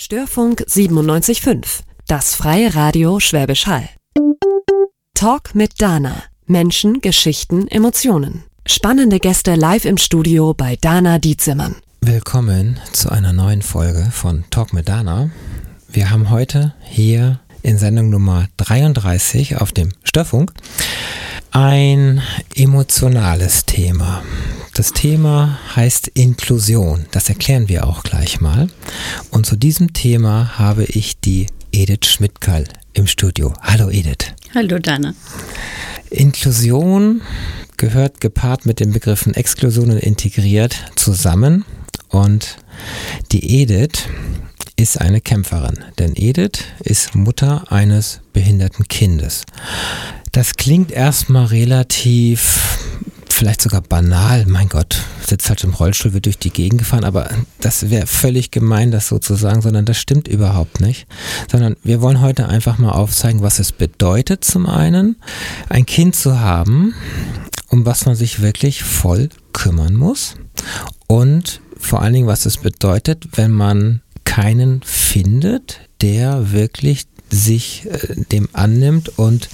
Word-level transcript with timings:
Störfunk 0.00 0.60
97.5, 0.60 1.80
das 2.06 2.36
freie 2.36 2.72
Radio 2.76 3.18
Schwäbisch 3.18 3.66
Hall. 3.66 3.88
Talk 5.14 5.56
mit 5.56 5.82
Dana. 5.82 6.22
Menschen, 6.46 7.00
Geschichten, 7.00 7.66
Emotionen. 7.66 8.44
Spannende 8.64 9.18
Gäste 9.18 9.56
live 9.56 9.84
im 9.84 9.96
Studio 9.96 10.54
bei 10.54 10.76
Dana 10.76 11.18
Dietzimmern. 11.18 11.74
Willkommen 12.00 12.78
zu 12.92 13.10
einer 13.10 13.32
neuen 13.32 13.60
Folge 13.60 14.08
von 14.12 14.44
Talk 14.50 14.72
mit 14.72 14.88
Dana. 14.88 15.32
Wir 15.88 16.10
haben 16.10 16.30
heute 16.30 16.74
hier 16.84 17.40
in 17.62 17.76
Sendung 17.76 18.08
Nummer 18.08 18.46
33 18.58 19.56
auf 19.56 19.72
dem 19.72 19.88
Störfunk 20.04 20.52
ein 21.60 22.22
emotionales 22.54 23.66
Thema. 23.66 24.22
Das 24.74 24.92
Thema 24.92 25.58
heißt 25.74 26.06
Inklusion. 26.06 27.06
Das 27.10 27.28
erklären 27.28 27.68
wir 27.68 27.88
auch 27.88 28.04
gleich 28.04 28.40
mal. 28.40 28.68
Und 29.32 29.44
zu 29.44 29.56
diesem 29.56 29.92
Thema 29.92 30.56
habe 30.56 30.84
ich 30.84 31.18
die 31.18 31.48
Edith 31.72 32.06
Schmidtkeil 32.06 32.62
im 32.92 33.08
Studio. 33.08 33.54
Hallo 33.60 33.90
Edith. 33.90 34.34
Hallo 34.54 34.78
Dana. 34.78 35.14
Inklusion 36.10 37.22
gehört 37.76 38.20
gepaart 38.20 38.64
mit 38.64 38.78
den 38.78 38.92
Begriffen 38.92 39.34
Exklusion 39.34 39.90
und 39.90 39.98
integriert 39.98 40.76
zusammen. 40.94 41.64
Und 42.08 42.58
die 43.32 43.62
Edith 43.62 44.08
ist 44.78 45.00
eine 45.00 45.20
Kämpferin, 45.20 45.80
denn 45.98 46.12
Edith 46.14 46.64
ist 46.78 47.16
Mutter 47.16 47.70
eines 47.72 48.20
behinderten 48.32 48.86
Kindes. 48.86 49.42
Das 50.30 50.54
klingt 50.54 50.92
erstmal 50.92 51.46
relativ 51.46 52.78
vielleicht 53.28 53.60
sogar 53.62 53.82
banal, 53.82 54.46
mein 54.46 54.68
Gott, 54.68 55.02
sitzt 55.24 55.48
halt 55.48 55.62
im 55.62 55.72
Rollstuhl, 55.72 56.12
wird 56.12 56.26
durch 56.26 56.38
die 56.38 56.50
Gegend 56.50 56.78
gefahren, 56.78 57.04
aber 57.04 57.28
das 57.60 57.88
wäre 57.88 58.06
völlig 58.06 58.50
gemein, 58.50 58.90
das 58.90 59.08
so 59.08 59.18
zu 59.18 59.34
sagen, 59.34 59.62
sondern 59.62 59.84
das 59.84 59.96
stimmt 59.98 60.26
überhaupt 60.26 60.80
nicht. 60.80 61.06
Sondern 61.50 61.76
wir 61.84 62.00
wollen 62.00 62.20
heute 62.20 62.48
einfach 62.48 62.78
mal 62.78 62.90
aufzeigen, 62.90 63.42
was 63.42 63.60
es 63.60 63.70
bedeutet, 63.70 64.44
zum 64.44 64.66
einen, 64.66 65.16
ein 65.68 65.86
Kind 65.86 66.16
zu 66.16 66.40
haben, 66.40 66.94
um 67.68 67.86
was 67.86 68.06
man 68.06 68.16
sich 68.16 68.42
wirklich 68.42 68.82
voll 68.82 69.28
kümmern 69.52 69.94
muss 69.94 70.34
und 71.06 71.60
vor 71.78 72.02
allen 72.02 72.12
Dingen, 72.12 72.26
was 72.26 72.44
es 72.44 72.56
bedeutet, 72.56 73.28
wenn 73.36 73.52
man 73.52 74.02
keinen 74.28 74.82
findet, 74.82 75.80
der 76.02 76.52
wirklich 76.52 77.06
sich 77.30 77.86
äh, 77.86 78.14
dem 78.30 78.48
annimmt 78.52 79.18
und 79.18 79.48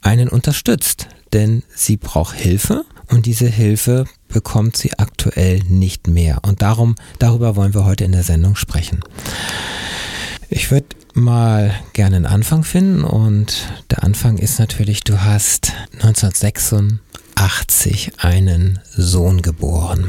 einen 0.00 0.28
unterstützt. 0.28 1.08
Denn 1.34 1.62
sie 1.74 1.98
braucht 1.98 2.34
Hilfe 2.34 2.84
und 3.10 3.26
diese 3.26 3.46
Hilfe 3.46 4.06
bekommt 4.28 4.78
sie 4.78 4.98
aktuell 4.98 5.60
nicht 5.68 6.08
mehr. 6.08 6.38
Und 6.42 6.62
darum, 6.62 6.96
darüber 7.18 7.54
wollen 7.54 7.74
wir 7.74 7.84
heute 7.84 8.04
in 8.04 8.12
der 8.12 8.22
Sendung 8.22 8.56
sprechen. 8.56 9.00
Ich 10.48 10.70
würde 10.70 10.88
mal 11.12 11.74
gerne 11.92 12.16
einen 12.16 12.26
Anfang 12.26 12.64
finden 12.64 13.04
und 13.04 13.68
der 13.90 14.04
Anfang 14.04 14.38
ist 14.38 14.58
natürlich, 14.58 15.04
du 15.04 15.22
hast 15.22 15.72
1986 17.36 18.12
einen 18.18 18.78
Sohn 18.96 19.42
geboren. 19.42 20.04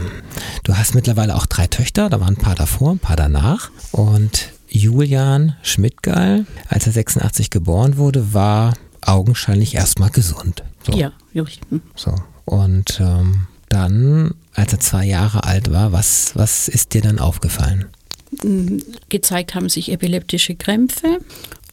Du 0.64 0.78
hast 0.78 0.96
mittlerweile 0.96 1.36
auch 1.36 1.46
drei 1.46 1.68
Töchter, 1.68 2.10
da 2.10 2.20
waren 2.20 2.36
ein 2.36 2.42
paar 2.42 2.56
davor, 2.56 2.92
ein 2.92 3.00
paar 3.00 3.16
danach 3.16 3.72
und 3.92 4.52
Julian 4.68 5.56
Schmidtgeil, 5.62 6.46
als 6.68 6.86
er 6.86 6.94
86 6.94 7.50
geboren 7.50 7.98
wurde, 7.98 8.34
war 8.34 8.74
augenscheinlich 9.02 9.76
erstmal 9.76 10.10
gesund. 10.10 10.64
So. 10.86 10.98
Ja, 10.98 11.12
richtig. 11.34 11.82
So, 11.96 12.14
und 12.46 13.00
ähm, 13.00 13.48
dann, 13.70 14.34
als 14.54 14.74
er 14.74 14.80
zwei 14.80 15.06
Jahre 15.06 15.44
alt 15.44 15.72
war, 15.72 15.92
was, 15.92 16.32
was 16.36 16.68
ist 16.68 16.94
dir 16.94 17.02
dann 17.02 17.20
aufgefallen? 17.20 17.86
Mm, 18.44 18.78
gezeigt 19.10 19.56
haben 19.56 19.70
sich 19.70 19.92
epileptische 19.92 20.56
Krämpfe 20.56 21.20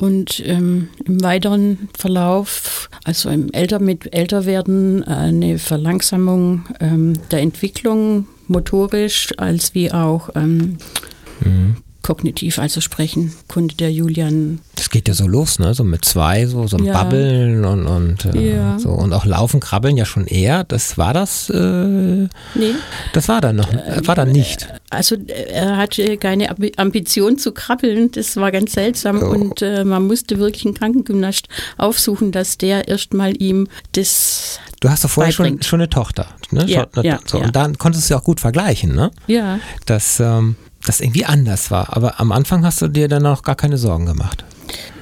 und 0.03 0.42
ähm, 0.45 0.89
im 1.05 1.22
weiteren 1.22 1.89
Verlauf, 1.97 2.91
also 3.05 3.31
im 3.31 3.53
Älter 3.53 3.78
mit 3.78 4.12
Älterwerden, 4.12 5.05
eine 5.05 5.61
Verlangsamung 5.61 6.64
ähm, 6.80 7.13
der 7.30 7.39
Entwicklung 7.39 8.27
motorisch 8.48 9.33
als 9.36 9.77
wie 9.77 9.92
auch 9.92 10.30
ähm, 10.35 10.79
mhm 11.45 11.77
kognitiv, 12.02 12.58
also 12.58 12.80
sprechen, 12.80 13.33
konnte 13.48 13.77
der 13.77 13.92
Julian. 13.92 14.61
Das 14.74 14.90
geht 14.90 15.08
ja 15.08 15.14
so 15.14 15.27
los, 15.27 15.58
ne? 15.58 15.74
So 15.74 15.85
mit 15.85 16.05
zwei, 16.05 16.46
so, 16.46 16.67
so 16.67 16.77
ein 16.77 16.85
ja. 16.85 16.92
Babbeln 16.92 17.64
und, 17.64 17.86
und 17.86 18.24
äh, 18.27 18.57
ja. 18.57 18.79
so 18.79 18.90
und 18.90 19.13
auch 19.13 19.24
Laufen, 19.24 19.61
Krabbeln 19.61 19.96
ja 19.96 20.05
schon 20.05 20.27
eher. 20.27 20.64
Das 20.64 20.98
war 20.98 21.14
das? 21.14 21.48
Äh, 21.51 21.58
nee. 21.58 22.29
Das 23.12 23.29
war 23.29 23.41
dann 23.41 23.57
noch, 23.57 23.73
äh, 23.73 24.07
war 24.07 24.14
dann 24.14 24.33
nicht. 24.33 24.68
Also 24.91 25.17
er 25.27 25.77
hatte 25.77 26.18
keine 26.18 26.55
Ambition 26.77 27.39
zu 27.39 27.52
krabbeln, 27.52 28.11
das 28.11 28.36
war 28.36 28.51
ganz 28.51 28.73
seltsam 28.73 29.23
oh. 29.23 29.30
und 29.30 29.62
äh, 29.62 29.85
man 29.85 30.07
musste 30.07 30.39
wirklich 30.39 30.67
einen 30.67 30.74
Krankengymnast 30.74 31.48
aufsuchen, 31.79 32.33
dass 32.33 32.58
der 32.58 32.89
erstmal 32.89 33.41
ihm 33.41 33.68
das 33.92 34.58
Du 34.80 34.91
hast 34.91 35.05
doch 35.05 35.11
vorher 35.11 35.33
schon, 35.33 35.62
schon 35.62 35.80
eine 35.80 35.89
Tochter. 35.89 36.27
Ne? 36.51 36.64
Ja, 36.67 36.89
ja, 37.02 37.20
so, 37.24 37.39
ja. 37.39 37.45
Und 37.45 37.55
dann 37.55 37.79
konntest 37.79 38.11
du 38.11 38.14
ja 38.14 38.20
auch 38.20 38.24
gut 38.24 38.41
vergleichen, 38.41 38.92
ne? 38.96 39.12
Ja. 39.29 39.61
Das, 39.86 40.18
ähm, 40.18 40.57
das 40.84 41.00
irgendwie 41.00 41.24
anders 41.24 41.70
war. 41.70 41.96
Aber 41.96 42.20
am 42.20 42.32
Anfang 42.32 42.64
hast 42.64 42.82
du 42.82 42.88
dir 42.88 43.08
dann 43.08 43.26
auch 43.26 43.42
gar 43.42 43.56
keine 43.56 43.78
Sorgen 43.78 44.06
gemacht. 44.06 44.44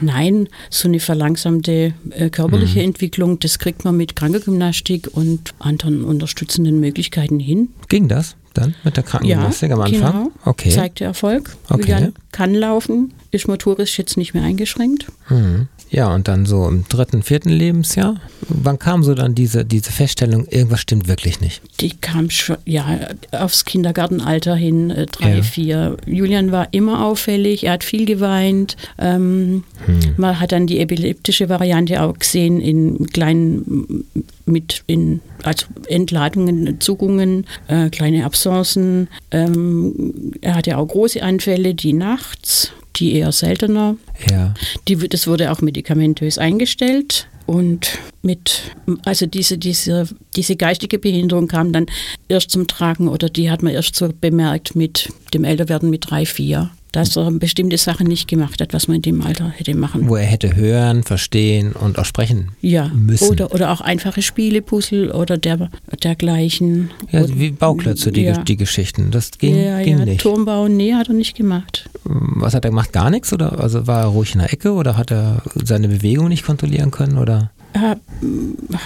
Nein, 0.01 0.49
so 0.71 0.89
eine 0.89 1.01
verlangsamte 1.01 1.95
äh, 2.11 2.31
körperliche 2.31 2.81
mhm. 2.81 2.87
Entwicklung, 2.87 3.39
das 3.39 3.59
kriegt 3.59 3.85
man 3.85 3.97
mit 3.97 4.17
Krankengymnastik 4.17 5.09
und 5.13 5.55
anderen 5.59 6.05
unterstützenden 6.05 6.81
Möglichkeiten 6.81 7.39
hin. 7.39 7.69
Ging 7.89 8.09
das 8.09 8.37
dann 8.55 8.75
mit 8.85 8.97
der 8.97 9.05
Krankengymnastik 9.05 9.71
ja, 9.71 9.77
am 9.77 9.83
Anfang? 9.83 10.13
Genau. 10.13 10.33
Okay. 10.45 10.71
Zeigte 10.71 11.05
Erfolg. 11.05 11.57
Okay. 11.69 11.81
Julian 11.81 12.15
kann 12.33 12.55
laufen, 12.55 13.13
ist 13.31 13.49
motorisch 13.49 13.99
jetzt 13.99 14.17
nicht 14.17 14.35
mehr 14.35 14.43
eingeschränkt. 14.43 15.07
Mhm. 15.29 15.69
Ja, 15.91 16.15
und 16.15 16.29
dann 16.29 16.47
so 16.47 16.69
im 16.69 16.85
dritten, 16.89 17.25
vierten 17.25 17.49
Lebensjahr, 17.49 18.21
wann 18.49 18.79
kam 18.79 19.03
so 19.03 19.13
dann 19.15 19.35
diese, 19.35 19.65
diese 19.65 19.91
Feststellung, 19.91 20.47
irgendwas 20.47 20.81
stimmt 20.81 21.09
wirklich 21.09 21.41
nicht? 21.41 21.63
Die 21.81 21.91
kam 21.91 22.31
schon, 22.31 22.59
ja, 22.65 23.09
aufs 23.33 23.65
Kindergartenalter 23.65 24.55
hin, 24.55 24.91
äh, 24.91 25.07
drei, 25.07 25.39
ja. 25.39 25.43
vier. 25.43 25.97
Julian 26.07 26.53
war 26.53 26.69
immer 26.71 27.05
auffällig, 27.05 27.65
er 27.65 27.73
hat 27.73 27.85
viel 27.85 28.07
geweint. 28.07 28.77
Ähm, 28.99 29.65
hm. 29.85 30.15
Man 30.17 30.39
hat 30.39 30.53
dann 30.53 30.69
die 30.69 30.79
epileptische 30.79 31.49
Variante 31.49 32.01
auch 32.03 32.17
gesehen 32.17 32.61
in 32.61 33.09
kleinen, 33.09 34.05
mit 34.51 34.83
in, 34.87 35.21
also 35.43 35.67
Entladungen, 35.89 36.81
Zuckungen, 36.81 37.47
äh, 37.69 37.89
kleine 37.91 38.25
Absenzen. 38.25 39.09
Ähm, 39.31 40.33
er 40.41 40.57
hatte 40.57 40.77
auch 40.77 40.87
große 40.87 41.23
Anfälle, 41.23 41.75
die 41.75 41.93
nachts 41.93 42.73
die 42.97 43.15
eher 43.15 43.33
seltener. 43.33 43.97
Ja. 44.31 44.55
Die, 44.89 44.97
das 44.97 45.27
wurde 45.27 45.51
auch 45.51 45.61
medikamentös 45.61 46.39
eingestellt. 46.39 47.29
Und 47.47 47.99
mit, 48.23 48.63
also 49.05 49.27
diese, 49.27 49.59
diese, 49.59 50.09
diese 50.37 50.55
geistige 50.55 50.99
Behinderung 50.99 51.49
kam 51.49 51.73
dann 51.73 51.87
erst 52.29 52.51
zum 52.51 52.69
Tragen 52.69 53.09
oder 53.09 53.29
die 53.29 53.51
hat 53.51 53.63
man 53.63 53.73
erst 53.73 53.97
so 53.97 54.09
bemerkt 54.21 54.77
mit 54.77 55.13
dem 55.35 55.43
Älterwerden 55.43 55.91
mit 55.91 56.11
drei, 56.11 56.27
vier 56.27 56.71
dass 56.93 57.17
er 57.17 57.31
bestimmte 57.31 57.79
Sachen 57.79 58.07
nicht 58.07 58.29
gemacht 58.29 58.61
hat, 58.61 58.73
was 58.73 58.89
man 58.89 58.97
in 58.97 59.03
dem 59.03 59.23
Alter 59.23 59.51
hätte 59.51 59.75
machen. 59.75 60.09
Wo 60.09 60.17
er 60.17 60.25
hätte 60.25 60.57
hören, 60.57 61.03
verstehen 61.03 61.73
und 61.73 61.99
auch 61.99 62.05
sprechen 62.05 62.49
ja. 62.61 62.89
müssen. 62.89 63.29
Oder, 63.29 63.53
oder 63.53 63.71
auch 63.71 63.81
einfache 63.81 64.23
Spiele, 64.23 64.63
Puzzle 64.63 65.13
oder 65.13 65.39
der, 65.39 65.71
dergleichen. 66.03 66.91
Ja, 67.11 67.27
wie 67.29 67.51
Bauklötze, 67.51 68.13
die, 68.13 68.23
ja. 68.23 68.39
die 68.43 68.57
Geschichten. 68.57 69.11
Das 69.11 69.31
ging, 69.33 69.57
ja, 69.57 69.83
ging 69.83 69.99
ja. 69.99 70.05
nicht. 70.05 70.21
Turmbau, 70.21 70.69
nee, 70.69 70.95
hat 70.95 71.09
er 71.09 71.15
nicht 71.15 71.37
gemacht. 71.37 71.89
Was 72.05 72.55
hat 72.55 72.65
er 72.65 72.71
gemacht? 72.71 72.93
Gar 72.93 73.11
nichts? 73.11 73.33
Oder 73.33 73.59
also 73.59 73.87
war 73.87 74.01
er 74.01 74.07
ruhig 74.07 74.35
in 74.35 74.41
der 74.41 74.53
Ecke 74.53 74.73
oder 74.73 74.97
hat 74.97 75.11
er 75.11 75.43
seine 75.55 75.89
Bewegung 75.89 76.29
nicht 76.29 76.45
kontrollieren 76.45 76.91
können? 76.91 77.19
Oder? 77.19 77.51
Er 77.73 78.01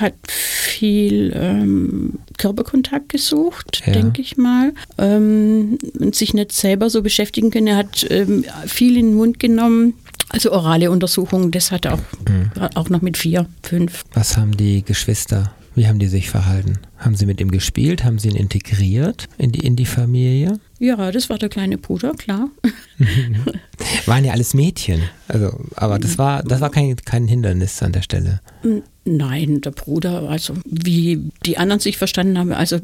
hat 0.01 0.15
viel 0.29 1.33
ähm, 1.35 2.19
Körperkontakt 2.39 3.09
gesucht, 3.09 3.83
ja. 3.87 3.93
denke 3.93 4.21
ich 4.21 4.37
mal, 4.37 4.73
ähm, 4.99 5.79
und 5.99 6.15
sich 6.15 6.35
nicht 6.35 6.53
selber 6.53 6.91
so 6.91 7.03
beschäftigen 7.03 7.51
können. 7.51 7.69
Er 7.69 7.77
hat 7.77 8.07
ähm, 8.11 8.45
viel 8.67 8.97
in 8.97 9.11
den 9.11 9.15
Mund 9.15 9.41
genommen. 9.41 9.95
Also 10.29 10.53
orale 10.53 10.91
Untersuchungen, 10.91 11.51
das 11.51 11.71
hat 11.71 11.85
er 11.85 11.95
auch, 11.95 12.03
mhm. 12.29 12.51
auch 12.75 12.89
noch 12.89 13.03
mit 13.03 13.17
vier, 13.17 13.47
fünf. 13.63 14.05
Was 14.15 14.37
haben 14.37 14.57
die 14.57 14.83
Geschwister, 14.83 15.53
wie 15.75 15.89
haben 15.89 15.99
die 15.99 16.09
sich 16.09 16.31
verhalten? 16.31 16.79
Haben 16.99 17.17
sie 17.17 17.27
mit 17.27 17.41
ihm 17.41 17.51
gespielt? 17.51 18.05
Haben 18.05 18.19
sie 18.19 18.29
ihn 18.29 18.37
integriert 18.37 19.29
in 19.39 19.53
die, 19.53 19.67
in 19.67 19.77
die 19.77 19.87
Familie? 19.87 20.61
Ja, 20.79 21.11
das 21.11 21.31
war 21.31 21.39
der 21.39 21.49
kleine 21.49 21.79
Bruder, 21.79 22.13
klar. 22.13 22.49
Waren 24.07 24.25
ja 24.25 24.33
alles 24.33 24.55
Mädchen. 24.55 25.03
Also, 25.29 25.59
aber 25.77 25.99
das 25.99 26.19
war, 26.19 26.43
das 26.43 26.61
war 26.61 26.71
kein, 26.71 26.97
kein 26.97 27.27
Hindernis 27.27 27.83
an 27.83 27.93
der 27.93 28.03
Stelle. 28.03 28.41
Nein, 29.05 29.61
der 29.61 29.73
Bruder, 29.73 30.29
also 30.29 30.55
wie 30.65 31.31
die 31.45 31.59
anderen 31.59 31.81
sich 31.81 31.99
verstanden 31.99 32.39
haben, 32.39 32.53
also 32.53 32.79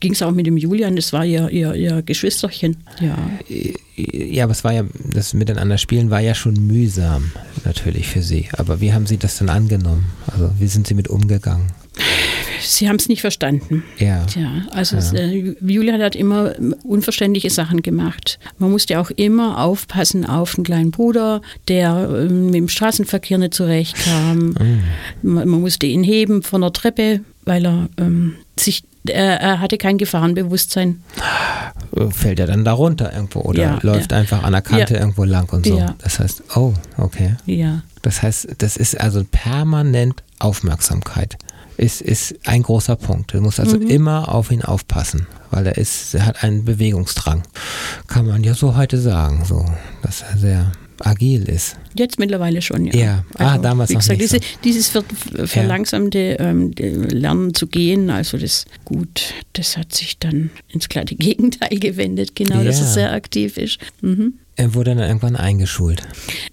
ging 0.00 0.12
es 0.12 0.22
auch 0.22 0.30
mit 0.30 0.46
dem 0.46 0.56
Julian, 0.56 0.94
das 0.94 1.12
war 1.12 1.24
ja 1.24 1.48
ihr, 1.48 1.74
ihr 1.74 2.02
Geschwisterchen. 2.02 2.76
Ja. 3.00 3.16
ja, 3.96 4.44
aber 4.44 4.52
es 4.52 4.62
war 4.62 4.72
ja, 4.72 4.84
das 5.12 5.34
Miteinander 5.34 5.78
spielen 5.78 6.10
war 6.10 6.20
ja 6.20 6.34
schon 6.34 6.54
mühsam, 6.54 7.32
natürlich 7.64 8.06
für 8.06 8.22
sie. 8.22 8.48
Aber 8.52 8.80
wie 8.80 8.92
haben 8.92 9.06
sie 9.06 9.16
das 9.16 9.38
denn 9.38 9.48
angenommen? 9.48 10.04
Also 10.26 10.50
wie 10.58 10.68
sind 10.68 10.86
sie 10.86 10.94
mit 10.94 11.08
umgegangen? 11.08 11.72
Sie 12.60 12.88
haben 12.88 12.96
es 12.96 13.08
nicht 13.08 13.20
verstanden. 13.20 13.84
Ja. 13.98 14.24
Tja, 14.24 14.62
also 14.70 14.96
ja. 14.96 15.22
Äh, 15.22 15.54
Julia 15.60 15.98
hat 15.98 16.16
immer 16.16 16.54
unverständliche 16.82 17.50
Sachen 17.50 17.82
gemacht. 17.82 18.38
Man 18.58 18.70
musste 18.70 19.00
auch 19.00 19.10
immer 19.10 19.62
aufpassen 19.62 20.26
auf 20.26 20.54
den 20.54 20.64
kleinen 20.64 20.90
Bruder, 20.90 21.42
der 21.68 22.08
ähm, 22.10 22.46
mit 22.46 22.54
dem 22.54 22.68
Straßenverkehr 22.68 23.38
nicht 23.38 23.54
zurechtkam. 23.54 24.54
Mhm. 24.66 24.82
Man, 25.22 25.48
man, 25.48 25.60
musste 25.60 25.86
ihn 25.86 26.02
heben 26.02 26.42
von 26.42 26.60
der 26.60 26.72
Treppe, 26.72 27.20
weil 27.44 27.66
er 27.66 27.88
ähm, 27.98 28.36
sich 28.58 28.84
er, 29.08 29.40
er, 29.40 29.60
hatte 29.60 29.78
kein 29.78 29.98
Gefahrenbewusstsein. 29.98 31.02
Fällt 32.10 32.40
er 32.40 32.46
dann 32.46 32.64
da 32.64 32.72
runter 32.72 33.12
irgendwo 33.12 33.40
oder 33.40 33.62
ja, 33.62 33.78
läuft 33.82 34.12
ja. 34.12 34.18
einfach 34.18 34.42
an 34.42 34.52
der 34.52 34.62
Kante 34.62 34.94
ja. 34.94 35.00
irgendwo 35.00 35.24
lang 35.24 35.48
und 35.50 35.66
so. 35.66 35.80
Das 36.02 36.18
heißt, 36.18 36.42
oh, 36.56 36.74
okay. 36.96 37.36
Ja. 37.46 37.82
Das 38.02 38.22
heißt, 38.22 38.48
das 38.58 38.76
ist 38.76 38.98
also 39.00 39.24
permanent 39.30 40.22
Aufmerksamkeit. 40.38 41.36
Ist, 41.76 42.00
ist 42.00 42.34
ein 42.44 42.62
großer 42.62 42.96
Punkt. 42.96 43.34
Du 43.34 43.40
musst 43.40 43.60
also 43.60 43.78
mhm. 43.78 43.88
immer 43.88 44.34
auf 44.34 44.50
ihn 44.50 44.62
aufpassen, 44.62 45.26
weil 45.50 45.66
er 45.66 45.76
ist, 45.76 46.14
er 46.14 46.26
hat 46.26 46.42
einen 46.42 46.64
Bewegungsdrang. 46.64 47.42
Kann 48.06 48.26
man 48.26 48.42
ja 48.44 48.54
so 48.54 48.76
heute 48.76 48.98
sagen, 48.98 49.44
so, 49.44 49.64
dass 50.02 50.22
er 50.22 50.38
sehr 50.38 50.72
agil 51.00 51.48
ist. 51.48 51.76
Jetzt 51.94 52.18
mittlerweile 52.18 52.62
schon, 52.62 52.86
ja. 52.86 52.94
Ja, 52.94 53.24
ah, 53.34 53.44
also, 53.44 53.54
ah, 53.54 53.58
damals 53.58 53.90
wie 53.90 53.94
noch 53.94 54.00
gesagt, 54.00 54.20
nicht 54.20 54.32
diese, 54.32 54.92
so. 54.92 55.02
Dieses 55.42 55.50
verlangsamte 55.50 56.36
ähm, 56.38 56.72
Lernen 56.76 57.54
zu 57.54 57.66
gehen, 57.66 58.10
also 58.10 58.38
das 58.38 58.64
gut, 58.84 59.34
das 59.52 59.76
hat 59.76 59.92
sich 59.94 60.18
dann 60.18 60.50
ins 60.68 60.88
glatte 60.88 61.14
Gegenteil 61.14 61.78
gewendet, 61.78 62.34
genau, 62.34 62.58
ja. 62.58 62.64
dass 62.64 62.80
er 62.80 62.86
sehr 62.86 63.12
aktiv 63.12 63.56
ist. 63.56 63.78
Mhm. 64.00 64.34
Er 64.56 64.74
wurde 64.74 64.94
dann 64.94 65.06
irgendwann 65.06 65.36
eingeschult. 65.36 66.02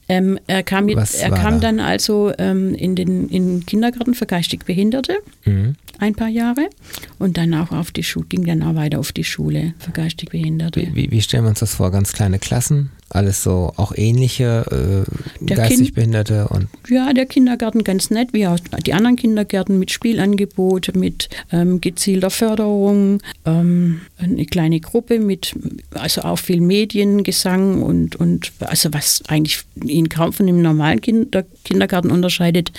Ähm, 0.10 0.38
er 0.48 0.62
kam, 0.64 0.86
mit, 0.86 0.98
er 0.98 1.32
kam 1.32 1.56
da? 1.56 1.60
dann 1.68 1.80
also 1.80 2.34
ähm, 2.38 2.76
in 2.76 2.96
den 2.96 3.30
in 3.30 3.66
Kindergarten 3.66 4.14
für 4.14 4.26
geistig 4.26 4.66
Behinderte, 4.66 5.18
mhm. 5.46 5.76
ein 6.00 6.14
paar 6.14 6.28
Jahre. 6.28 6.70
Und 7.18 7.38
dann 7.38 7.54
auch 7.54 7.72
auf 7.72 7.92
die 7.92 8.04
Schule, 8.04 8.26
ging 8.28 8.46
dann 8.46 8.62
auch 8.62 8.76
weiter 8.76 9.00
auf 9.00 9.14
die 9.14 9.24
Schule 9.24 9.74
für 9.80 9.92
geistig 9.92 10.30
Behinderte. 10.30 10.82
Wie, 10.82 10.96
wie, 10.96 11.12
wie 11.12 11.22
stellen 11.22 11.46
wir 11.46 11.50
uns 11.50 11.60
das 11.60 11.76
vor? 11.76 11.92
Ganz 11.92 12.12
kleine 12.12 12.40
Klassen? 12.40 12.92
Alles 13.16 13.44
so 13.44 13.74
auch 13.78 13.94
ähnliche 13.96 15.06
äh, 15.42 15.46
geistig 15.46 15.78
kind, 15.78 15.96
Behinderte 15.96 16.48
und 16.50 16.68
ja 16.90 17.14
der 17.14 17.26
Kindergarten 17.26 17.84
ganz 17.84 18.10
nett. 18.10 18.34
Wie 18.34 18.48
auch 18.48 18.60
die 18.60 18.94
anderen 18.94 19.16
Kindergärten 19.16 19.80
mit 19.80 19.92
Spielangebot 19.92 20.96
mit 20.96 21.30
ähm, 21.52 21.82
gezielter 21.82 22.30
Förderung 22.30 23.22
ähm, 23.46 24.02
eine 24.18 24.46
kleine 24.46 24.80
Gruppe 24.80 25.20
mit 25.20 25.56
also 25.92 26.22
auch 26.22 26.40
viel 26.40 26.62
Medien 26.62 27.24
Gesang 27.24 27.82
und 27.82 28.16
und 28.16 28.52
also 28.60 28.94
was 28.94 29.24
eigentlich 29.28 29.64
ihn 29.84 30.10
kaum 30.10 30.34
von 30.34 30.48
dem 30.48 30.62
normalen 30.62 31.02
Kinder, 31.02 31.44
Kindergarten 31.64 32.12
unterscheidet 32.12 32.72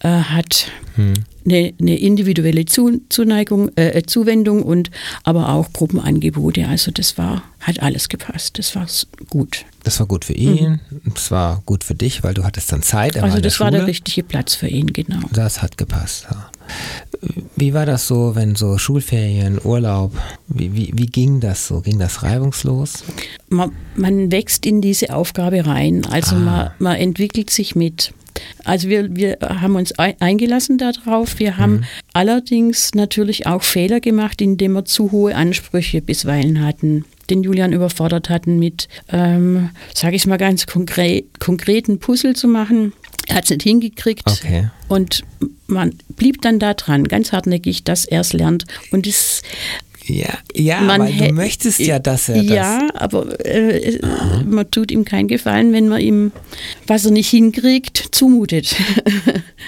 äh, 0.00 0.08
hat 0.08 0.70
hm 0.96 1.14
eine, 1.44 1.72
eine 1.80 1.98
individuelle 1.98 2.64
Zuneigung, 2.64 3.70
äh, 3.76 4.02
Zuwendung 4.02 4.62
und 4.62 4.90
aber 5.24 5.50
auch 5.50 5.72
Gruppenangebote. 5.72 6.66
Also 6.66 6.90
das 6.90 7.18
war, 7.18 7.42
hat 7.60 7.82
alles 7.82 8.08
gepasst. 8.08 8.58
Das 8.58 8.74
war 8.74 8.86
gut. 9.30 9.64
Das 9.84 9.98
war 9.98 10.06
gut 10.06 10.24
für 10.24 10.34
ihn, 10.34 10.80
mhm. 10.90 11.12
das 11.12 11.30
war 11.32 11.62
gut 11.66 11.82
für 11.82 11.96
dich, 11.96 12.22
weil 12.22 12.34
du 12.34 12.44
hattest 12.44 12.70
dann 12.70 12.82
Zeit. 12.82 13.16
also 13.16 13.40
das 13.40 13.58
war 13.58 13.70
der 13.72 13.86
richtige 13.86 14.22
Platz 14.22 14.54
für 14.54 14.68
ihn, 14.68 14.92
genau. 14.92 15.18
Das 15.32 15.60
hat 15.60 15.76
gepasst. 15.76 16.28
Ja. 16.30 16.50
Wie 17.56 17.74
war 17.74 17.84
das 17.84 18.06
so, 18.06 18.36
wenn 18.36 18.54
so 18.54 18.78
Schulferien, 18.78 19.60
Urlaub, 19.62 20.12
wie, 20.46 20.72
wie, 20.74 20.92
wie 20.94 21.06
ging 21.06 21.40
das 21.40 21.66
so? 21.66 21.80
Ging 21.80 21.98
das 21.98 22.22
reibungslos? 22.22 23.02
Man, 23.48 23.72
man 23.96 24.30
wächst 24.30 24.66
in 24.66 24.80
diese 24.80 25.14
Aufgabe 25.14 25.66
rein, 25.66 26.04
also 26.06 26.36
ah. 26.36 26.38
man, 26.38 26.70
man 26.78 26.96
entwickelt 26.96 27.50
sich 27.50 27.74
mit. 27.74 28.12
Also 28.64 28.88
wir, 28.88 29.14
wir 29.14 29.38
haben 29.40 29.76
uns 29.76 29.92
eingelassen 29.98 30.78
darauf. 30.78 31.38
Wir 31.38 31.58
haben 31.58 31.72
mhm. 31.72 31.84
allerdings 32.12 32.94
natürlich 32.94 33.46
auch 33.46 33.62
Fehler 33.62 34.00
gemacht, 34.00 34.40
indem 34.40 34.72
wir 34.72 34.84
zu 34.84 35.12
hohe 35.12 35.34
Ansprüche 35.34 36.00
bisweilen 36.00 36.64
hatten 36.64 37.04
den 37.30 37.42
Julian 37.42 37.72
überfordert 37.72 38.28
hatten, 38.28 38.58
mit, 38.58 38.88
ähm, 39.08 39.70
sage 39.94 40.16
ich 40.16 40.26
mal 40.26 40.36
ganz 40.38 40.66
konkret, 40.66 41.40
konkreten 41.40 41.98
Puzzle 41.98 42.34
zu 42.34 42.46
machen. 42.48 42.92
Er 43.26 43.36
hat 43.36 43.44
es 43.44 43.50
nicht 43.50 43.62
hingekriegt. 43.62 44.26
Okay. 44.26 44.68
Und 44.88 45.22
man 45.66 45.94
blieb 46.16 46.42
dann 46.42 46.58
da 46.58 46.74
dran, 46.74 47.04
ganz 47.04 47.32
hartnäckig, 47.32 47.84
dass 47.84 48.04
er 48.04 48.20
es 48.20 48.32
lernt. 48.32 48.64
Und 48.90 49.06
es 49.06 49.42
ja, 50.04 50.38
ja 50.54 50.80
man 50.80 51.02
weil 51.02 51.12
du 51.12 51.32
möchtest 51.32 51.78
ja, 51.78 51.98
dass 51.98 52.28
er 52.28 52.42
das. 52.42 52.44
Ja, 52.44 52.88
aber 52.94 53.44
äh, 53.44 53.98
man 54.44 54.70
tut 54.70 54.90
ihm 54.90 55.04
keinen 55.04 55.28
Gefallen, 55.28 55.72
wenn 55.72 55.88
man 55.88 56.00
ihm, 56.00 56.32
was 56.86 57.04
er 57.04 57.12
nicht 57.12 57.30
hinkriegt, 57.30 58.08
zumutet. 58.12 58.76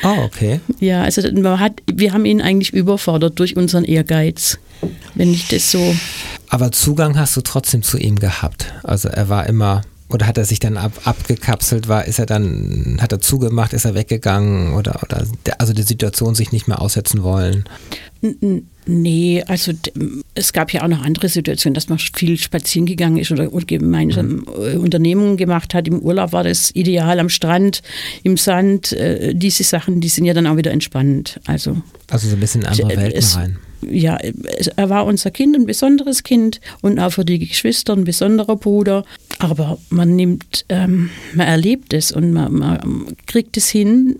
Oh, 0.02 0.16
okay. 0.24 0.60
Ja, 0.80 1.02
also 1.02 1.22
man 1.32 1.60
hat, 1.60 1.74
wir 1.92 2.12
haben 2.12 2.24
ihn 2.24 2.40
eigentlich 2.40 2.72
überfordert 2.72 3.38
durch 3.38 3.56
unseren 3.56 3.84
Ehrgeiz, 3.84 4.58
wenn 5.14 5.32
ich 5.32 5.48
das 5.48 5.70
so. 5.70 5.94
Aber 6.48 6.72
Zugang 6.72 7.18
hast 7.18 7.36
du 7.36 7.40
trotzdem 7.40 7.82
zu 7.82 7.98
ihm 7.98 8.18
gehabt. 8.18 8.72
Also 8.82 9.08
er 9.08 9.28
war 9.28 9.46
immer 9.46 9.82
oder 10.08 10.26
hat 10.26 10.38
er 10.38 10.44
sich 10.44 10.58
dann 10.58 10.76
ab, 10.76 10.92
abgekapselt, 11.04 11.88
war, 11.88 12.04
ist 12.04 12.18
er 12.18 12.26
dann, 12.26 12.98
hat 13.00 13.12
er 13.12 13.20
zugemacht, 13.20 13.72
ist 13.72 13.84
er 13.84 13.94
weggegangen 13.94 14.74
oder, 14.74 15.02
oder 15.02 15.26
also 15.58 15.72
die 15.72 15.82
Situation 15.82 16.34
sich 16.34 16.52
nicht 16.52 16.68
mehr 16.68 16.80
aussetzen 16.80 17.22
wollen? 17.22 17.64
Nee, 18.86 19.42
also 19.46 19.72
es 20.34 20.52
gab 20.52 20.72
ja 20.72 20.82
auch 20.82 20.88
noch 20.88 21.02
andere 21.02 21.28
Situationen, 21.28 21.74
dass 21.74 21.88
man 21.88 21.98
viel 21.98 22.38
spazieren 22.38 22.86
gegangen 22.86 23.16
ist 23.16 23.30
oder, 23.32 23.48
gemeinsam 23.48 24.26
mhm. 24.26 24.46
Äh, 24.58 24.76
Unternehmungen 24.76 25.36
gemacht 25.36 25.74
hat. 25.74 25.88
Im 25.88 26.00
Urlaub 26.00 26.32
war 26.32 26.44
das 26.44 26.70
ideal 26.74 27.18
am 27.18 27.28
Strand, 27.28 27.82
im 28.22 28.36
Sand. 28.36 28.92
Äh, 28.92 29.34
diese 29.34 29.64
Sachen, 29.64 30.00
die 30.00 30.08
sind 30.08 30.26
ja 30.26 30.34
dann 30.34 30.46
auch 30.46 30.56
wieder 30.56 30.70
entspannend. 30.70 31.40
Also, 31.46 31.76
also 32.08 32.28
so 32.28 32.36
ein 32.36 32.40
bisschen 32.40 32.62
in 32.62 32.68
andere 32.68 32.96
Welten 32.96 33.18
es, 33.18 33.36
rein 33.36 33.58
ja, 33.90 34.18
er 34.76 34.90
war 34.90 35.06
unser 35.06 35.30
Kind, 35.30 35.56
ein 35.56 35.66
besonderes 35.66 36.22
Kind 36.22 36.60
und 36.82 36.98
auch 36.98 37.12
für 37.12 37.24
die 37.24 37.38
Geschwister 37.38 37.92
ein 37.92 38.04
besonderer 38.04 38.56
Bruder. 38.56 39.04
Aber 39.38 39.78
man 39.90 40.16
nimmt, 40.16 40.64
ähm, 40.68 41.10
man 41.34 41.46
erlebt 41.46 41.92
es 41.92 42.12
und 42.12 42.32
man, 42.32 42.52
man, 42.52 43.06
kriegt 43.26 43.56
es 43.56 43.68
hin, 43.68 44.16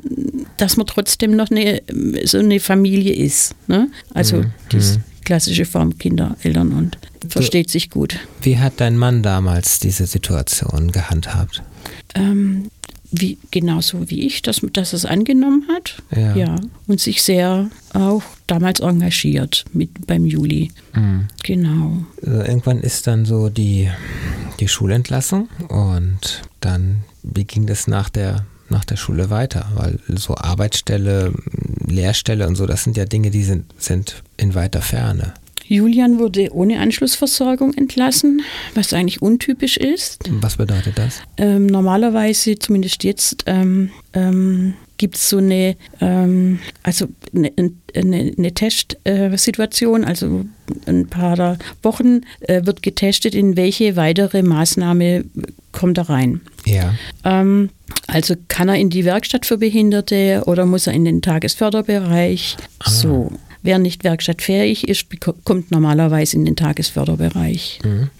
dass 0.57 0.77
man 0.77 0.87
trotzdem 0.87 1.37
noch 1.37 1.51
eine, 1.51 1.83
so 2.25 2.39
eine 2.39 2.61
Familie 2.61 3.15
ist. 3.15 3.55
Ne? 3.69 3.89
Also 4.13 4.39
mhm. 4.39 4.53
die 4.73 4.77
mhm. 4.77 5.03
klassische 5.25 5.65
Form 5.65 5.99
Kinder, 5.99 6.37
Eltern 6.43 6.73
und 6.73 6.99
versteht 7.29 7.71
sich 7.71 7.91
gut. 7.91 8.19
Wie 8.43 8.59
hat 8.59 8.75
dein 8.79 8.97
Mann 8.99 9.23
damals 9.23 9.79
diese 9.79 10.07
Situation 10.07 10.93
gehandhabt? 10.93 11.63
Ähm, 12.15 12.71
wie, 13.11 13.39
genauso 13.51 14.11
wie 14.11 14.27
ich, 14.27 14.43
dass, 14.43 14.61
dass 14.73 14.93
es 14.93 15.05
angenommen 15.05 15.67
hat. 15.69 16.03
Ja. 16.17 16.37
ja. 16.37 16.57
Und 16.87 17.01
sich 17.01 17.23
sehr 17.23 17.71
auch 17.93 18.23
damals 18.47 18.81
engagiert 18.81 19.65
mit 19.73 20.07
beim 20.07 20.27
Juli. 20.27 20.71
Mhm. 20.95 21.29
Genau. 21.43 22.05
Also 22.25 22.39
irgendwann 22.41 22.81
ist 22.81 23.07
dann 23.07 23.25
so 23.25 23.49
die, 23.49 23.91
die 24.61 24.69
Schulentlassung 24.69 25.49
und 25.69 26.43
dann, 26.61 27.05
wie 27.23 27.45
ging 27.45 27.67
das 27.67 27.87
nach 27.87 28.09
der 28.09 28.45
nach 28.71 28.85
der 28.85 28.97
Schule 28.97 29.29
weiter, 29.31 29.71
weil 29.75 30.01
so 30.09 30.37
Arbeitsstelle, 30.37 31.33
Lehrstelle 31.87 32.49
und 32.49 32.57
so, 32.57 32.67
das 32.67 32.83
sind 32.83 32.97
ja 32.97 33.05
Dinge, 33.05 33.31
die 33.31 33.45
sind, 33.45 33.67
sind 33.79 34.23
in 34.39 34.55
weiter 34.55 34.81
Ferne. 34.81 35.35
Julian 35.67 36.19
wurde 36.19 36.53
ohne 36.53 36.81
Anschlussversorgung 36.81 37.75
entlassen, 37.75 38.43
was 38.75 38.93
eigentlich 38.93 39.23
untypisch 39.23 39.77
ist. 39.77 40.29
Was 40.41 40.57
bedeutet 40.57 40.99
das? 40.99 41.21
Ähm, 41.37 41.67
normalerweise, 41.67 42.59
zumindest 42.59 43.05
jetzt, 43.05 43.45
ähm, 43.47 43.91
ähm, 44.13 44.75
gibt 44.97 45.17
es 45.17 45.29
so 45.29 45.39
eine, 45.39 45.77
ähm, 46.01 46.61
also 46.83 47.09
eine, 47.35 47.53
eine, 47.95 48.35
eine 48.39 48.55
Testsituation, 48.55 50.05
also 50.05 50.45
ein 50.87 51.09
paar 51.09 51.59
Wochen 51.83 52.21
äh, 52.41 52.65
wird 52.65 52.83
getestet, 52.83 53.35
in 53.35 53.57
welche 53.57 53.97
weitere 53.97 54.43
Maßnahme 54.43 55.25
kommt 55.73 55.99
er 55.99 56.09
rein. 56.09 56.41
Ja. 56.65 56.95
Ähm, 57.25 57.71
also 58.07 58.35
kann 58.49 58.69
er 58.69 58.77
in 58.77 58.91
die 58.91 59.05
Werkstatt 59.05 59.47
für 59.47 59.59
Behinderte 59.59 60.43
oder 60.47 60.67
muss 60.67 60.87
er 60.87 60.93
in 60.93 61.05
den 61.05 61.23
Tagesförderbereich? 61.23 62.57
Ah. 62.79 62.91
So. 62.91 63.33
Wer 63.65 63.79
nicht 63.79 64.05
werkstattfähig 64.05 64.87
ist, 64.89 65.07
kommt 65.45 65.71
normalerweise 65.71 66.37
in 66.37 66.45
den 66.45 66.55
Tagesförderbereich. 66.55 67.81
Mhm. 67.83 68.11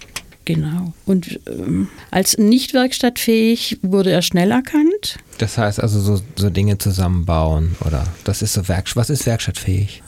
Genau. 0.43 0.93
Und 1.05 1.39
ähm, 1.47 1.87
als 2.09 2.39
nicht 2.39 2.73
werkstattfähig 2.73 3.77
wurde 3.83 4.11
er 4.11 4.23
schnell 4.23 4.49
erkannt. 4.49 5.17
Das 5.37 5.59
heißt 5.59 5.79
also 5.79 5.99
so, 5.99 6.21
so 6.35 6.49
Dinge 6.49 6.79
zusammenbauen 6.79 7.75
oder 7.85 8.05
das 8.23 8.41
ist 8.41 8.53
so 8.53 8.67
Werk 8.67 8.95
was 8.95 9.11
ist 9.11 9.27
werkstattfähig? 9.27 10.01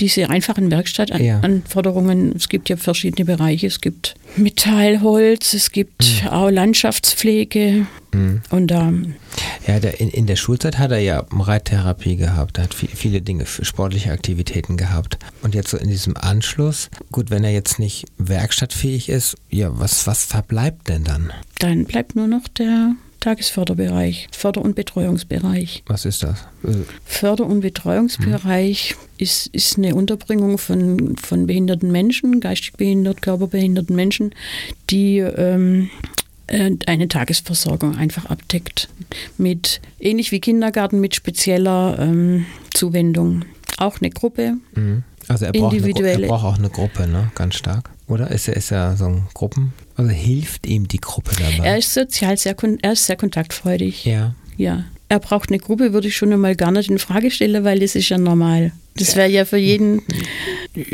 Diese 0.00 0.30
einfachen 0.30 0.70
Werkstattanforderungen, 0.70 2.30
ja. 2.30 2.36
es 2.36 2.48
gibt 2.48 2.68
ja 2.68 2.76
verschiedene 2.76 3.26
Bereiche. 3.26 3.66
Es 3.66 3.80
gibt 3.80 4.14
Metallholz, 4.36 5.52
es 5.52 5.70
gibt 5.70 6.22
mhm. 6.22 6.28
auch 6.28 6.50
Landschaftspflege. 6.50 7.86
Mhm. 8.12 8.42
Und 8.50 8.72
ähm, 8.72 9.14
ja, 9.66 9.78
der, 9.78 10.00
in, 10.00 10.08
in 10.08 10.26
der 10.26 10.36
Schulzeit 10.36 10.78
hat 10.78 10.90
er 10.90 10.98
ja 10.98 11.24
Reittherapie 11.30 12.16
gehabt, 12.16 12.58
er 12.58 12.64
hat 12.64 12.74
viel, 12.74 12.88
viele 12.88 13.20
Dinge 13.20 13.44
für 13.44 13.64
sportliche 13.64 14.10
Aktivitäten 14.10 14.76
gehabt. 14.76 15.18
Und 15.42 15.54
jetzt 15.54 15.70
so 15.70 15.76
in 15.76 15.88
diesem 15.88 16.16
Anschluss, 16.16 16.88
gut, 17.12 17.30
wenn 17.30 17.44
er 17.44 17.52
jetzt 17.52 17.78
nicht 17.78 18.06
werkstattfähig 18.18 19.08
ist, 19.08 19.36
ja, 19.50 19.70
was, 19.78 20.06
was 20.06 20.24
verbleibt 20.24 20.88
denn 20.88 21.04
dann? 21.04 21.32
Dann 21.58 21.84
bleibt 21.84 22.16
nur 22.16 22.26
noch 22.26 22.48
der 22.48 22.94
Tagesförderbereich, 23.20 24.28
Förder- 24.32 24.62
und 24.62 24.74
Betreuungsbereich. 24.74 25.82
Was 25.86 26.04
ist 26.04 26.22
das? 26.22 26.44
Förder- 27.04 27.46
und 27.46 27.60
Betreuungsbereich 27.60 28.90
hm. 28.90 28.96
ist, 29.18 29.46
ist 29.48 29.78
eine 29.78 29.94
Unterbringung 29.94 30.58
von, 30.58 31.16
von 31.16 31.46
behinderten 31.46 31.92
Menschen, 31.92 32.40
geistig 32.40 32.72
behindert, 32.72 33.22
körperbehinderten 33.22 33.94
Menschen, 33.94 34.34
die 34.88 35.18
ähm, 35.18 35.90
äh, 36.46 36.72
eine 36.86 37.08
Tagesversorgung 37.08 37.96
einfach 37.96 38.26
abdeckt. 38.26 38.88
Mit, 39.38 39.80
ähnlich 40.00 40.32
wie 40.32 40.40
Kindergarten, 40.40 41.00
mit 41.00 41.14
spezieller 41.14 41.98
ähm, 42.00 42.46
Zuwendung. 42.74 43.44
Auch 43.76 44.00
eine 44.00 44.10
Gruppe. 44.10 44.54
Mhm. 44.74 45.04
Also 45.28 45.44
er 45.44 45.52
braucht, 45.52 45.74
eine, 45.74 46.08
er 46.08 46.28
braucht 46.28 46.44
auch 46.44 46.58
eine 46.58 46.70
Gruppe, 46.70 47.06
ne? 47.06 47.30
Ganz 47.36 47.54
stark. 47.54 47.90
Oder 48.10 48.30
ist 48.32 48.48
er, 48.48 48.56
ist 48.56 48.72
er 48.72 48.96
so 48.96 49.06
ein 49.06 49.28
Gruppen? 49.34 49.72
Also 49.94 50.10
hilft 50.10 50.66
ihm 50.66 50.88
die 50.88 51.00
Gruppe 51.00 51.30
dabei? 51.36 51.64
Er 51.64 51.78
ist 51.78 51.94
sozial 51.94 52.36
sehr, 52.36 52.56
er 52.82 52.92
ist 52.92 53.06
sehr 53.06 53.16
kontaktfreudig. 53.16 54.04
Ja. 54.04 54.34
Ja. 54.56 54.84
Er 55.08 55.20
braucht 55.20 55.50
eine 55.50 55.60
Gruppe, 55.60 55.92
würde 55.92 56.08
ich 56.08 56.16
schon 56.16 56.32
einmal 56.32 56.56
gar 56.56 56.72
nicht 56.72 56.90
in 56.90 56.98
Frage 56.98 57.30
stellen, 57.30 57.62
weil 57.62 57.78
das 57.78 57.94
ist 57.94 58.08
ja 58.08 58.18
normal. 58.18 58.72
Das 58.96 59.14
wäre 59.14 59.28
ja 59.28 59.44
für 59.44 59.58
jeden. 59.58 60.02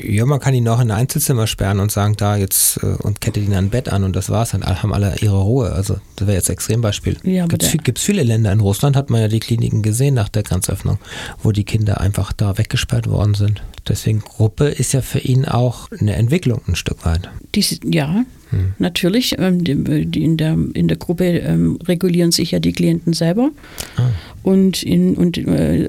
Ja, 0.02 0.26
man 0.26 0.40
kann 0.40 0.55
ihn 0.55 0.69
auch 0.69 0.81
in 0.81 0.90
ein 0.90 0.99
Einzelzimmer 0.99 1.47
sperren 1.47 1.81
und 1.81 1.93
sagen, 1.93 2.14
da 2.16 2.37
jetzt 2.37 2.83
äh, 2.83 2.87
und 2.87 3.21
kettet 3.21 3.45
ihn 3.45 3.55
an 3.55 3.66
ein 3.66 3.71
Bett 3.71 3.88
an 3.88 4.05
und 4.05 4.16
das 4.16 4.31
war's. 4.31 4.50
Dann 4.50 4.64
haben 4.64 4.93
alle 4.93 5.16
ihre 5.21 5.40
Ruhe. 5.40 5.73
Also 5.73 5.97
das 6.16 6.26
wäre 6.26 6.37
jetzt 6.37 6.49
ein 6.49 6.55
Extrembeispiel. 6.55 7.16
Ja, 7.23 7.47
Gibt 7.47 7.99
es 7.99 8.05
viele 8.05 8.23
Länder 8.23 8.52
in 8.52 8.61
Russland, 8.61 8.97
hat 8.97 9.11
man 9.11 9.21
ja 9.21 9.28
die 9.28 9.40
Kliniken 9.40 9.83
gesehen 9.83 10.14
nach 10.14 10.28
der 10.28 10.43
Grenzöffnung, 10.43 10.99
wo 11.43 11.52
die 11.52 11.64
Kinder 11.64 12.00
einfach 12.00 12.33
da 12.33 12.59
weggesperrt 12.59 13.09
worden 13.09 13.35
sind. 13.35 13.62
Deswegen 13.88 14.21
Gruppe 14.21 14.66
ist 14.66 14.93
ja 14.93 15.00
für 15.00 15.21
ihn 15.21 15.45
auch 15.45 15.90
eine 15.93 16.16
Entwicklung 16.16 16.61
ein 16.66 16.75
Stück 16.75 17.05
weit. 17.05 17.28
Diese, 17.55 17.78
ja, 17.85 18.25
hm. 18.50 18.75
natürlich. 18.78 19.37
Ähm, 19.38 19.62
die, 19.62 20.07
die 20.07 20.25
in, 20.25 20.37
der, 20.37 20.57
in 20.75 20.88
der 20.88 20.97
Gruppe 20.97 21.25
ähm, 21.25 21.78
regulieren 21.85 22.33
sich 22.33 22.50
ja 22.50 22.59
die 22.59 22.73
Klienten 22.73 23.12
selber. 23.12 23.50
Ah. 23.97 24.09
Und, 24.43 24.83
in, 24.83 25.14
und 25.16 25.38
äh, 25.38 25.88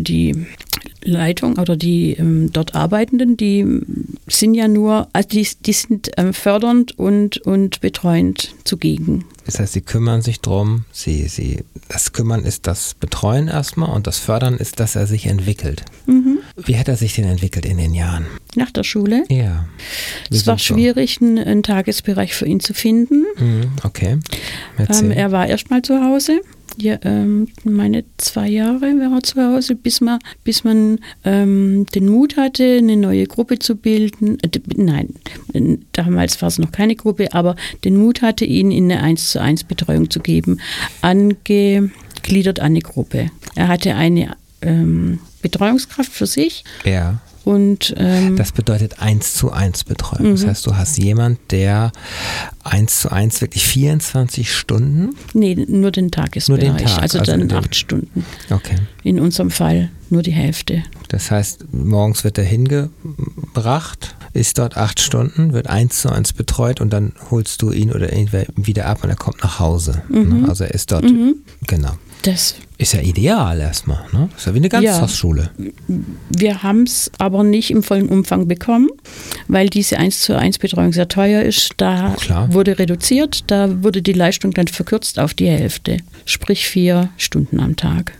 die 0.00 0.46
Leitung 1.02 1.58
oder 1.58 1.76
die 1.76 2.12
ähm, 2.14 2.50
dort 2.52 2.74
Arbeitenden, 2.74 3.36
die 3.36 3.66
sind 4.26 4.54
ja 4.54 4.68
nur, 4.68 5.08
also 5.12 5.28
die, 5.28 5.46
die 5.64 5.72
sind 5.72 6.10
ähm, 6.16 6.34
fördernd 6.34 6.98
und, 6.98 7.38
und 7.38 7.80
betreuend 7.80 8.54
zugegen. 8.64 9.24
Das 9.46 9.58
heißt, 9.58 9.72
sie 9.72 9.80
kümmern 9.80 10.20
sich 10.20 10.40
drum, 10.40 10.84
sie, 10.92 11.26
sie, 11.28 11.64
das 11.88 12.12
Kümmern 12.12 12.44
ist 12.44 12.66
das 12.66 12.94
Betreuen 12.94 13.48
erstmal 13.48 13.90
und 13.94 14.06
das 14.06 14.18
Fördern 14.18 14.58
ist, 14.58 14.78
dass 14.80 14.94
er 14.94 15.06
sich 15.06 15.26
entwickelt. 15.26 15.84
Mhm. 16.06 16.40
Wie 16.56 16.78
hat 16.78 16.88
er 16.88 16.96
sich 16.96 17.14
denn 17.14 17.24
entwickelt 17.24 17.64
in 17.64 17.78
den 17.78 17.94
Jahren? 17.94 18.26
Nach 18.56 18.70
der 18.70 18.82
Schule? 18.82 19.24
Ja. 19.28 19.66
es 20.30 20.46
war 20.46 20.58
schwierig, 20.58 21.20
einen, 21.20 21.38
einen, 21.38 21.62
Tagesbereich 21.62 22.34
für 22.34 22.46
ihn 22.46 22.60
zu 22.60 22.72
finden. 22.72 23.26
Mhm, 23.38 23.72
okay. 23.84 24.18
Ähm, 24.78 25.10
er 25.10 25.32
war 25.32 25.46
erstmal 25.46 25.82
zu 25.82 26.02
Hause 26.02 26.40
ja, 26.80 26.98
ähm, 27.02 27.48
meine 27.64 28.04
zwei 28.18 28.48
Jahre 28.48 28.82
war 28.82 29.16
er 29.16 29.22
zu 29.22 29.42
Hause, 29.42 29.74
bis 29.74 30.00
man, 30.00 30.20
bis 30.44 30.62
man 30.62 31.00
ähm, 31.24 31.86
den 31.86 32.08
Mut 32.08 32.36
hatte, 32.36 32.76
eine 32.78 32.96
neue 32.96 33.26
Gruppe 33.26 33.58
zu 33.58 33.74
bilden. 33.74 34.38
Äh, 34.40 34.60
nein, 34.76 35.14
damals 35.92 36.40
war 36.40 36.48
es 36.48 36.58
noch 36.58 36.70
keine 36.70 36.94
Gruppe, 36.94 37.32
aber 37.32 37.56
den 37.84 37.96
Mut 37.96 38.22
hatte, 38.22 38.44
ihn 38.44 38.70
in 38.70 38.90
eine 38.90 39.02
1 39.02 39.30
zu 39.30 39.40
1 39.40 39.64
Betreuung 39.64 40.08
zu 40.08 40.20
geben, 40.20 40.60
angegliedert 41.02 42.60
an 42.60 42.66
eine 42.66 42.80
Gruppe. 42.80 43.30
Er 43.56 43.68
hatte 43.68 43.96
eine 43.96 44.36
ähm, 44.62 45.18
Betreuungskraft 45.42 46.12
für 46.12 46.26
sich. 46.26 46.64
Ja. 46.84 47.20
Und, 47.48 47.94
ähm, 47.96 48.36
das 48.36 48.52
bedeutet 48.52 49.00
eins 49.00 49.32
zu 49.32 49.50
eins 49.50 49.82
Betreuung. 49.82 50.32
Mhm. 50.32 50.36
Das 50.36 50.46
heißt, 50.46 50.66
du 50.66 50.76
hast 50.76 50.98
jemand, 50.98 51.38
der 51.50 51.92
eins 52.62 53.00
zu 53.00 53.10
eins 53.10 53.40
wirklich 53.40 53.66
24 53.66 54.54
Stunden? 54.54 55.16
Nee, 55.32 55.54
nur 55.66 55.90
den 55.90 56.10
Tagesbereich. 56.10 56.68
Nur 56.68 56.76
den 56.76 56.86
Tag, 56.86 57.00
also, 57.00 57.20
also 57.20 57.32
dann 57.32 57.50
acht 57.52 57.74
Stunden. 57.74 58.26
Okay. 58.50 58.76
In 59.02 59.18
unserem 59.18 59.50
Fall 59.50 59.88
nur 60.10 60.20
die 60.20 60.32
Hälfte. 60.32 60.82
Das 61.08 61.30
heißt, 61.30 61.72
morgens 61.72 62.22
wird 62.22 62.36
er 62.36 62.44
hingebracht, 62.44 64.14
ist 64.34 64.58
dort 64.58 64.76
acht 64.76 65.00
Stunden, 65.00 65.54
wird 65.54 65.68
eins 65.68 66.02
zu 66.02 66.10
eins 66.10 66.34
betreut 66.34 66.82
und 66.82 66.92
dann 66.92 67.14
holst 67.30 67.62
du 67.62 67.72
ihn 67.72 67.92
oder 67.92 68.12
irgendwer 68.12 68.44
wieder 68.56 68.84
ab 68.84 69.04
und 69.04 69.08
er 69.08 69.16
kommt 69.16 69.42
nach 69.42 69.58
Hause. 69.58 70.02
Mhm. 70.10 70.44
Also 70.50 70.64
er 70.64 70.74
ist 70.74 70.92
dort, 70.92 71.04
mhm. 71.04 71.36
genau. 71.66 71.92
Das 72.20 72.56
ist 72.78 72.92
ja 72.92 73.00
ideal 73.00 73.58
erstmal, 73.58 74.04
ne? 74.12 74.28
Ist 74.36 74.46
ja 74.46 74.54
wie 74.54 74.58
eine 74.58 74.68
Ganztagsschule. 74.68 75.50
Ja, 75.58 75.96
wir 76.30 76.62
haben 76.62 76.84
es 76.84 77.10
aber 77.18 77.42
nicht 77.42 77.72
im 77.72 77.82
vollen 77.82 78.08
Umfang 78.08 78.46
bekommen, 78.46 78.88
weil 79.48 79.68
diese 79.68 79.98
1 79.98 80.20
zu 80.20 80.38
1 80.38 80.58
Betreuung 80.58 80.92
sehr 80.92 81.08
teuer 81.08 81.42
ist. 81.42 81.72
Da 81.76 82.14
oh, 82.16 82.54
wurde 82.54 82.78
reduziert, 82.78 83.44
da 83.48 83.82
wurde 83.82 84.00
die 84.00 84.12
Leistung 84.12 84.52
dann 84.52 84.68
verkürzt 84.68 85.18
auf 85.18 85.34
die 85.34 85.48
Hälfte, 85.48 85.98
sprich 86.24 86.68
vier 86.68 87.10
Stunden 87.16 87.58
am 87.58 87.74
Tag. 87.74 88.12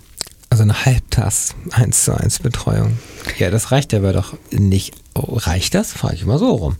Also 0.50 0.64
eine 0.64 0.84
Halbtass 0.84 1.54
1 1.70 2.04
zu 2.04 2.18
1 2.18 2.40
Betreuung. 2.40 2.98
Ja, 3.38 3.50
das 3.50 3.70
reicht 3.70 3.94
aber 3.94 4.12
doch 4.12 4.36
nicht. 4.50 4.94
Reicht 5.20 5.74
das? 5.74 5.92
Frage 5.92 6.16
ich 6.16 6.26
mal 6.26 6.38
so 6.38 6.50
rum. 6.52 6.76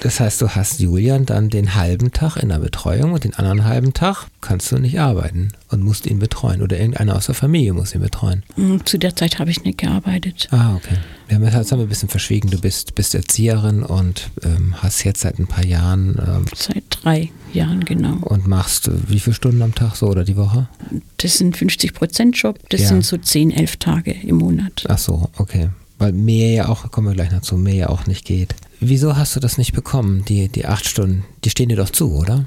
Das 0.00 0.20
heißt, 0.20 0.40
du 0.40 0.50
hast 0.50 0.80
Julian 0.80 1.26
dann 1.26 1.50
den 1.50 1.74
halben 1.74 2.12
Tag 2.12 2.36
in 2.36 2.48
der 2.48 2.58
Betreuung 2.58 3.12
und 3.12 3.24
den 3.24 3.34
anderen 3.34 3.64
halben 3.64 3.92
Tag 3.92 4.26
kannst 4.40 4.70
du 4.72 4.78
nicht 4.78 5.00
arbeiten 5.00 5.48
und 5.70 5.82
musst 5.82 6.06
ihn 6.06 6.18
betreuen 6.18 6.62
oder 6.62 6.78
irgendeiner 6.78 7.16
aus 7.16 7.26
der 7.26 7.34
Familie 7.34 7.72
muss 7.72 7.94
ihn 7.94 8.00
betreuen. 8.00 8.44
Hm, 8.54 8.84
zu 8.86 8.98
der 8.98 9.16
Zeit 9.16 9.38
habe 9.38 9.50
ich 9.50 9.64
nicht 9.64 9.78
gearbeitet. 9.78 10.48
Ah, 10.50 10.74
okay. 10.74 10.96
Wir 11.26 11.36
haben 11.36 11.44
das 11.44 11.72
haben 11.72 11.78
wir 11.78 11.86
ein 11.86 11.88
bisschen 11.88 12.08
verschwiegen. 12.08 12.50
Du 12.50 12.60
bist, 12.60 12.94
bist 12.94 13.14
Erzieherin 13.14 13.82
und 13.82 14.30
ähm, 14.44 14.74
hast 14.78 15.04
jetzt 15.04 15.20
seit 15.20 15.38
ein 15.38 15.46
paar 15.46 15.64
Jahren. 15.64 16.16
Ähm, 16.26 16.44
seit 16.54 16.84
drei 16.88 17.30
Jahren, 17.52 17.84
genau. 17.84 18.16
Und 18.22 18.46
machst 18.46 18.88
äh, 18.88 18.92
wie 19.08 19.20
viele 19.20 19.34
Stunden 19.34 19.60
am 19.62 19.74
Tag 19.74 19.96
so 19.96 20.06
oder 20.06 20.24
die 20.24 20.36
Woche? 20.36 20.68
Das 21.18 21.36
sind 21.36 21.56
50 21.56 21.92
Prozent 21.92 22.36
Job, 22.36 22.58
das 22.70 22.82
ja. 22.82 22.88
sind 22.88 23.04
so 23.04 23.18
10, 23.18 23.50
11 23.50 23.76
Tage 23.76 24.12
im 24.12 24.36
Monat. 24.36 24.84
Ach 24.88 24.98
so, 24.98 25.28
okay. 25.36 25.68
Weil 25.98 26.12
mehr 26.12 26.50
ja 26.50 26.68
auch, 26.68 26.90
kommen 26.90 27.08
wir 27.08 27.14
gleich 27.14 27.32
noch 27.32 27.42
zu, 27.42 27.56
mehr 27.56 27.74
ja 27.74 27.88
auch 27.88 28.06
nicht 28.06 28.24
geht. 28.24 28.54
Wieso 28.80 29.16
hast 29.16 29.34
du 29.34 29.40
das 29.40 29.58
nicht 29.58 29.72
bekommen, 29.72 30.24
die, 30.24 30.48
die 30.48 30.66
acht 30.66 30.86
Stunden? 30.86 31.24
Die 31.44 31.50
stehen 31.50 31.68
dir 31.68 31.76
doch 31.76 31.90
zu, 31.90 32.14
oder? 32.14 32.46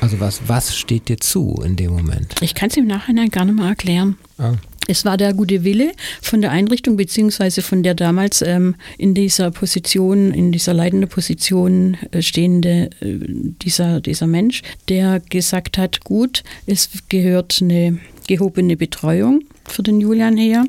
Also 0.00 0.20
was, 0.20 0.42
was 0.46 0.76
steht 0.76 1.08
dir 1.08 1.16
zu 1.16 1.62
in 1.64 1.76
dem 1.76 1.92
Moment? 1.92 2.34
Ich 2.42 2.54
kann 2.54 2.68
es 2.68 2.76
im 2.76 2.86
Nachhinein 2.86 3.30
gar 3.30 3.46
nicht 3.46 3.56
mal 3.56 3.70
erklären. 3.70 4.18
Ah. 4.36 4.54
Es 4.90 5.04
war 5.04 5.16
der 5.16 5.32
gute 5.34 5.62
Wille 5.62 5.92
von 6.20 6.40
der 6.40 6.50
Einrichtung, 6.50 6.96
beziehungsweise 6.96 7.62
von 7.62 7.82
der 7.82 7.94
damals 7.94 8.42
ähm, 8.42 8.74
in 8.98 9.14
dieser 9.14 9.52
Position, 9.52 10.32
in 10.32 10.52
dieser 10.52 10.74
leitenden 10.74 11.08
Position 11.08 11.96
äh, 12.10 12.20
stehende 12.22 12.90
äh, 13.00 13.18
dieser, 13.62 14.00
dieser 14.00 14.26
Mensch, 14.26 14.62
der 14.88 15.20
gesagt 15.20 15.78
hat, 15.78 16.00
gut, 16.02 16.42
es 16.66 16.90
gehört 17.08 17.60
eine 17.62 18.00
gehobene 18.26 18.76
Betreuung 18.76 19.44
für 19.66 19.82
den 19.82 20.00
Julian 20.00 20.36
her, 20.36 20.64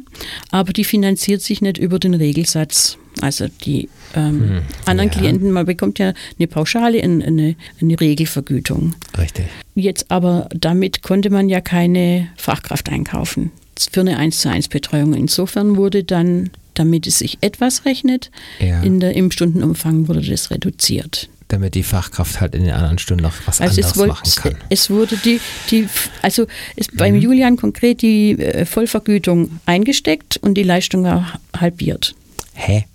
aber 0.51 0.73
die 0.73 0.83
finanziert 0.83 1.41
sich 1.41 1.61
nicht 1.61 1.77
über 1.77 1.99
den 1.99 2.13
Regelsatz. 2.13 2.97
Also 3.19 3.47
die 3.65 3.89
ähm, 4.15 4.39
hm, 4.39 4.61
anderen 4.85 5.09
ja. 5.09 5.17
Klienten, 5.17 5.51
man 5.51 5.65
bekommt 5.65 5.99
ja 5.99 6.13
eine 6.39 6.47
Pauschale, 6.47 7.03
eine, 7.03 7.55
eine 7.81 7.99
Regelvergütung. 7.99 8.95
Richtig. 9.17 9.45
Jetzt 9.75 10.09
aber 10.09 10.47
damit 10.53 11.01
konnte 11.01 11.29
man 11.29 11.49
ja 11.49 11.61
keine 11.61 12.29
Fachkraft 12.37 12.89
einkaufen 12.89 13.51
für 13.91 14.01
eine 14.01 14.17
1 14.17 14.41
zu 14.41 14.49
1 14.49 14.67
Betreuung. 14.67 15.13
Insofern 15.13 15.75
wurde 15.75 16.03
dann, 16.03 16.51
damit 16.73 17.07
es 17.07 17.19
sich 17.19 17.37
etwas 17.41 17.85
rechnet, 17.85 18.31
ja. 18.59 18.81
in 18.81 18.99
der, 18.99 19.13
im 19.15 19.31
Stundenumfang 19.31 20.07
wurde 20.07 20.21
das 20.21 20.51
reduziert 20.51 21.29
damit 21.51 21.75
die 21.75 21.83
Fachkraft 21.83 22.39
halt 22.39 22.55
in 22.55 22.63
den 22.63 22.73
anderen 22.73 22.97
Stunden 22.97 23.23
noch 23.23 23.33
was 23.45 23.61
also 23.61 23.81
anderes 23.81 23.97
wollte, 23.97 24.13
machen 24.13 24.31
kann. 24.35 24.55
Es 24.69 24.89
wurde 24.89 25.17
die, 25.17 25.39
die 25.69 25.87
also 26.21 26.47
ist 26.75 26.95
beim 26.95 27.15
mhm. 27.15 27.21
Julian 27.21 27.57
konkret 27.57 28.01
die 28.01 28.39
äh, 28.39 28.65
Vollvergütung 28.65 29.59
eingesteckt 29.65 30.37
und 30.37 30.55
die 30.55 30.63
Leistung 30.63 31.03
war 31.03 31.39
halbiert. 31.57 32.15
Hä? 32.53 32.85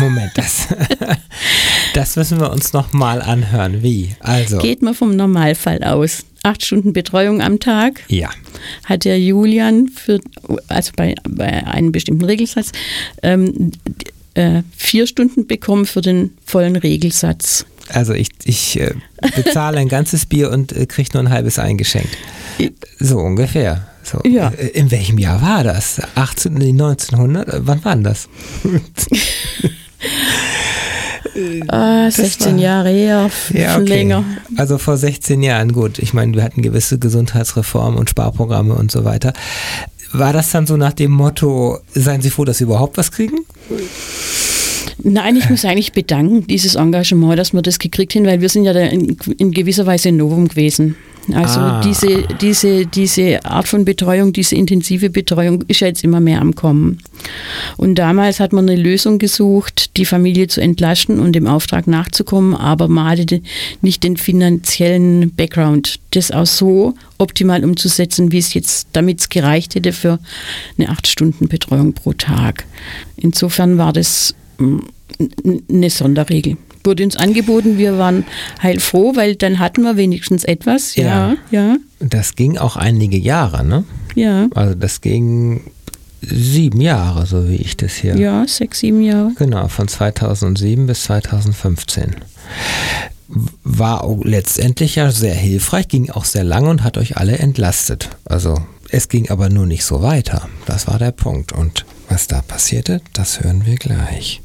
Moment, 0.00 0.32
das, 0.34 0.68
das 1.94 2.16
müssen 2.16 2.40
wir 2.40 2.50
uns 2.50 2.72
noch 2.72 2.92
mal 2.92 3.20
anhören. 3.20 3.82
Wie? 3.82 4.14
Also. 4.20 4.58
Geht 4.58 4.82
man 4.82 4.94
vom 4.94 5.14
Normalfall 5.14 5.82
aus. 5.82 6.24
Acht 6.42 6.64
Stunden 6.64 6.92
Betreuung 6.92 7.42
am 7.42 7.60
Tag. 7.60 8.00
Ja. 8.08 8.30
Hat 8.84 9.04
der 9.04 9.20
Julian 9.20 9.88
für, 9.88 10.20
also 10.68 10.92
bei, 10.96 11.14
bei 11.28 11.66
einem 11.66 11.92
bestimmten 11.92 12.24
Regelsatz, 12.24 12.72
ähm, 13.22 13.72
äh, 14.34 14.62
vier 14.76 15.06
Stunden 15.06 15.46
bekommen 15.46 15.84
für 15.84 16.00
den 16.00 16.36
vollen 16.46 16.76
Regelsatz. 16.76 17.66
Also 17.92 18.12
ich, 18.12 18.28
ich 18.44 18.80
äh, 18.80 18.94
bezahle 19.36 19.78
ein 19.78 19.88
ganzes 19.88 20.26
Bier 20.26 20.50
und 20.50 20.72
äh, 20.72 20.86
kriege 20.86 21.10
nur 21.14 21.22
ein 21.22 21.30
halbes 21.30 21.58
eingeschenkt. 21.58 22.16
So 22.98 23.18
ungefähr. 23.18 23.86
So. 24.02 24.20
Ja. 24.28 24.48
Äh, 24.50 24.68
in 24.68 24.90
welchem 24.90 25.18
Jahr 25.18 25.42
war 25.42 25.64
das? 25.64 26.00
18, 26.14 26.56
1900? 26.56 27.48
Äh, 27.48 27.60
wann 27.66 27.84
war 27.84 27.96
das? 27.96 28.28
Ah, 31.68 32.10
16 32.10 32.54
war, 32.54 32.62
Jahre 32.62 32.88
her, 32.88 33.30
ja, 33.52 33.76
okay. 33.76 33.84
länger. 33.84 34.24
Also 34.56 34.78
vor 34.78 34.96
16 34.96 35.40
Jahren, 35.42 35.72
gut. 35.72 36.00
Ich 36.00 36.12
meine, 36.12 36.34
wir 36.34 36.42
hatten 36.42 36.62
gewisse 36.62 36.98
Gesundheitsreformen 36.98 37.96
und 37.98 38.10
Sparprogramme 38.10 38.74
und 38.74 38.90
so 38.90 39.04
weiter. 39.04 39.32
War 40.12 40.32
das 40.32 40.50
dann 40.50 40.66
so 40.66 40.76
nach 40.76 40.94
dem 40.94 41.12
Motto, 41.12 41.78
seien 41.94 42.22
Sie 42.22 42.30
froh, 42.30 42.44
dass 42.44 42.58
Sie 42.58 42.64
überhaupt 42.64 42.96
was 42.96 43.12
kriegen? 43.12 43.38
Nein, 45.10 45.36
ich 45.36 45.48
muss 45.48 45.64
eigentlich 45.64 45.92
bedanken, 45.92 46.46
dieses 46.46 46.74
Engagement, 46.74 47.38
dass 47.38 47.52
wir 47.52 47.62
das 47.62 47.78
gekriegt 47.78 48.14
haben, 48.14 48.26
weil 48.26 48.40
wir 48.40 48.48
sind 48.48 48.64
ja 48.64 48.72
in, 48.72 49.16
in 49.38 49.52
gewisser 49.52 49.86
Weise 49.86 50.08
ein 50.10 50.16
Novum 50.16 50.48
gewesen. 50.48 50.96
Also 51.34 51.60
Ah. 51.60 51.82
diese, 51.84 52.22
diese, 52.40 52.86
diese 52.86 53.44
Art 53.44 53.68
von 53.68 53.84
Betreuung, 53.84 54.32
diese 54.32 54.54
intensive 54.54 55.10
Betreuung 55.10 55.62
ist 55.68 55.80
ja 55.80 55.86
jetzt 55.88 56.02
immer 56.02 56.20
mehr 56.20 56.40
am 56.40 56.54
Kommen. 56.54 56.98
Und 57.76 57.96
damals 57.96 58.40
hat 58.40 58.52
man 58.54 58.68
eine 58.68 58.80
Lösung 58.80 59.18
gesucht, 59.18 59.96
die 59.98 60.06
Familie 60.06 60.46
zu 60.48 60.60
entlasten 60.62 61.20
und 61.20 61.34
dem 61.34 61.46
Auftrag 61.46 61.86
nachzukommen, 61.86 62.54
aber 62.54 62.88
man 62.88 63.10
hatte 63.18 63.42
nicht 63.82 64.04
den 64.04 64.16
finanziellen 64.16 65.34
Background, 65.34 65.96
das 66.12 66.30
auch 66.30 66.46
so 66.46 66.94
optimal 67.18 67.62
umzusetzen, 67.62 68.32
wie 68.32 68.38
es 68.38 68.54
jetzt, 68.54 68.88
damit 68.92 69.20
es 69.20 69.28
gereicht 69.28 69.74
hätte 69.74 69.92
für 69.92 70.18
eine 70.78 70.88
acht 70.88 71.06
Stunden 71.06 71.48
Betreuung 71.48 71.92
pro 71.92 72.14
Tag. 72.14 72.64
Insofern 73.16 73.76
war 73.76 73.92
das 73.92 74.34
mm, 74.58 74.78
eine 75.68 75.90
Sonderregel. 75.90 76.56
Wurde 76.84 77.04
uns 77.04 77.16
angeboten, 77.16 77.76
wir 77.78 77.98
waren 77.98 78.24
heilfroh, 78.62 79.14
weil 79.16 79.34
dann 79.36 79.58
hatten 79.58 79.82
wir 79.82 79.96
wenigstens 79.96 80.44
etwas. 80.44 80.94
Ja, 80.96 81.34
ja, 81.50 81.76
Das 82.00 82.34
ging 82.36 82.56
auch 82.56 82.76
einige 82.76 83.18
Jahre, 83.18 83.64
ne? 83.64 83.84
ja, 84.14 84.48
Also 84.54 84.74
das 84.74 85.00
ging 85.00 85.60
sieben 86.22 86.80
Jahre, 86.80 87.26
so 87.26 87.48
wie 87.48 87.56
ich 87.56 87.76
das 87.76 87.94
hier. 87.94 88.16
ja, 88.16 88.46
sechs, 88.46 88.80
sieben 88.80 89.02
Jahre. 89.02 89.32
Genau, 89.38 89.68
von 89.68 89.86
2007 89.88 90.86
bis 90.86 91.02
2015. 91.04 92.16
War 93.62 94.08
letztendlich 94.24 94.94
ja 94.96 95.10
sehr 95.10 95.34
hilfreich, 95.34 95.88
ging 95.88 96.10
auch 96.10 96.24
sehr 96.24 96.44
lange 96.44 96.70
und 96.70 96.82
hat 96.82 96.96
euch 96.96 97.16
alle 97.18 97.38
entlastet. 97.38 98.08
Also 98.24 98.56
es 98.90 99.08
ging 99.08 99.28
aber 99.30 99.50
nur 99.50 99.66
nicht 99.66 99.84
so 99.84 100.00
weiter. 100.02 100.48
Das 100.64 100.86
war 100.86 100.98
der 100.98 101.12
Punkt. 101.12 101.52
Und 101.52 101.84
was 102.08 102.26
da 102.26 102.40
passierte, 102.40 103.02
das 103.12 103.40
hören 103.40 103.66
wir 103.66 103.74
gleich. 103.76 104.40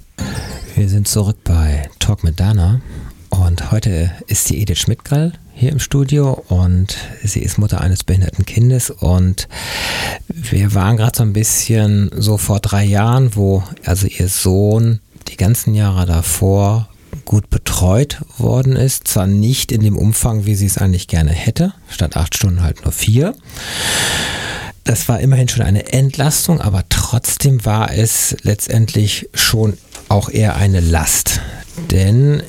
Wir 0.75 0.89
sind 0.89 1.07
zurück 1.07 1.37
bei 1.43 1.89
Talk 1.99 2.23
mit 2.23 2.39
Dana. 2.39 2.81
Und 3.29 3.71
heute 3.71 4.11
ist 4.27 4.49
die 4.49 4.61
Edith 4.61 4.79
Schmidtgall 4.79 5.33
hier 5.53 5.71
im 5.71 5.79
Studio 5.79 6.43
und 6.49 6.97
sie 7.23 7.39
ist 7.39 7.57
Mutter 7.57 7.81
eines 7.81 8.03
behinderten 8.03 8.45
Kindes. 8.45 8.89
Und 8.89 9.47
wir 10.27 10.73
waren 10.73 10.97
gerade 10.97 11.17
so 11.17 11.23
ein 11.23 11.33
bisschen 11.33 12.11
so 12.15 12.37
vor 12.37 12.59
drei 12.59 12.83
Jahren, 12.83 13.35
wo 13.35 13.63
also 13.85 14.07
ihr 14.07 14.27
Sohn 14.27 14.99
die 15.27 15.37
ganzen 15.37 15.73
Jahre 15.73 16.05
davor 16.05 16.89
gut 17.25 17.49
betreut 17.49 18.21
worden 18.37 18.75
ist, 18.75 19.07
zwar 19.07 19.27
nicht 19.27 19.71
in 19.71 19.81
dem 19.81 19.97
Umfang, 19.97 20.45
wie 20.45 20.55
sie 20.55 20.65
es 20.65 20.77
eigentlich 20.77 21.07
gerne 21.07 21.31
hätte, 21.31 21.73
statt 21.89 22.17
acht 22.17 22.35
Stunden 22.35 22.61
halt 22.61 22.83
nur 22.83 22.91
vier. 22.91 23.35
Das 24.83 25.07
war 25.07 25.19
immerhin 25.19 25.47
schon 25.47 25.63
eine 25.63 25.93
Entlastung, 25.93 26.59
aber 26.59 26.83
trotzdem 26.89 27.63
war 27.65 27.91
es 27.91 28.35
letztendlich 28.41 29.29
schon 29.33 29.77
auch 30.13 30.29
eher 30.29 30.55
eine 30.55 30.79
Last. 30.79 31.41
Denn 31.89 32.43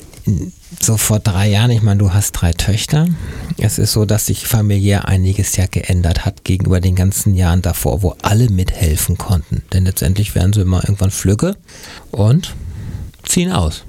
so 0.79 0.97
vor 0.97 1.19
drei 1.19 1.49
Jahren, 1.49 1.71
ich 1.71 1.81
meine, 1.81 1.97
du 1.97 2.13
hast 2.13 2.33
drei 2.33 2.53
Töchter. 2.53 3.07
Es 3.57 3.79
ist 3.79 3.91
so, 3.91 4.05
dass 4.05 4.27
sich 4.27 4.45
familiär 4.45 5.07
einiges 5.07 5.55
ja 5.55 5.65
geändert 5.65 6.25
hat 6.25 6.43
gegenüber 6.43 6.79
den 6.79 6.95
ganzen 6.95 7.33
Jahren 7.33 7.63
davor, 7.63 8.03
wo 8.03 8.15
alle 8.21 8.49
mithelfen 8.49 9.17
konnten. 9.17 9.63
Denn 9.73 9.85
letztendlich 9.85 10.35
werden 10.35 10.53
sie 10.53 10.61
immer 10.61 10.83
irgendwann 10.83 11.09
flügge 11.09 11.55
und 12.11 12.53
ziehen 13.23 13.51
aus. 13.51 13.83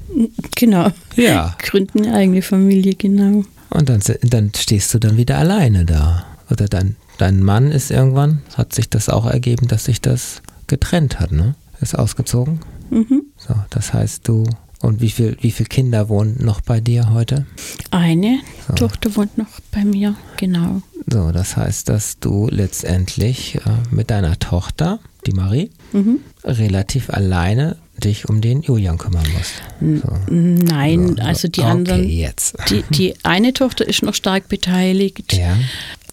Genau. 0.54 0.90
Ja. 1.16 1.54
Gründen 1.59 2.06
eine 2.06 2.14
eigene 2.14 2.40
Familie, 2.40 2.95
genau. 2.95 3.45
Und 3.68 3.90
dann, 3.90 4.00
dann 4.23 4.52
stehst 4.56 4.95
du 4.95 4.99
dann 4.99 5.18
wieder 5.18 5.37
alleine 5.37 5.85
da. 5.85 6.25
Oder 6.50 6.66
dein, 6.66 6.97
dein 7.18 7.42
Mann 7.42 7.71
ist 7.71 7.90
irgendwann, 7.90 8.40
hat 8.54 8.75
sich 8.75 8.88
das 8.88 9.11
auch 9.11 9.26
ergeben, 9.26 9.68
dass 9.68 9.85
sich 9.85 10.00
das 10.00 10.40
getrennt 10.66 11.21
hat, 11.21 11.33
ne? 11.33 11.56
Ist 11.83 11.99
ausgezogen. 11.99 12.61
Mhm. 12.88 13.25
So, 13.48 13.54
das 13.70 13.92
heißt, 13.92 14.26
du. 14.28 14.44
Und 14.82 15.00
wie 15.00 15.10
viel, 15.10 15.36
wie 15.40 15.50
viele 15.52 15.68
Kinder 15.68 16.08
wohnen 16.10 16.36
noch 16.44 16.60
bei 16.60 16.80
dir 16.80 17.10
heute? 17.10 17.46
Eine 17.90 18.40
Tochter 18.76 19.16
wohnt 19.16 19.38
noch 19.38 19.48
bei 19.72 19.84
mir, 19.84 20.14
genau. 20.36 20.82
So, 21.10 21.32
das 21.32 21.56
heißt, 21.56 21.88
dass 21.88 22.18
du 22.18 22.48
letztendlich 22.50 23.54
äh, 23.56 23.60
mit 23.90 24.10
deiner 24.10 24.38
Tochter, 24.38 24.98
die 25.26 25.32
Marie, 25.32 25.70
Mhm. 25.92 26.18
relativ 26.44 27.08
alleine 27.10 27.76
dich 28.04 28.28
um 28.28 28.42
den 28.42 28.60
Julian 28.60 28.98
kümmern 28.98 29.24
musst. 29.32 29.54
So. 29.80 30.12
Nein, 30.30 31.16
So, 31.16 31.22
also 31.22 31.48
die 31.48 31.60
okay, 31.60 31.70
anderen. 31.70 32.08
jetzt. 32.08 32.56
Die, 32.68 32.84
die 32.90 33.14
eine 33.24 33.54
Tochter 33.54 33.88
ist 33.88 34.02
noch 34.02 34.14
stark 34.14 34.48
beteiligt. 34.48 35.32
Ja. 35.32 35.56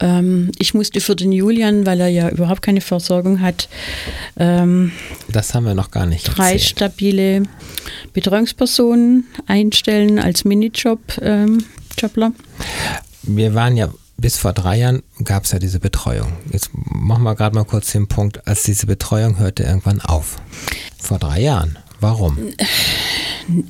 Ähm, 0.03 0.51
ich 0.59 0.73
musste 0.73 0.99
für 0.99 1.15
den 1.15 1.31
Julian, 1.31 1.85
weil 1.85 2.01
er 2.01 2.09
ja 2.09 2.29
überhaupt 2.29 2.61
keine 2.61 2.81
Versorgung 2.81 3.39
hat, 3.39 3.69
ähm, 4.37 4.91
Das 5.31 5.53
haben 5.53 5.65
wir 5.65 5.73
noch 5.75 5.91
gar 5.91 6.05
nicht 6.05 6.25
drei 6.25 6.51
erzählt. 6.53 6.61
stabile 6.61 7.43
Betreuungspersonen 8.11 9.25
einstellen 9.47 10.19
als 10.19 10.43
Minijob. 10.43 10.99
Ähm. 11.21 11.63
Wir 13.23 13.55
waren 13.55 13.77
ja 13.77 13.89
bis 14.17 14.37
vor 14.37 14.53
drei 14.53 14.77
Jahren 14.79 15.03
gab 15.23 15.45
es 15.45 15.51
ja 15.51 15.59
diese 15.59 15.79
Betreuung. 15.79 16.33
Jetzt 16.51 16.69
machen 16.73 17.23
wir 17.23 17.35
gerade 17.35 17.55
mal 17.55 17.65
kurz 17.65 17.91
den 17.91 18.07
Punkt, 18.07 18.45
als 18.47 18.63
diese 18.63 18.85
Betreuung 18.85 19.37
hörte 19.39 19.63
irgendwann 19.63 20.01
auf. 20.01 20.37
Vor 20.97 21.19
drei 21.19 21.41
Jahren. 21.41 21.77
Warum? 21.99 22.37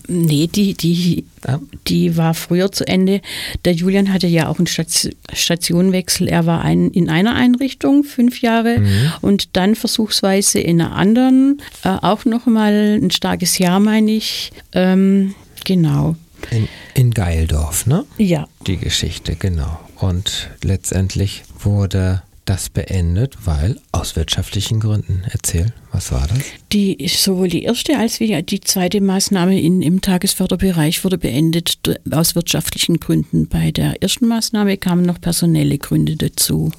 Nee, 0.08 0.48
die, 0.48 0.74
die, 0.76 1.26
Ja. 1.48 1.60
die 1.88 2.16
war 2.18 2.34
früher 2.34 2.72
zu 2.72 2.88
Ende. 2.88 3.22
Der 3.66 3.74
Julian 3.74 4.14
hatte 4.14 4.28
ja 4.28 4.48
auch 4.48 4.58
einen 4.58 4.68
Station- 4.68 5.14
Stationenwechsel. 5.32 6.28
Er 6.28 6.46
war 6.46 6.62
ein, 6.62 6.90
in 6.92 7.10
einer 7.10 7.36
Einrichtung 7.36 8.04
fünf 8.04 8.42
Jahre 8.42 8.82
und 9.22 9.56
dann 9.56 9.76
versuchsweise 9.76 10.60
in 10.60 10.82
einer 10.82 10.94
anderen. 10.96 11.62
Äh, 11.84 11.90
auch 12.02 12.26
nochmal 12.26 13.00
ein 13.02 13.12
starkes 13.12 13.58
Jahr, 13.58 13.80
meine 13.80 14.12
ich. 14.12 14.52
Ähm, 14.74 15.36
genau. 15.66 16.16
In, 16.52 16.68
in 16.94 17.12
Geildorf, 17.12 17.86
ne? 17.88 18.06
Ja. 18.18 18.48
Die 18.68 18.78
Geschichte, 18.78 19.36
genau. 19.36 19.80
Und 20.00 20.50
letztendlich 20.64 21.44
wurde 21.60 22.22
das 22.46 22.70
beendet, 22.70 23.38
weil 23.46 23.78
aus 23.92 24.16
wirtschaftlichen 24.16 24.80
Gründen. 24.80 25.24
Erzähl, 25.32 25.74
was 25.92 26.12
war 26.12 26.28
das? 26.28 26.40
Die 26.72 27.08
sowohl 27.08 27.48
die 27.48 27.64
erste 27.64 27.98
als 27.98 28.20
wie 28.20 28.42
die 28.44 28.62
zweite 28.62 29.02
Maßnahme 29.02 29.60
in, 29.60 29.82
im 29.82 30.02
Tagesförderbereich 30.02 31.04
wurde 31.04 31.18
beendet 31.18 31.78
aus 32.12 32.36
wirtschaftlichen 32.36 33.00
Gründen. 33.00 33.48
Bei 33.48 33.72
der 33.72 34.02
ersten 34.02 34.28
Maßnahme 34.28 34.78
kamen 34.78 35.06
noch 35.06 35.22
personelle 35.22 35.78
Gründe 35.78 36.16
dazu. 36.16 36.72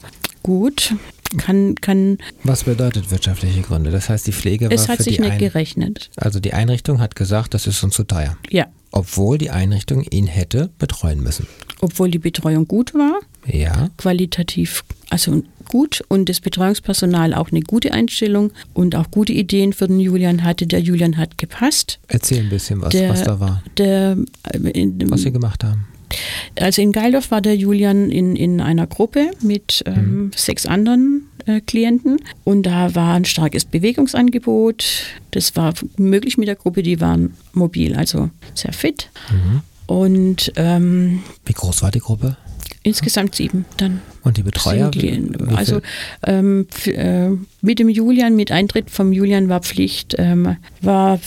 Gut, 0.42 0.94
kann, 1.38 1.74
kann, 1.76 2.18
Was 2.42 2.64
bedeutet 2.64 3.10
wirtschaftliche 3.10 3.62
Gründe? 3.62 3.90
Das 3.90 4.08
heißt, 4.10 4.26
die 4.26 4.32
Pflege 4.32 4.68
es 4.70 4.82
war 4.82 4.88
hat 4.88 4.96
für 4.98 5.04
sich 5.04 5.16
die 5.16 5.22
nicht 5.22 5.38
gerechnet. 5.38 6.10
Also 6.16 6.38
die 6.40 6.52
Einrichtung 6.52 7.00
hat 7.00 7.16
gesagt, 7.16 7.54
das 7.54 7.66
ist 7.66 7.82
uns 7.82 7.94
zu 7.94 8.04
teuer. 8.04 8.36
Ja, 8.50 8.66
Obwohl 8.92 9.38
die 9.38 9.50
Einrichtung 9.50 10.02
ihn 10.10 10.26
hätte 10.26 10.70
betreuen 10.78 11.20
müssen. 11.22 11.46
obwohl 11.80 12.10
die 12.10 12.18
Betreuung 12.18 12.68
gut 12.68 12.94
war, 12.94 13.20
Ja, 13.46 13.88
qualitativ, 13.96 14.84
also 15.10 15.42
gut 15.64 16.02
und 16.08 16.28
das 16.28 16.40
Betreuungspersonal 16.40 17.34
auch 17.34 17.50
eine 17.50 17.60
gute 17.60 17.92
Einstellung 17.92 18.52
und 18.72 18.94
auch 18.96 19.10
gute 19.10 19.32
Ideen 19.32 19.72
für 19.72 19.86
den 19.86 20.00
Julian 20.00 20.44
hatte. 20.44 20.66
Der 20.66 20.80
Julian 20.80 21.16
hat 21.16 21.38
gepasst. 21.38 21.98
erzähl 22.08 22.40
ein 22.40 22.50
bisschen, 22.50 22.80
was, 22.80 22.90
Der, 22.90 23.08
was 23.10 23.22
da 23.22 23.40
war, 23.40 23.62
Der, 23.76 24.16
äh, 24.52 24.58
in, 24.70 25.10
was 25.10 25.22
sie 25.22 25.32
gemacht 25.32 25.64
haben. 25.64 25.86
Also 26.60 26.80
in 26.82 26.92
Geildorf 26.92 27.30
war 27.30 27.40
der 27.40 27.56
Julian 27.56 28.10
in, 28.10 28.36
in 28.36 28.60
einer 28.60 28.86
Gruppe 28.86 29.30
mit 29.40 29.82
ähm, 29.86 30.30
sechs 30.36 30.64
anderen 30.64 31.24
äh, 31.46 31.60
Klienten 31.60 32.18
und 32.44 32.64
da 32.64 32.94
war 32.94 33.14
ein 33.14 33.24
starkes 33.24 33.64
Bewegungsangebot. 33.64 34.84
Das 35.32 35.56
war 35.56 35.74
möglich 35.96 36.38
mit 36.38 36.46
der 36.46 36.54
Gruppe, 36.54 36.82
die 36.84 37.00
waren 37.00 37.34
mobil, 37.52 37.96
also 37.96 38.30
sehr 38.54 38.72
fit. 38.72 39.10
Und 39.86 40.52
ähm, 40.56 41.22
Wie 41.44 41.52
groß 41.52 41.82
war 41.82 41.90
die 41.90 41.98
Gruppe? 41.98 42.36
Insgesamt 42.82 43.34
sieben 43.34 43.64
dann. 43.76 44.00
Und 44.22 44.36
die 44.36 44.42
Betreuer? 44.42 44.90
Viel- 44.92 45.36
also 45.54 45.80
ähm, 46.26 46.66
äh, 46.86 47.30
mit 47.60 47.78
dem 47.78 47.88
Julian, 47.88 48.36
mit 48.36 48.50
Eintritt 48.50 48.90
vom 48.90 49.12
Julian 49.12 49.48
war 49.48 49.60
Pflicht, 49.60 50.14
ähm, 50.18 50.56
war 50.80 51.18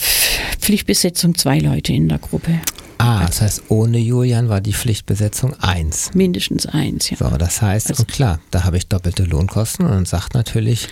Pflichtbesetzung 0.58 1.34
zwei 1.36 1.58
Leute 1.58 1.92
in 1.92 2.08
der 2.08 2.18
Gruppe. 2.18 2.60
Ah, 2.98 3.26
das 3.26 3.40
heißt, 3.40 3.62
ohne 3.68 3.98
Julian 3.98 4.48
war 4.48 4.60
die 4.60 4.72
Pflichtbesetzung 4.72 5.54
eins. 5.60 6.10
Mindestens 6.14 6.66
eins, 6.66 7.10
ja. 7.10 7.16
So, 7.16 7.28
das 7.36 7.62
heißt, 7.62 7.90
Also- 7.90 8.02
und 8.02 8.08
klar, 8.12 8.40
da 8.50 8.64
habe 8.64 8.76
ich 8.76 8.86
doppelte 8.88 9.24
Lohnkosten 9.24 9.86
und 9.86 9.92
dann 9.92 10.04
sagt 10.06 10.34
natürlich, 10.34 10.88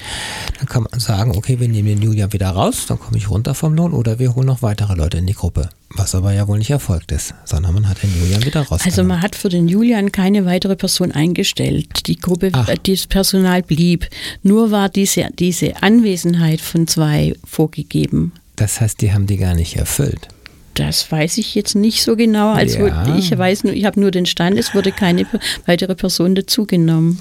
dann 0.59 0.67
kann 0.67 0.87
man 0.91 1.01
sagen, 1.01 1.37
okay, 1.37 1.61
wir 1.61 1.69
nehmen 1.69 1.89
den 1.89 2.03
Julian 2.03 2.33
wieder 2.33 2.51
raus, 2.51 2.87
dann 2.89 2.99
komme 2.99 3.17
ich 3.19 3.31
runter 3.31 3.55
vom 3.55 3.75
Lohn 3.75 3.93
oder 3.93 4.19
wir 4.19 4.35
holen 4.35 4.47
noch 4.47 4.63
weitere 4.63 4.95
Leute 4.95 5.19
in 5.19 5.27
die 5.27 5.35
Gruppe. 5.35 5.69
Was 5.91 6.15
aber 6.17 6.33
ja 6.33 6.49
wohl 6.49 6.59
nicht 6.59 6.71
erfolgt 6.71 7.13
ist, 7.13 7.33
sondern 7.45 7.73
man 7.73 7.89
hat 7.89 8.03
den 8.03 8.11
Julian 8.21 8.45
wieder 8.45 8.61
rausgenommen. 8.61 8.85
Also 8.87 9.05
man 9.05 9.23
hat 9.23 9.37
für 9.37 9.49
den 9.49 9.69
Julian 9.69 10.11
keine 10.11 10.45
weitere 10.45 10.75
Person 10.75 11.13
eingestellt. 11.13 12.07
Die 12.09 12.17
Gruppe, 12.17 12.51
Ach. 12.53 12.69
das 12.83 13.07
Personal 13.07 13.63
blieb. 13.63 14.09
Nur 14.43 14.73
war 14.73 14.89
diese, 14.89 15.29
diese 15.39 15.81
Anwesenheit 15.83 16.61
von 16.61 16.87
zwei 16.89 17.35
vorgegeben. 17.45 18.33
das 18.57 18.81
heißt, 18.81 19.01
die 19.01 19.13
haben 19.13 19.27
die 19.27 19.37
gar 19.37 19.55
nicht 19.55 19.77
erfüllt. 19.77 20.29
Das 20.77 21.11
weiß 21.11 21.39
ich 21.39 21.55
jetzt 21.55 21.75
nicht 21.75 22.03
so 22.03 22.17
genau. 22.17 22.53
Also 22.53 22.87
Ja. 22.87 23.17
ich 23.17 23.37
weiß 23.37 23.65
nur, 23.65 23.73
ich 23.73 23.85
habe 23.87 23.99
nur 23.99 24.11
den 24.11 24.27
Stand, 24.27 24.59
es 24.59 24.75
wurde 24.75 24.93
keine 24.93 25.27
weitere 25.67 25.95
Person 25.95 26.35
dazugenommen. 26.35 27.19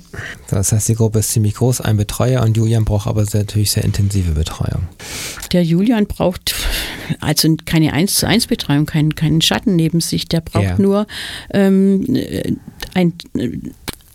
Das 0.50 0.72
heißt, 0.72 0.89
die 0.89 0.96
Gruppe 0.96 1.20
ist 1.20 1.32
ziemlich 1.32 1.56
groß, 1.56 1.82
ein 1.82 1.98
Betreuer 1.98 2.44
und 2.44 2.56
Julian 2.58 2.86
braucht 2.86 3.08
aber 3.08 3.26
sehr, 3.26 3.41
natürlich 3.41 3.72
sehr 3.72 3.84
intensive 3.86 4.32
Betreuung. 4.34 4.84
Der 5.54 5.63
Julian 5.63 6.06
braucht 6.06 6.54
also 7.22 7.56
keine 7.65 7.94
1 7.94 8.15
zu 8.15 8.28
1 8.28 8.48
Betreuung, 8.48 8.86
keinen, 8.86 9.15
keinen 9.15 9.41
Schatten 9.41 9.76
neben 9.76 10.02
sich. 10.02 10.28
Der 10.28 10.41
braucht 10.41 10.63
Ja. 10.63 10.78
nur 10.78 11.08
ähm, 11.52 12.13
äh, 12.15 12.52
ein, 12.94 13.13
äh, 13.38 13.52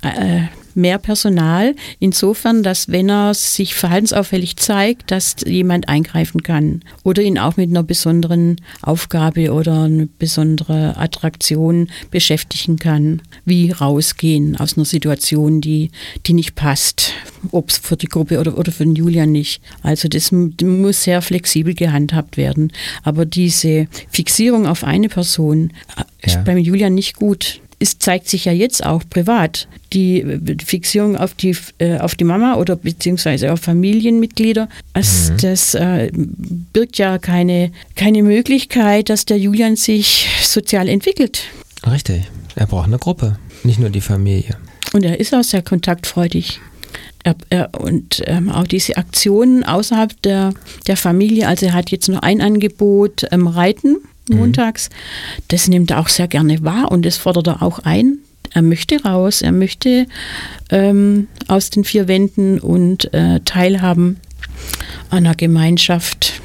äh, 0.02 0.42
mehr 0.74 0.98
Personal, 0.98 1.74
insofern, 1.98 2.62
dass 2.62 2.88
wenn 2.88 3.10
er 3.10 3.34
sich 3.34 3.74
verhaltensauffällig 3.74 4.56
zeigt, 4.56 5.10
dass 5.10 5.36
jemand 5.46 5.88
eingreifen 5.88 6.42
kann 6.42 6.82
oder 7.04 7.22
ihn 7.22 7.38
auch 7.38 7.56
mit 7.56 7.70
einer 7.70 7.82
besonderen 7.82 8.56
Aufgabe 8.82 9.52
oder 9.52 9.84
einer 9.84 10.06
besonderen 10.18 10.96
Attraktion 10.96 11.88
beschäftigen 12.10 12.76
kann, 12.76 13.22
wie 13.44 13.70
rausgehen 13.70 14.56
aus 14.56 14.76
einer 14.76 14.84
Situation, 14.84 15.60
die, 15.60 15.90
die 16.26 16.32
nicht 16.32 16.54
passt, 16.54 17.12
ob 17.52 17.70
es 17.70 17.78
für 17.78 17.96
die 17.96 18.06
Gruppe 18.06 18.38
oder, 18.38 18.58
oder 18.58 18.72
für 18.72 18.84
den 18.84 18.96
Julian 18.96 19.32
nicht. 19.32 19.62
Also 19.82 20.08
das 20.08 20.32
muss 20.32 21.04
sehr 21.04 21.22
flexibel 21.22 21.74
gehandhabt 21.74 22.36
werden. 22.36 22.72
Aber 23.02 23.24
diese 23.24 23.88
Fixierung 24.10 24.66
auf 24.66 24.84
eine 24.84 25.08
Person 25.08 25.72
ja. 25.96 26.04
ist 26.22 26.44
beim 26.44 26.58
Julian 26.58 26.94
nicht 26.94 27.16
gut 27.16 27.60
es 27.80 27.98
zeigt 27.98 28.28
sich 28.28 28.44
ja 28.44 28.52
jetzt 28.52 28.84
auch 28.84 29.02
privat. 29.08 29.66
Die 29.92 30.24
Fixierung 30.64 31.16
auf 31.16 31.34
die, 31.34 31.56
äh, 31.78 31.98
auf 31.98 32.14
die 32.14 32.24
Mama 32.24 32.54
oder 32.56 32.76
beziehungsweise 32.76 33.52
auf 33.52 33.60
Familienmitglieder, 33.60 34.68
also 34.92 35.32
mhm. 35.32 35.36
das 35.38 35.74
äh, 35.74 36.10
birgt 36.12 36.98
ja 36.98 37.18
keine, 37.18 37.72
keine 37.96 38.22
Möglichkeit, 38.22 39.08
dass 39.08 39.24
der 39.24 39.38
Julian 39.38 39.74
sich 39.74 40.28
sozial 40.42 40.88
entwickelt. 40.88 41.42
Richtig. 41.90 42.30
Er 42.54 42.66
braucht 42.66 42.86
eine 42.86 42.98
Gruppe, 42.98 43.38
nicht 43.64 43.80
nur 43.80 43.90
die 43.90 44.00
Familie. 44.02 44.56
Und 44.92 45.04
er 45.04 45.18
ist 45.18 45.34
auch 45.34 45.42
sehr 45.42 45.62
kontaktfreudig. 45.62 46.60
Er, 47.22 47.34
er, 47.48 47.70
und 47.80 48.22
ähm, 48.26 48.50
auch 48.50 48.66
diese 48.66 48.96
Aktionen 48.96 49.64
außerhalb 49.64 50.20
der, 50.22 50.52
der 50.86 50.96
Familie, 50.96 51.48
also 51.48 51.66
er 51.66 51.74
hat 51.74 51.90
jetzt 51.90 52.08
nur 52.08 52.22
ein 52.22 52.40
Angebot, 52.40 53.26
ähm, 53.30 53.46
Reiten 53.46 53.96
Mhm. 54.28 54.36
montags. 54.36 54.90
Das 55.48 55.68
nimmt 55.68 55.90
er 55.90 56.00
auch 56.00 56.08
sehr 56.08 56.28
gerne 56.28 56.62
wahr 56.62 56.90
und 56.90 57.04
das 57.04 57.16
fordert 57.16 57.46
er 57.46 57.62
auch 57.62 57.80
ein. 57.80 58.18
Er 58.52 58.62
möchte 58.62 59.02
raus, 59.04 59.42
er 59.42 59.52
möchte 59.52 60.06
ähm, 60.70 61.28
aus 61.46 61.70
den 61.70 61.84
vier 61.84 62.08
Wänden 62.08 62.58
und 62.58 63.12
äh, 63.14 63.40
teilhaben 63.44 64.16
an 65.08 65.18
einer 65.18 65.34
Gemeinschaft. 65.34 66.40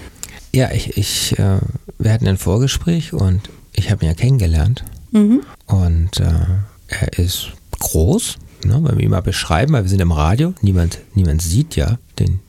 Ja, 0.53 0.71
ich, 0.71 0.97
ich 0.97 1.37
äh, 1.39 1.59
wir 1.97 2.13
hatten 2.13 2.27
ein 2.27 2.37
Vorgespräch 2.37 3.13
und 3.13 3.49
ich 3.73 3.91
habe 3.91 4.05
ihn 4.05 4.09
ja 4.09 4.13
kennengelernt. 4.13 4.83
Mhm. 5.11 5.41
Und 5.65 6.19
äh, 6.19 6.45
er 6.87 7.17
ist 7.17 7.51
groß, 7.79 8.37
ne, 8.63 8.79
wenn 8.83 8.97
wir 8.97 9.03
ihn 9.03 9.11
mal 9.11 9.21
beschreiben, 9.21 9.73
weil 9.73 9.83
wir 9.83 9.89
sind 9.89 10.01
im 10.01 10.11
Radio, 10.11 10.53
niemand, 10.61 10.99
niemand 11.13 11.41
sieht 11.41 11.75
ja 11.75 11.97
den 12.19 12.39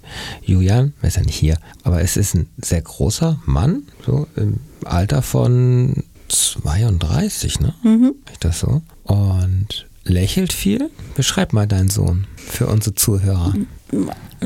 Julian, 0.43 0.93
er 1.03 1.09
ist 1.09 1.17
ja 1.17 1.23
nicht 1.23 1.37
hier, 1.37 1.59
aber 1.83 2.01
es 2.01 2.17
ist 2.17 2.35
ein 2.35 2.49
sehr 2.59 2.83
großer 2.83 3.41
Mann, 3.45 3.85
so 4.05 4.27
im 4.37 4.61
Alter 4.91 5.23
von 5.23 6.05
32, 6.29 7.61
ne? 7.61 7.75
Mhm. 7.83 8.15
Ich 8.33 8.39
das 8.39 8.61
so. 8.61 8.83
Und 9.05 9.87
lächelt 10.05 10.53
viel. 10.53 10.91
Beschreib 11.15 11.53
mal 11.53 11.67
deinen 11.67 11.89
Sohn 11.89 12.27
für 12.37 12.67
unsere 12.67 12.95
Zuhörer. 12.95 13.55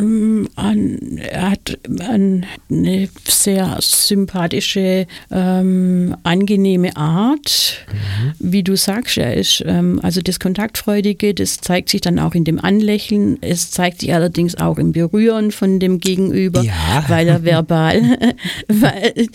Ähm, 0.00 0.48
er 0.56 1.50
hat 1.50 1.78
eine 1.86 3.08
sehr 3.26 3.76
sympathische, 3.80 5.06
ähm, 5.30 6.16
angenehme 6.22 6.96
Art. 6.96 7.86
Mhm. 7.92 8.32
Wie 8.38 8.62
du 8.62 8.76
sagst, 8.76 9.18
er 9.18 9.34
ist, 9.34 9.62
ähm, 9.66 10.00
also 10.02 10.20
das 10.20 10.40
Kontaktfreudige, 10.40 11.34
das 11.34 11.58
zeigt 11.58 11.90
sich 11.90 12.00
dann 12.00 12.18
auch 12.18 12.34
in 12.34 12.44
dem 12.44 12.58
Anlächeln. 12.58 13.38
Es 13.40 13.70
zeigt 13.70 14.00
sich 14.00 14.12
allerdings 14.12 14.56
auch 14.56 14.78
im 14.78 14.92
Berühren 14.92 15.50
von 15.50 15.78
dem 15.80 15.98
Gegenüber, 15.98 16.62
ja. 16.62 17.04
weil 17.08 17.28
er 17.28 17.44
verbal 17.44 18.00
weil 18.68 19.26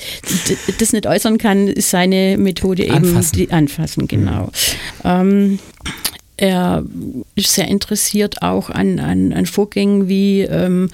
das 0.79 0.93
nicht 0.93 1.07
äußern 1.07 1.37
kann, 1.37 1.67
ist 1.67 1.89
seine 1.89 2.37
Methode 2.37 2.91
anfassen. 2.91 3.39
eben 3.39 3.47
die 3.47 3.53
Anfassen, 3.53 4.07
genau. 4.07 4.49
Mhm. 5.03 5.59
Er 6.37 6.83
ist 7.35 7.53
sehr 7.53 7.67
interessiert 7.67 8.41
auch 8.41 8.69
an, 8.69 8.99
an, 8.99 9.31
an 9.33 9.45
Vorgängen 9.45 10.07
wie 10.07 10.41
ähm, 10.41 10.89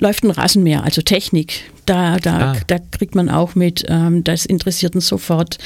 läuft 0.00 0.24
ein 0.24 0.30
Rasenmäher, 0.30 0.84
also 0.84 1.02
Technik. 1.02 1.70
Da, 1.86 2.16
da, 2.16 2.52
ah. 2.52 2.56
da 2.66 2.78
kriegt 2.78 3.14
man 3.14 3.28
auch 3.28 3.54
mit, 3.54 3.84
ähm, 3.88 4.24
das 4.24 4.46
interessiert 4.46 4.94
ihn 4.94 5.00
sofort. 5.00 5.58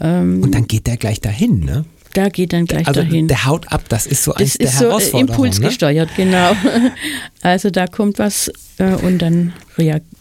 Ähm, 0.00 0.42
Und 0.42 0.54
dann 0.54 0.66
geht 0.66 0.86
der 0.86 0.96
gleich 0.96 1.20
dahin, 1.20 1.60
ne? 1.60 1.84
Da 2.16 2.30
geht 2.30 2.54
dann 2.54 2.64
gleich 2.64 2.88
also 2.88 3.02
dahin. 3.02 3.28
Der 3.28 3.44
haut 3.44 3.70
ab, 3.70 3.90
das 3.90 4.06
ist 4.06 4.24
so 4.24 4.32
das 4.32 4.40
eins 4.40 4.56
ist 4.56 4.60
der 4.62 4.70
so 4.70 4.84
Herausforderungen. 4.86 5.28
Impulsgesteuert, 5.28 6.08
ne? 6.16 6.24
genau. 6.24 6.52
Also 7.42 7.68
da 7.68 7.86
kommt 7.86 8.18
was 8.18 8.50
äh, 8.78 8.94
und 8.94 9.18
dann, 9.18 9.52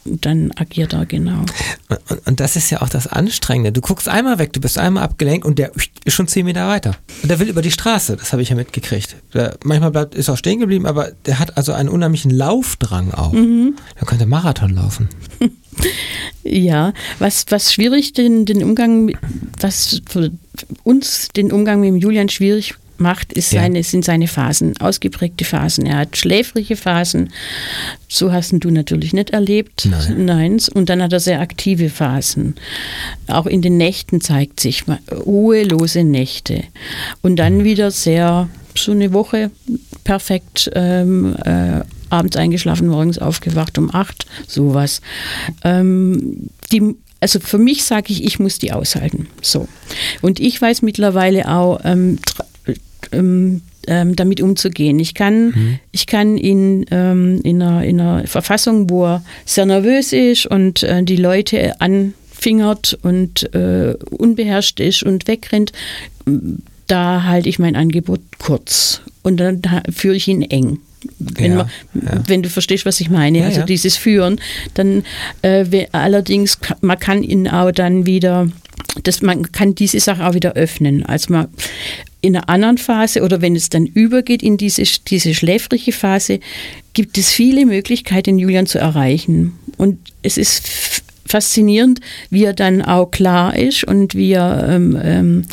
dann 0.04 0.52
agiert 0.58 0.94
er, 0.94 1.06
genau. 1.06 1.46
Und, 1.88 2.28
und, 2.28 2.40
das 2.42 2.58
ist 2.58 2.70
ja 2.70 2.82
auch 2.82 2.90
das 2.90 3.08
Anstrengende. 3.08 3.72
Du 3.72 3.80
guckst 3.80 4.10
einmal 4.10 4.38
weg, 4.40 4.52
du 4.52 4.60
bist 4.60 4.78
einmal 4.78 5.04
abgelenkt 5.04 5.46
und 5.46 5.58
der 5.58 5.72
ist 6.04 6.14
schon 6.14 6.28
zehn 6.28 6.46
Meter 6.46 6.68
weiter. 6.68 6.98
Und 7.24 7.30
der 7.30 7.40
will 7.40 7.48
über 7.48 7.62
die 7.62 7.72
Straße, 7.72 8.18
das 8.18 8.34
habe 8.34 8.42
ich 8.42 8.50
ja 8.50 8.56
mitgekriegt. 8.56 9.16
Der, 9.34 9.58
manchmal 9.64 9.92
bleibt, 9.92 10.16
ist 10.16 10.30
auch 10.30 10.38
stehen 10.38 10.60
geblieben, 10.60 10.86
aber 10.86 11.14
der 11.26 11.40
hat 11.40 11.56
also 11.56 11.72
einen 11.72 11.90
unheimlichen 11.90 12.30
Laufdrang 12.30 13.14
auch. 13.14 13.32
Mhm. 13.32 13.78
Der 14.00 14.06
könnte 14.06 14.26
Marathon 14.26 14.72
laufen. 14.72 15.08
Ja, 16.44 16.94
was, 17.20 17.46
was 17.50 17.74
schwierig 17.74 18.14
den, 18.14 18.46
den 18.46 18.64
Umgang, 18.64 19.18
was 19.60 20.02
für 20.08 20.32
uns 20.84 21.30
den 21.30 21.52
Umgang 21.52 21.80
mit 21.80 21.90
dem 21.90 21.98
Julian 21.98 22.30
schwierig 22.30 22.76
macht, 22.98 23.34
ist 23.34 23.50
seine, 23.50 23.80
ja. 23.80 23.84
sind 23.84 24.06
seine 24.06 24.28
Phasen, 24.28 24.78
ausgeprägte 24.78 25.46
Phasen. 25.46 25.86
Er 25.86 25.98
hat 25.98 26.18
schläfrige 26.18 26.76
Phasen. 26.76 27.32
So 28.08 28.32
hast 28.32 28.54
du 28.54 28.72
natürlich 28.72 29.14
nicht 29.14 29.32
erlebt. 29.32 29.88
Nein. 29.90 30.26
Nein. 30.26 30.62
Und 30.74 30.90
dann 30.90 31.02
hat 31.02 31.14
er 31.14 31.20
sehr 31.20 31.42
aktive 31.42 31.90
Phasen. 31.90 32.56
Auch 33.28 33.46
in 33.46 33.62
den 33.62 33.78
Nächten 33.78 34.22
zeigt 34.22 34.60
sich 34.60 34.84
ruhelose 35.12 36.04
Nächte. 36.04 36.64
Und 37.22 37.38
dann 37.38 37.64
wieder 37.64 37.92
sehr, 37.92 38.50
so 38.78 38.92
eine 38.92 39.14
Woche 39.14 39.52
perfekt 40.04 40.70
ähm, 40.74 41.36
äh, 41.44 41.82
abends 42.10 42.36
eingeschlafen, 42.36 42.88
morgens 42.88 43.18
aufgewacht 43.18 43.78
um 43.78 43.94
acht, 43.94 44.26
sowas. 44.48 45.02
Ähm, 45.64 46.50
die 46.72 46.96
also 47.26 47.40
für 47.40 47.58
mich 47.58 47.86
sage 47.86 48.14
ich, 48.14 48.24
ich 48.24 48.38
muss 48.38 48.60
die 48.60 48.72
aushalten. 48.72 49.26
So. 49.42 49.68
Und 50.22 50.40
ich 50.40 50.62
weiß 50.62 50.84
mittlerweile 50.84 51.50
auch, 51.50 51.80
ähm, 51.84 52.20
ähm, 53.12 53.64
ähm, 53.88 54.16
damit 54.16 54.42
umzugehen. 54.42 55.00
Ich 55.00 55.16
kann, 55.16 55.48
mhm. 55.48 55.80
ich 55.92 56.06
kann 56.06 56.38
ihn 56.38 56.86
ähm, 56.92 57.42
in, 57.44 57.64
einer, 57.64 57.84
in 57.84 58.00
einer 58.00 58.28
Verfassung, 58.28 58.92
wo 58.92 59.06
er 59.06 59.26
sehr 59.44 59.66
nervös 59.66 60.14
ist 60.14 60.46
und 60.46 60.84
äh, 60.84 61.02
die 61.02 61.16
Leute 61.16 61.82
anfingert 61.82 62.96
und 63.02 63.52
äh, 63.56 63.96
unbeherrscht 64.12 64.80
ist 64.80 65.02
und 65.02 65.28
wegrennt, 65.28 65.72
da 66.86 67.24
halte 67.24 67.50
ich 67.50 67.58
mein 67.58 67.76
Angebot 67.76 68.22
kurz 68.38 69.02
und 69.24 69.38
dann 69.38 69.64
führe 69.92 70.16
ich 70.16 70.28
ihn 70.28 70.44
eng. 70.44 70.78
Wenn, 71.20 71.52
ja, 71.52 71.58
man, 71.58 71.70
ja. 71.94 72.24
wenn, 72.28 72.44
du 72.44 72.50
verstehst, 72.50 72.86
was 72.86 73.00
ich 73.00 73.10
meine, 73.10 73.40
ja, 73.40 73.46
also 73.46 73.64
dieses 73.64 73.98
Führen, 73.98 74.40
dann 74.74 75.04
äh, 75.42 75.88
allerdings, 75.92 76.60
man 76.82 77.00
kann 77.00 77.24
ihn 77.24 77.48
auch 77.48 77.72
dann 77.72 78.06
wieder, 78.06 78.50
das, 79.04 79.22
man 79.22 79.52
kann 79.52 79.76
diese 79.76 80.00
Sache 80.00 80.26
auch 80.26 80.34
wieder 80.34 80.54
öffnen. 80.54 81.06
Also 81.06 81.34
man 81.34 81.48
in 82.22 82.36
einer 82.36 82.50
anderen 82.50 82.78
Phase 82.80 83.22
oder 83.22 83.42
wenn 83.42 83.56
es 83.56 83.70
dann 83.70 83.86
übergeht 83.86 84.42
in 84.42 84.58
diese, 84.58 84.84
diese 85.08 85.36
schläfrige 85.36 85.92
Phase, 85.92 86.40
gibt 86.94 87.18
es 87.20 87.32
viele 87.32 87.68
Möglichkeiten, 87.68 88.40
Julian 88.40 88.66
zu 88.66 88.80
erreichen. 88.80 89.54
Und 89.78 90.00
es 90.24 90.38
ist 90.38 91.04
faszinierend, 91.28 92.00
wie 92.32 92.46
er 92.46 92.54
dann 92.54 92.82
auch 92.82 93.12
klar 93.12 93.56
ist 93.56 93.84
und 93.84 94.16
wie 94.16 94.34
er 94.34 94.68
ähm, 94.70 95.00
ähm, 95.04 95.46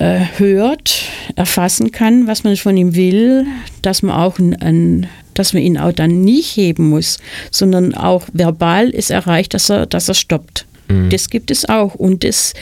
äh, 0.00 0.24
hört, 0.38 1.02
erfassen 1.36 1.92
kann, 1.92 2.26
was 2.26 2.42
man 2.42 2.56
von 2.56 2.76
ihm 2.76 2.94
will, 2.94 3.46
dass 3.82 4.02
man 4.02 4.16
auch 4.16 4.38
ein, 4.38 4.60
ein 4.60 5.08
dass 5.34 5.52
man 5.52 5.62
ihn 5.62 5.78
auch 5.78 5.92
dann 5.92 6.22
nicht 6.22 6.56
heben 6.56 6.88
muss, 6.88 7.18
sondern 7.50 7.94
auch 7.94 8.26
verbal 8.32 8.90
ist 8.90 9.10
erreicht, 9.10 9.54
dass 9.54 9.70
er, 9.70 9.86
dass 9.86 10.08
er 10.08 10.14
stoppt. 10.14 10.66
Mhm. 10.88 11.10
Das 11.10 11.30
gibt 11.30 11.50
es 11.50 11.68
auch. 11.68 11.94
Und 11.94 12.24
das, 12.24 12.54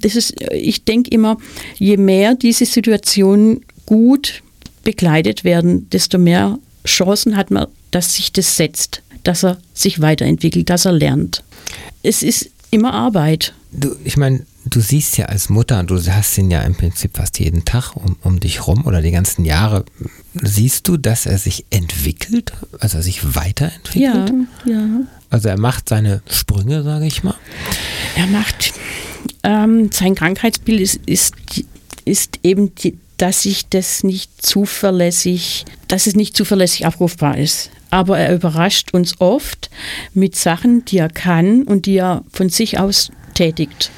das 0.00 0.16
ist, 0.16 0.34
ich 0.50 0.84
denke 0.84 1.10
immer, 1.10 1.36
je 1.76 1.96
mehr 1.96 2.34
diese 2.34 2.66
Situationen 2.66 3.64
gut 3.86 4.42
begleitet 4.82 5.44
werden, 5.44 5.88
desto 5.90 6.18
mehr 6.18 6.58
Chancen 6.86 7.36
hat 7.36 7.50
man, 7.50 7.66
dass 7.90 8.14
sich 8.14 8.32
das 8.32 8.56
setzt, 8.56 9.02
dass 9.24 9.44
er 9.44 9.58
sich 9.74 10.00
weiterentwickelt, 10.00 10.70
dass 10.70 10.86
er 10.86 10.92
lernt. 10.92 11.44
Es 12.02 12.22
ist 12.22 12.50
immer 12.70 12.94
Arbeit. 12.94 13.52
Du, 13.72 13.94
ich 14.04 14.16
meine, 14.16 14.44
du 14.68 14.80
siehst 14.80 15.16
ja 15.16 15.26
als 15.26 15.48
Mutter, 15.48 15.82
du 15.82 16.00
hast 16.12 16.38
ihn 16.38 16.50
ja 16.50 16.62
im 16.62 16.74
Prinzip 16.74 17.16
fast 17.16 17.38
jeden 17.38 17.64
Tag 17.64 17.96
um, 17.96 18.16
um 18.22 18.40
dich 18.40 18.66
rum 18.66 18.86
oder 18.86 19.02
die 19.02 19.10
ganzen 19.10 19.44
Jahre. 19.44 19.84
Siehst 20.34 20.88
du, 20.88 20.96
dass 20.96 21.26
er 21.26 21.38
sich 21.38 21.64
entwickelt, 21.70 22.52
also 22.80 22.98
er 22.98 23.02
sich 23.02 23.34
weiterentwickelt? 23.34 24.32
Ja, 24.64 24.72
ja. 24.72 24.86
Also 25.30 25.48
er 25.48 25.58
macht 25.58 25.88
seine 25.88 26.22
Sprünge, 26.30 26.82
sage 26.82 27.06
ich 27.06 27.22
mal. 27.22 27.34
Er 28.16 28.26
macht, 28.26 28.72
ähm, 29.42 29.90
sein 29.92 30.14
Krankheitsbild 30.14 30.80
ist, 30.80 31.00
ist, 31.06 31.34
ist 32.04 32.40
eben, 32.42 32.74
die, 32.76 32.98
dass 33.18 33.42
sich 33.42 33.68
das 33.68 34.04
nicht 34.04 34.30
zuverlässig, 34.40 35.66
dass 35.88 36.06
es 36.06 36.14
nicht 36.14 36.36
zuverlässig 36.36 36.86
abrufbar 36.86 37.36
ist. 37.36 37.70
Aber 37.90 38.18
er 38.18 38.34
überrascht 38.34 38.92
uns 38.92 39.20
oft 39.20 39.70
mit 40.14 40.36
Sachen, 40.36 40.84
die 40.84 40.98
er 40.98 41.08
kann 41.08 41.64
und 41.64 41.86
die 41.86 41.96
er 41.96 42.24
von 42.32 42.48
sich 42.48 42.78
aus 42.78 43.10
tätigt. 43.38 43.90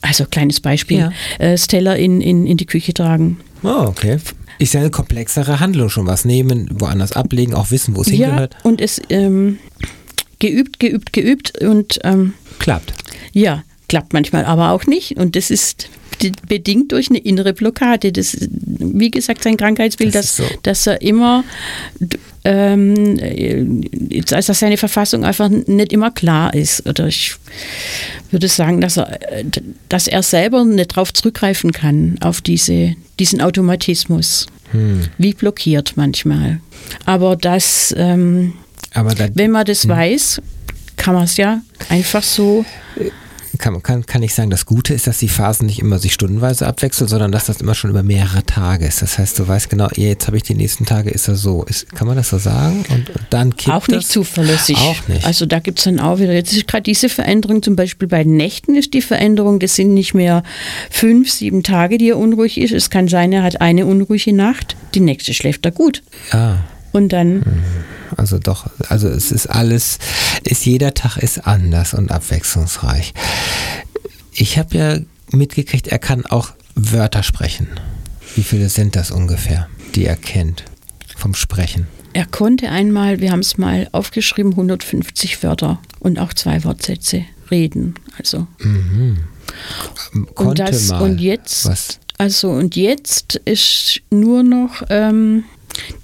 Also 0.00 0.24
kleines 0.26 0.60
Beispiel, 0.60 0.98
Ja. 0.98 1.12
äh, 1.38 1.56
Teller 1.56 1.96
in, 1.96 2.20
in, 2.20 2.46
in 2.46 2.56
die 2.56 2.66
Küche 2.66 2.92
tragen. 2.92 3.38
Oh, 3.62 3.84
okay. 3.86 4.18
Ist 4.58 4.74
ja 4.74 4.80
eine 4.80 4.90
komplexere 4.90 5.60
Handlung 5.60 5.88
schon. 5.88 6.06
Was 6.06 6.24
nehmen, 6.24 6.68
woanders 6.72 7.12
ablegen, 7.12 7.54
auch 7.54 7.70
wissen, 7.70 7.96
wo 7.96 8.02
es 8.02 8.08
Ja, 8.08 8.26
hingehört. 8.26 8.56
und 8.64 8.80
es 8.80 9.00
ähm, 9.08 9.58
geübt, 10.40 10.80
geübt, 10.80 11.12
geübt 11.12 11.58
und 11.62 12.00
ähm, 12.04 12.34
Klappt. 12.58 12.92
ja, 13.32 13.62
klappt 13.88 14.12
manchmal 14.12 14.44
aber 14.44 14.70
auch 14.72 14.86
nicht. 14.86 15.16
Und 15.16 15.36
das 15.36 15.50
ist 15.50 15.88
bedingt 16.48 16.92
durch 16.92 17.08
eine 17.10 17.18
innere 17.18 17.52
Blockade. 17.52 18.12
Das, 18.12 18.36
wie 18.40 19.10
gesagt, 19.10 19.42
sein 19.42 19.56
Krankheitsbild, 19.56 20.14
Das 20.14 20.36
dass, 20.36 20.48
so. 20.48 20.54
dass 20.62 20.86
er 20.86 21.02
immer, 21.02 21.42
ähm, 22.44 23.18
äh, 23.18 24.20
dass 24.22 24.46
seine 24.46 24.76
Verfassung 24.76 25.24
einfach 25.24 25.48
nicht 25.48 25.92
immer 25.92 26.10
klar 26.10 26.54
ist. 26.54 26.86
Oder 26.86 27.06
ich 27.06 27.36
würde 28.30 28.48
sagen, 28.48 28.80
dass 28.80 28.96
er, 28.96 29.32
äh, 29.32 29.44
dass 29.88 30.06
er 30.06 30.22
selber 30.22 30.64
nicht 30.64 30.92
darauf 30.92 31.12
zurückgreifen 31.12 31.72
kann, 31.72 32.16
auf 32.20 32.40
diese, 32.40 32.94
diesen 33.18 33.40
Automatismus. 33.40 34.46
Hm. 34.72 35.02
Wie 35.18 35.34
blockiert 35.34 35.92
manchmal. 35.96 36.60
Aber 37.04 37.36
das, 37.36 37.94
ähm, 37.96 38.54
Aber 38.92 39.14
da 39.14 39.28
wenn 39.34 39.50
man 39.50 39.66
das 39.66 39.86
weiß, 39.86 40.40
kann 40.96 41.14
man 41.14 41.24
es 41.24 41.36
ja 41.36 41.60
einfach 41.88 42.22
so 42.22 42.64
kann, 43.62 43.82
kann, 43.82 44.04
kann 44.04 44.22
ich 44.22 44.34
sagen, 44.34 44.50
das 44.50 44.66
Gute 44.66 44.92
ist, 44.92 45.06
dass 45.06 45.18
die 45.18 45.28
Phasen 45.28 45.66
nicht 45.66 45.78
immer 45.78 45.98
sich 45.98 46.12
stundenweise 46.12 46.66
abwechseln, 46.66 47.08
sondern 47.08 47.32
dass 47.32 47.46
das 47.46 47.60
immer 47.60 47.74
schon 47.74 47.90
über 47.90 48.02
mehrere 48.02 48.44
Tage 48.44 48.84
ist. 48.86 49.00
Das 49.00 49.18
heißt, 49.18 49.38
du 49.38 49.48
weißt 49.48 49.70
genau, 49.70 49.88
jetzt 49.94 50.26
habe 50.26 50.36
ich 50.36 50.42
die 50.42 50.54
nächsten 50.54 50.84
Tage, 50.84 51.10
ist 51.10 51.28
er 51.28 51.36
so. 51.36 51.62
Ist, 51.64 51.94
kann 51.94 52.08
man 52.08 52.16
das 52.16 52.28
so 52.28 52.38
sagen? 52.38 52.84
Und, 52.90 53.08
und 53.08 53.26
dann 53.30 53.56
kippt 53.56 53.74
auch 53.74 53.88
nicht 53.88 54.00
das? 54.00 54.08
zuverlässig. 54.08 54.76
Auch 54.76 55.08
nicht. 55.08 55.24
Also 55.24 55.46
da 55.46 55.60
gibt 55.60 55.78
es 55.78 55.84
dann 55.84 56.00
auch 56.00 56.18
wieder, 56.18 56.32
jetzt 56.32 56.52
ist 56.52 56.66
gerade 56.66 56.82
diese 56.82 57.08
Veränderung, 57.08 57.62
zum 57.62 57.76
Beispiel 57.76 58.08
bei 58.08 58.24
den 58.24 58.36
Nächten 58.36 58.74
ist 58.74 58.92
die 58.94 59.00
Veränderung, 59.00 59.60
das 59.60 59.76
sind 59.76 59.94
nicht 59.94 60.12
mehr 60.12 60.42
fünf, 60.90 61.30
sieben 61.30 61.62
Tage, 61.62 61.98
die 61.98 62.10
er 62.10 62.18
unruhig 62.18 62.58
ist. 62.58 62.72
Es 62.72 62.90
kann 62.90 63.06
sein, 63.06 63.32
er 63.32 63.44
hat 63.44 63.60
eine 63.60 63.86
unruhige 63.86 64.34
Nacht, 64.34 64.76
die 64.94 65.00
nächste 65.00 65.32
schläft 65.34 65.64
er 65.64 65.70
gut. 65.70 66.02
Ja, 66.32 66.64
Und 66.90 67.12
dann, 67.12 67.44
also 68.16 68.38
doch, 68.38 68.66
also 68.88 69.08
es 69.08 69.32
ist 69.32 69.46
alles, 69.46 69.98
ist 70.44 70.64
jeder 70.64 70.94
Tag 70.94 71.16
ist 71.16 71.46
anders 71.46 71.94
und 71.94 72.10
abwechslungsreich. 72.10 73.14
Ich 74.32 74.58
habe 74.58 74.76
ja 74.76 74.98
mitgekriegt, 75.30 75.88
er 75.88 75.98
kann 75.98 76.26
auch 76.26 76.52
Wörter 76.74 77.22
sprechen. 77.22 77.68
Wie 78.34 78.42
viele 78.42 78.68
sind 78.68 78.96
das 78.96 79.10
ungefähr, 79.10 79.68
die 79.94 80.06
er 80.06 80.16
kennt 80.16 80.64
vom 81.16 81.34
Sprechen? 81.34 81.86
er 82.12 82.26
konnte 82.26 82.68
einmal, 82.68 83.20
wir 83.20 83.32
haben 83.32 83.40
es 83.40 83.58
mal 83.58 83.88
aufgeschrieben, 83.92 84.52
150 84.52 85.42
Wörter 85.42 85.80
und 86.00 86.18
auch 86.18 86.34
zwei 86.34 86.62
Wortsätze 86.64 87.24
reden. 87.50 87.94
Also 88.18 88.46
Konnte 90.34 90.34
und 90.34 90.58
das 90.58 90.88
mal. 90.88 91.02
und 91.02 91.20
jetzt 91.20 91.66
Was? 91.66 91.98
also 92.18 92.50
und 92.50 92.76
jetzt 92.76 93.36
ist 93.44 94.00
nur 94.10 94.42
noch 94.42 94.82
ähm, 94.90 95.44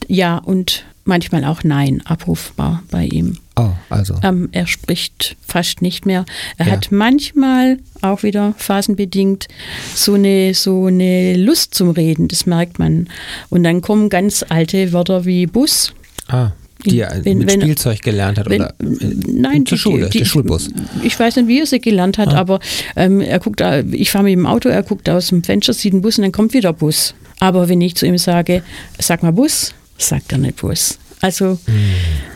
ja 0.07 0.39
und 0.39 0.85
manchmal 1.09 1.45
auch 1.45 1.65
nein 1.65 2.03
abrufbar 2.05 2.83
bei 2.91 3.07
ihm. 3.07 3.39
Oh, 3.57 3.71
also. 3.91 4.15
Ähm, 4.23 4.49
er 4.53 4.67
spricht 4.69 5.37
fast 5.45 5.83
nicht 5.83 6.07
mehr. 6.07 6.25
Er 6.59 6.67
Ja. 6.67 6.73
hat 6.73 6.93
manchmal 6.93 7.79
auch 8.03 8.23
wieder 8.23 8.55
phasenbedingt 8.57 9.49
so 9.95 10.15
eine 10.15 10.55
so 10.55 10.87
eine 10.87 11.37
Lust 11.37 11.75
zum 11.75 11.91
Reden, 11.91 12.29
das 12.29 12.47
merkt 12.47 12.79
man. 12.79 13.09
Und 13.51 13.65
dann 13.65 13.81
kommen 13.81 14.09
ganz 14.11 14.45
alte 14.49 14.93
Wörter 14.93 15.25
wie 15.25 15.47
Bus. 15.47 15.93
Ah, 16.29 16.53
die 16.87 17.01
er 17.01 17.25
Wenn- 17.25 17.39
mit 17.39 17.51
wenn- 17.51 17.61
Spielzeug 17.63 18.01
gelernt 18.03 18.39
hat 18.39 18.49
Wenn, 18.49 18.61
oder 18.63 18.75
äh, 18.81 19.15
nein, 19.27 19.67
zur 19.67 19.77
die- 19.77 19.83
Schule, 19.83 20.09
die, 20.11 20.19
der 20.19 20.25
Schulbus. 20.27 20.71
Ich 21.03 21.19
weiß 21.19 21.35
nicht, 21.37 21.49
wie 21.49 21.59
er 21.59 21.67
sie 21.67 21.81
gelernt 21.81 22.19
hat, 22.19 22.29
Ah. 22.35 22.39
aber 22.39 22.61
ähm, 22.95 23.21
er 23.21 23.41
guckt, 23.41 23.59
da- 23.61 23.81
ich 23.81 24.11
fahre 24.13 24.23
mit 24.25 24.35
dem 24.35 24.47
Auto, 24.47 24.69
er 24.69 24.85
guckt 24.85 25.09
aus 25.11 25.29
dem 25.29 25.43
Fenster, 25.43 25.73
sieht 25.73 25.93
einen 25.93 26.03
Bus 26.03 26.19
und 26.19 26.23
dann 26.23 26.31
kommt 26.33 26.53
wieder 26.55 26.73
Bus. 26.73 27.15
Aber 27.41 27.69
wenn 27.69 27.81
ich 27.81 27.97
zu 27.97 28.07
ihm 28.07 28.19
sage, 28.19 28.63
sag 29.01 29.23
mal 29.25 29.33
Bus, 29.33 29.75
sagt 29.99 30.33
er 30.33 30.39
nicht 30.39 30.57
Bus. 30.57 30.99
Also 31.21 31.59
Hm. 31.67 31.75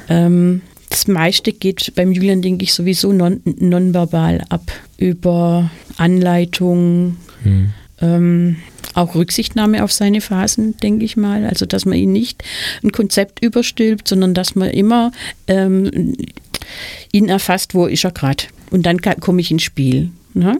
ähm, 0.09 0.61
das 0.91 1.07
meiste 1.09 1.53
geht 1.53 1.95
beim 1.95 2.13
Julian, 2.13 2.43
denke 2.43 2.65
ich, 2.65 2.75
sowieso 2.75 3.13
non, 3.13 3.41
nonverbal 3.45 4.43
ab. 4.51 4.71
Über 4.99 5.71
Anleitung, 5.97 7.17
Hm. 7.45 7.73
ähm, 8.01 8.57
auch 8.95 9.15
Rücksichtnahme 9.15 9.85
auf 9.85 9.93
seine 9.93 10.21
Phasen, 10.21 10.77
denke 10.79 11.05
ich 11.07 11.17
mal. 11.17 11.47
Also, 11.47 11.65
dass 11.65 11.87
man 11.87 11.97
ihn 11.97 12.13
nicht 12.13 12.45
ein 12.83 12.93
Konzept 12.93 13.43
überstülpt, 13.43 14.07
sondern 14.07 14.35
dass 14.35 14.55
man 14.55 14.69
immer 14.69 15.13
ähm, 15.47 16.15
ihn 17.11 17.29
erfasst, 17.31 17.75
wo 17.75 17.87
ist 17.87 18.05
er 18.05 18.11
gerade. 18.11 18.45
Und 18.71 18.85
dann 18.85 19.01
komme 19.01 19.41
ich 19.41 19.51
ins 19.51 19.63
Spiel. 19.63 20.11
Ne? 20.35 20.59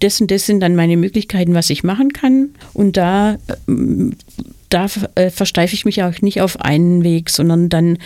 Das 0.00 0.20
und 0.20 0.30
das 0.30 0.46
sind 0.46 0.60
dann 0.60 0.74
meine 0.76 0.96
Möglichkeiten, 0.96 1.54
was 1.54 1.70
ich 1.70 1.84
machen 1.84 2.12
kann. 2.12 2.50
Und 2.72 2.96
da, 2.96 3.38
ähm, 3.68 4.14
da 4.68 4.86
äh, 5.14 5.30
versteife 5.30 5.74
ich 5.74 5.84
mich 5.84 6.02
auch 6.02 6.20
nicht 6.22 6.40
auf 6.40 6.60
einen 6.60 7.04
Weg, 7.04 7.30
sondern 7.30 7.68
dann 7.68 7.98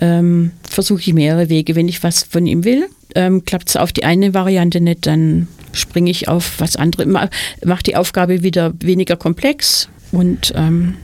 ähm, 0.00 0.52
versuche 0.68 1.00
ich 1.00 1.12
mehrere 1.12 1.48
Wege. 1.48 1.74
Wenn 1.74 1.88
ich 1.88 2.02
was 2.02 2.22
von 2.22 2.46
ihm 2.46 2.64
will, 2.64 2.86
ähm, 3.14 3.44
klappt 3.44 3.68
es 3.70 3.76
auf 3.76 3.92
die 3.92 4.04
eine 4.04 4.34
Variante 4.34 4.80
nicht, 4.80 5.06
dann 5.06 5.48
springe 5.72 6.10
ich 6.10 6.28
auf 6.28 6.54
was 6.58 6.76
anderes, 6.76 7.06
ma- 7.06 7.30
mache 7.64 7.82
die 7.82 7.96
Aufgabe 7.96 8.42
wieder 8.42 8.72
weniger 8.80 9.16
komplex 9.16 9.88
und 10.12 10.52
ähm, 10.56 10.94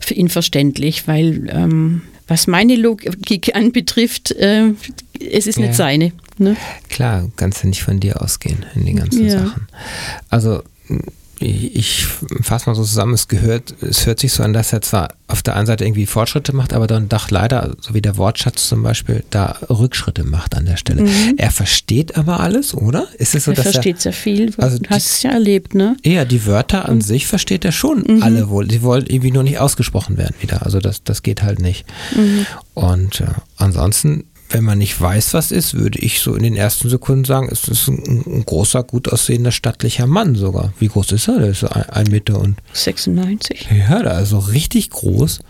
für 0.00 0.14
ihn 0.14 0.28
verständlich, 0.28 1.06
weil 1.06 1.48
ähm, 1.50 2.02
was 2.28 2.46
meine 2.46 2.76
Logik 2.76 3.54
anbetrifft, 3.54 4.30
äh, 4.32 4.70
es 5.20 5.46
ist 5.46 5.58
Ja. 5.58 5.66
nicht 5.66 5.74
seine. 5.76 6.12
Ne? 6.38 6.56
Klar, 6.88 7.30
kannst 7.36 7.62
du 7.62 7.68
nicht 7.68 7.82
von 7.82 8.00
dir 8.00 8.22
ausgehen 8.22 8.64
in 8.74 8.86
den 8.86 8.96
ganzen 8.96 9.26
Ja. 9.26 9.38
Sachen. 9.46 9.66
Also 10.30 10.62
ich, 11.42 12.06
fasse 12.40 12.68
mal 12.70 12.74
so 12.74 12.82
zusammen, 12.84 13.14
es 13.14 13.28
gehört, 13.28 13.74
es 13.82 14.06
hört 14.06 14.20
sich 14.20 14.32
so 14.32 14.42
an, 14.42 14.52
dass 14.52 14.72
er 14.72 14.80
zwar 14.82 15.08
auf 15.26 15.42
der 15.42 15.56
einen 15.56 15.66
Seite 15.66 15.84
irgendwie 15.84 16.06
Fortschritte 16.06 16.54
macht, 16.54 16.72
aber 16.72 16.86
dann 16.86 17.08
doch 17.08 17.30
leider, 17.30 17.74
so 17.80 17.94
wie 17.94 18.02
der 18.02 18.16
Wortschatz 18.16 18.68
zum 18.68 18.82
Beispiel, 18.82 19.24
da 19.30 19.56
Rückschritte 19.68 20.24
macht 20.24 20.56
an 20.56 20.66
der 20.66 20.76
Stelle. 20.76 21.04
Er 21.36 21.50
versteht 21.50 22.16
aber 22.16 22.40
alles, 22.40 22.74
oder? 22.74 23.06
Ist 23.18 23.34
es 23.34 23.44
so, 23.44 23.50
Mhm. 23.52 23.56
er 23.56 23.62
dass 23.64 23.72
versteht 23.72 24.00
sehr 24.00 24.12
viel. 24.12 24.52
Also 24.58 24.78
du 24.78 24.88
hast 24.90 25.06
es 25.06 25.22
ja 25.22 25.30
erlebt, 25.30 25.74
ne? 25.74 25.96
er 26.02 26.12
eher 26.12 26.24
die 26.24 26.46
Wörter 26.46 26.88
an 26.88 27.00
sich 27.00 27.26
versteht 27.26 27.64
er 27.64 27.72
schon 27.72 28.22
alle 28.22 28.48
wohl. 28.48 28.66
Die 28.68 28.82
wollen 28.82 29.06
irgendwie 29.06 29.30
nur 29.32 29.42
nicht 29.42 29.58
ausgesprochen 29.58 30.16
werden 30.18 30.34
wieder. 30.40 30.64
Also 30.64 30.78
das, 30.80 31.02
das 31.02 31.22
geht 31.22 31.42
halt 31.42 31.60
nicht. 31.60 31.84
Und 32.74 33.20
äh, 33.20 33.26
ansonsten, 33.56 34.24
wenn 34.52 34.64
man 34.64 34.78
nicht 34.78 35.00
weiß, 35.00 35.34
was 35.34 35.50
ist, 35.50 35.74
würde 35.74 35.98
ich 35.98 36.20
so 36.20 36.34
in 36.34 36.42
den 36.42 36.56
ersten 36.56 36.88
Sekunden 36.88 37.24
sagen, 37.24 37.48
es 37.50 37.68
ist 37.68 37.88
ein, 37.88 38.22
ein 38.26 38.44
großer, 38.44 38.82
gut 38.82 39.10
aussehender, 39.12 39.52
stattlicher 39.52 40.06
Mann 40.06 40.34
sogar. 40.34 40.72
Wie 40.78 40.88
groß 40.88 41.12
ist 41.12 41.28
er? 41.28 41.38
Der 41.38 41.48
ist 41.50 41.60
so 41.60 41.68
ein, 41.68 41.88
ein 41.88 42.06
Meter 42.08 42.38
und 42.38 42.56
96. 42.72 43.68
ja, 43.70 44.00
also 44.00 44.38
richtig 44.38 44.90
groß. 44.90 45.40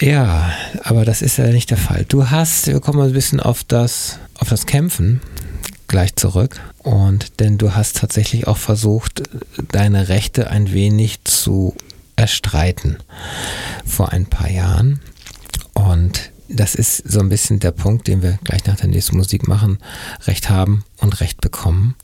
Ja, 0.00 0.52
aber 0.82 1.04
das 1.04 1.22
ist 1.22 1.36
ja 1.36 1.46
nicht 1.46 1.70
der 1.70 1.78
Fall. 1.78 2.04
Du 2.08 2.30
hast, 2.30 2.66
wir 2.66 2.80
kommen 2.80 2.98
mal 2.98 3.08
ein 3.08 3.12
bisschen 3.12 3.38
auf 3.38 3.62
das, 3.62 4.18
auf 4.38 4.48
das 4.48 4.66
Kämpfen 4.66 5.20
gleich 5.86 6.16
zurück. 6.16 6.60
Und 6.78 7.38
denn 7.38 7.58
du 7.58 7.74
hast 7.74 7.98
tatsächlich 7.98 8.48
auch 8.48 8.56
versucht, 8.56 9.22
deine 9.70 10.08
Rechte 10.08 10.50
ein 10.50 10.72
wenig 10.72 11.22
zu 11.22 11.76
erstreiten 12.16 12.96
vor 13.86 14.10
ein 14.10 14.26
paar 14.26 14.50
Jahren. 14.50 14.98
Und 15.74 16.31
das 16.52 16.74
ist 16.74 17.10
so 17.10 17.20
ein 17.20 17.28
bisschen 17.28 17.60
der 17.60 17.72
Punkt, 17.72 18.06
den 18.08 18.22
wir 18.22 18.38
gleich 18.44 18.64
nach 18.66 18.76
der 18.76 18.88
nächsten 18.88 19.16
Musik 19.16 19.48
machen. 19.48 19.78
Recht 20.26 20.50
haben 20.50 20.84
und 20.98 21.20
Recht 21.20 21.40
bekommen. 21.40 21.94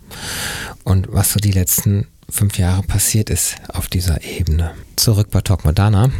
Und 0.84 1.08
was 1.11 1.32
so 1.32 1.40
die 1.40 1.52
letzten 1.52 2.06
fünf 2.28 2.58
Jahre 2.58 2.82
passiert 2.82 3.30
ist 3.30 3.56
auf 3.68 3.88
dieser 3.88 4.22
Ebene. 4.22 4.72
Zurück 4.96 5.28
bei 5.30 5.40
Talk 5.40 5.64
Modana. 5.64 6.11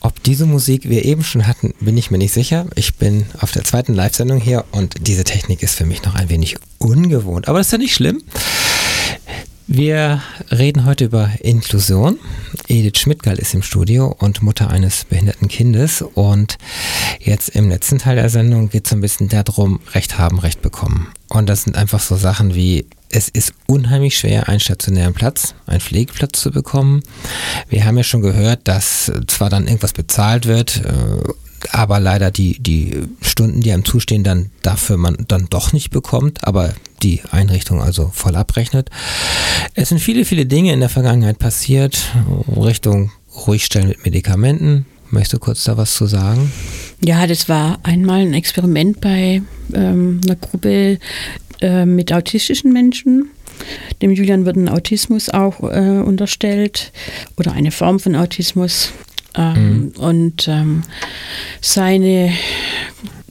Ob 0.00 0.22
diese 0.22 0.44
Musik 0.44 0.88
wir 0.88 1.04
eben 1.04 1.24
schon 1.24 1.46
hatten, 1.46 1.72
bin 1.80 1.96
ich 1.96 2.10
mir 2.10 2.18
nicht 2.18 2.32
sicher. 2.32 2.66
Ich 2.74 2.96
bin 2.96 3.26
auf 3.40 3.52
der 3.52 3.64
zweiten 3.64 3.94
Live-Sendung 3.94 4.38
hier 4.38 4.64
und 4.70 5.06
diese 5.06 5.24
Technik 5.24 5.62
ist 5.62 5.76
für 5.76 5.86
mich 5.86 6.02
noch 6.04 6.14
ein 6.14 6.28
wenig 6.28 6.56
ungewohnt. 6.78 7.48
Aber 7.48 7.58
das 7.58 7.68
ist 7.68 7.72
ja 7.72 7.78
nicht 7.78 7.94
schlimm. 7.94 8.22
Wir 9.66 10.20
reden 10.50 10.84
heute 10.84 11.06
über 11.06 11.30
Inklusion. 11.40 12.18
Edith 12.68 12.98
Schmidtgall 12.98 13.38
ist 13.38 13.54
im 13.54 13.62
Studio 13.62 14.14
und 14.18 14.42
Mutter 14.42 14.68
eines 14.68 15.06
behinderten 15.06 15.48
Kindes. 15.48 16.02
Und 16.02 16.58
jetzt 17.18 17.48
im 17.48 17.70
letzten 17.70 17.98
Teil 17.98 18.16
der 18.16 18.28
Sendung 18.28 18.68
geht 18.68 18.86
es 18.86 18.92
ein 18.92 19.00
bisschen 19.00 19.30
darum, 19.30 19.80
Recht 19.94 20.18
haben, 20.18 20.38
Recht 20.38 20.60
bekommen. 20.60 21.08
Und 21.28 21.48
das 21.48 21.62
sind 21.62 21.76
einfach 21.76 22.00
so 22.00 22.14
Sachen 22.16 22.54
wie, 22.54 22.86
es 23.08 23.30
ist 23.30 23.54
unheimlich 23.66 24.18
schwer, 24.18 24.50
einen 24.50 24.60
stationären 24.60 25.14
Platz, 25.14 25.54
einen 25.66 25.80
Pflegeplatz 25.80 26.42
zu 26.42 26.50
bekommen. 26.50 27.02
Wir 27.70 27.86
haben 27.86 27.96
ja 27.96 28.04
schon 28.04 28.20
gehört, 28.20 28.68
dass 28.68 29.10
zwar 29.28 29.48
dann 29.48 29.66
irgendwas 29.66 29.94
bezahlt 29.94 30.44
wird, 30.44 30.82
äh, 30.84 31.32
aber 31.72 32.00
leider 32.00 32.30
die, 32.30 32.58
die 32.58 33.02
Stunden, 33.20 33.60
die 33.60 33.72
einem 33.72 33.84
zustehen, 33.84 34.24
dann 34.24 34.50
dafür 34.62 34.96
man 34.96 35.16
dann 35.28 35.46
doch 35.50 35.72
nicht 35.72 35.90
bekommt, 35.90 36.44
aber 36.46 36.74
die 37.02 37.22
Einrichtung 37.30 37.82
also 37.82 38.10
voll 38.12 38.36
abrechnet. 38.36 38.90
Es 39.74 39.90
sind 39.90 40.00
viele, 40.00 40.24
viele 40.24 40.46
Dinge 40.46 40.72
in 40.72 40.80
der 40.80 40.88
Vergangenheit 40.88 41.38
passiert, 41.38 42.10
Richtung 42.56 43.12
Ruhigstellen 43.46 43.88
mit 43.88 44.04
Medikamenten. 44.04 44.86
Möchtest 45.10 45.34
du 45.34 45.38
kurz 45.38 45.64
da 45.64 45.76
was 45.76 45.94
zu 45.94 46.06
sagen? 46.06 46.50
Ja, 47.00 47.26
das 47.26 47.48
war 47.48 47.78
einmal 47.82 48.22
ein 48.22 48.34
Experiment 48.34 49.00
bei 49.00 49.42
ähm, 49.72 50.20
einer 50.24 50.36
Gruppe, 50.36 50.98
äh, 51.60 51.86
mit 51.86 52.12
autistischen 52.12 52.72
Menschen. 52.72 53.30
Dem 54.02 54.10
Julian 54.12 54.44
wird 54.44 54.56
ein 54.56 54.68
Autismus 54.68 55.28
auch 55.28 55.60
äh, 55.62 56.02
unterstellt 56.02 56.92
oder 57.36 57.52
eine 57.52 57.70
Form 57.70 58.00
von 58.00 58.16
Autismus. 58.16 58.92
Ähm, 59.36 59.80
mhm. 59.80 59.92
Und 59.96 60.48
ähm, 60.48 60.82
seine 61.60 62.32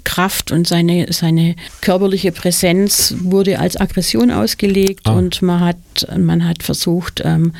Kraft 0.03 0.51
und 0.51 0.67
seine, 0.67 1.11
seine 1.11 1.55
körperliche 1.81 2.31
Präsenz 2.31 3.15
wurde 3.21 3.59
als 3.59 3.77
Aggression 3.77 4.31
ausgelegt 4.31 5.07
oh. 5.07 5.13
und 5.13 5.41
man 5.41 5.59
hat, 5.61 5.77
man 6.17 6.47
hat 6.47 6.61
versucht, 6.61 7.21
ähm, 7.23 7.53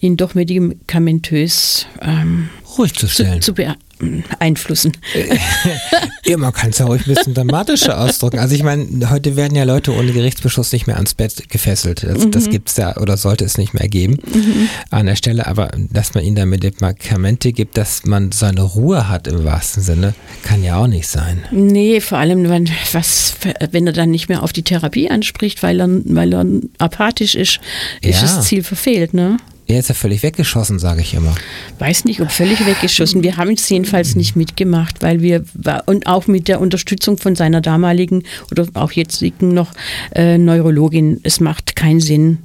ihn 0.00 0.16
doch 0.16 0.34
medikamentös 0.34 1.86
ähm, 2.00 2.48
ruhig 2.78 2.94
zu 2.94 3.08
stellen. 3.08 3.40
Zu, 3.40 3.54
zu 3.54 3.74
beeinflussen. 4.02 4.92
ja, 6.26 6.36
man 6.36 6.52
kann 6.52 6.70
es 6.70 6.78
ja 6.78 6.86
ruhig 6.86 7.06
ein 7.06 7.14
bisschen 7.14 7.34
dramatischer 7.34 8.00
ausdrücken. 8.00 8.38
Also 8.38 8.54
ich 8.54 8.62
meine, 8.62 9.10
heute 9.10 9.36
werden 9.36 9.56
ja 9.56 9.64
Leute 9.64 9.94
ohne 9.94 10.12
Gerichtsbeschluss 10.12 10.72
nicht 10.72 10.86
mehr 10.86 10.96
ans 10.96 11.14
Bett 11.14 11.48
gefesselt. 11.48 12.02
Das, 12.02 12.24
mhm. 12.24 12.30
das 12.30 12.50
gibt 12.50 12.68
es 12.68 12.76
ja 12.76 12.96
oder 12.96 13.16
sollte 13.16 13.44
es 13.44 13.58
nicht 13.58 13.74
mehr 13.74 13.88
geben 13.88 14.18
mhm. 14.32 14.68
an 14.90 15.06
der 15.06 15.16
Stelle. 15.16 15.46
Aber 15.46 15.70
dass 15.90 16.14
man 16.14 16.24
ihnen 16.24 16.36
da 16.36 16.46
Medikamente 16.46 17.52
gibt, 17.52 17.76
dass 17.76 18.04
man 18.04 18.32
seine 18.32 18.62
Ruhe 18.62 19.08
hat 19.08 19.28
im 19.28 19.44
wahrsten 19.44 19.82
Sinne, 19.82 20.14
kann 20.42 20.62
ja 20.62 20.76
auch 20.76 20.88
nicht 20.88 21.06
sein. 21.06 21.44
Nee, 21.50 22.00
vor 22.00 22.18
allem, 22.18 22.48
wenn, 22.48 22.68
was, 22.92 23.34
wenn 23.70 23.86
er 23.86 23.92
dann 23.92 24.10
nicht 24.10 24.28
mehr 24.28 24.42
auf 24.42 24.52
die 24.52 24.62
Therapie 24.62 25.10
anspricht, 25.10 25.62
weil 25.62 25.80
er, 25.80 25.88
weil 25.88 26.32
er 26.32 26.44
apathisch 26.78 27.34
ist, 27.34 27.60
ist 28.00 28.20
ja. 28.20 28.22
das 28.22 28.46
Ziel 28.46 28.62
verfehlt, 28.62 29.14
ne? 29.14 29.36
Er 29.66 29.78
ist 29.78 29.88
ja 29.88 29.94
völlig 29.94 30.22
weggeschossen, 30.22 30.78
sage 30.78 31.02
ich 31.02 31.14
immer. 31.14 31.34
Weiß 31.78 32.04
nicht, 32.04 32.20
ob 32.20 32.30
völlig 32.30 32.66
weggeschossen. 32.66 33.22
Wir 33.22 33.36
haben 33.36 33.52
es 33.52 33.68
jedenfalls 33.68 34.16
nicht 34.16 34.36
mitgemacht, 34.36 35.02
weil 35.02 35.22
wir, 35.22 35.44
und 35.86 36.06
auch 36.06 36.26
mit 36.26 36.48
der 36.48 36.60
Unterstützung 36.60 37.16
von 37.16 37.36
seiner 37.36 37.60
damaligen 37.60 38.24
oder 38.50 38.66
auch 38.74 38.92
jetzigen 38.92 39.54
noch 39.54 39.72
äh, 40.14 40.36
Neurologin, 40.36 41.20
es 41.22 41.40
macht 41.40 41.76
keinen 41.76 42.00
Sinn, 42.00 42.38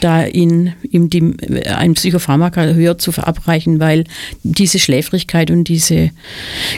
da 0.00 0.24
ihn, 0.26 0.72
ihm 0.90 1.10
die, 1.10 1.34
ein 1.66 1.94
Psychopharmaka 1.94 2.64
höher 2.72 2.98
zu 2.98 3.12
verabreichen, 3.12 3.80
weil 3.80 4.04
diese 4.42 4.78
Schläfrigkeit 4.78 5.50
und 5.50 5.64
diese 5.64 6.10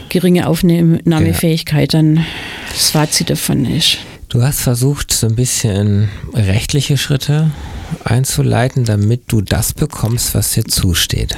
geringe 0.09 0.49
Aufnahmefähigkeit 0.49 1.95
dann 1.95 2.25
das 2.73 2.91
Fazit 2.91 3.31
davon 3.31 3.65
ist. 3.65 3.99
Du 4.33 4.43
hast 4.43 4.63
versucht, 4.63 5.13
so 5.13 5.27
ein 5.27 5.35
bisschen 5.35 6.09
rechtliche 6.33 6.97
Schritte 6.97 7.51
einzuleiten, 8.03 8.87
damit 8.87 9.25
du 9.27 9.43
das 9.43 9.75
bekommst, 9.75 10.35
was 10.35 10.53
dir 10.53 10.65
zusteht. 10.65 11.37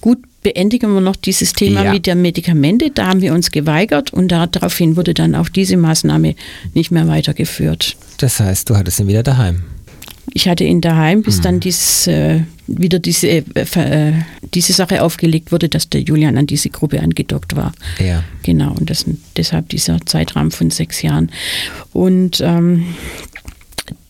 Gut, 0.00 0.18
beendigen 0.42 0.92
wir 0.94 1.00
noch 1.00 1.14
dieses 1.14 1.52
Thema 1.52 1.84
ja. 1.84 1.92
mit 1.92 2.06
der 2.06 2.16
Medikamente. 2.16 2.90
Da 2.90 3.06
haben 3.06 3.20
wir 3.20 3.32
uns 3.32 3.52
geweigert 3.52 4.12
und 4.12 4.32
daraufhin 4.32 4.96
wurde 4.96 5.14
dann 5.14 5.36
auch 5.36 5.48
diese 5.48 5.76
Maßnahme 5.76 6.34
nicht 6.74 6.90
mehr 6.90 7.06
weitergeführt. 7.06 7.96
Das 8.18 8.40
heißt, 8.40 8.68
du 8.68 8.76
hattest 8.76 8.98
ihn 8.98 9.06
wieder 9.06 9.22
daheim. 9.22 9.62
Ich 10.34 10.48
hatte 10.48 10.64
ihn 10.64 10.80
daheim, 10.80 11.22
bis 11.22 11.36
hm. 11.36 11.42
dann 11.42 11.60
dies, 11.60 12.06
äh, 12.06 12.40
wieder 12.66 12.98
diese, 12.98 13.28
äh, 13.28 13.44
äh, 13.54 14.12
diese 14.54 14.72
Sache 14.72 15.02
aufgelegt 15.02 15.52
wurde, 15.52 15.68
dass 15.68 15.88
der 15.88 16.00
Julian 16.00 16.38
an 16.38 16.46
diese 16.46 16.70
Gruppe 16.70 17.00
angedockt 17.00 17.54
war. 17.56 17.72
Ja. 17.98 18.24
Genau, 18.42 18.72
und 18.72 18.88
das, 18.88 19.04
deshalb 19.36 19.68
dieser 19.68 20.04
Zeitrahmen 20.06 20.50
von 20.50 20.70
sechs 20.70 21.02
Jahren. 21.02 21.30
Und 21.92 22.40
ähm, 22.40 22.86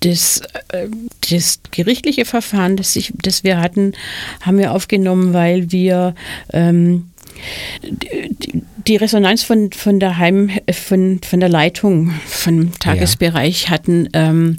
das, 0.01 0.43
äh, 0.69 0.89
das 1.31 1.61
gerichtliche 1.71 2.25
Verfahren, 2.25 2.77
das, 2.77 2.95
ich, 2.97 3.13
das 3.23 3.45
wir 3.45 3.61
hatten, 3.61 3.93
haben 4.41 4.59
wir 4.59 4.73
aufgenommen, 4.73 5.33
weil 5.33 5.73
wir 5.73 6.15
ähm, 6.53 7.11
die 8.87 8.97
Resonanz 8.97 9.43
von, 9.43 9.71
von 9.73 10.01
der 10.01 10.19
Heim, 10.19 10.51
von, 10.71 11.21
von 11.23 11.41
der 11.41 11.49
Leitung 11.49 12.13
vom 12.27 12.73
Tagesbereich 12.79 13.71
hatten, 13.71 14.09
ähm, 14.13 14.57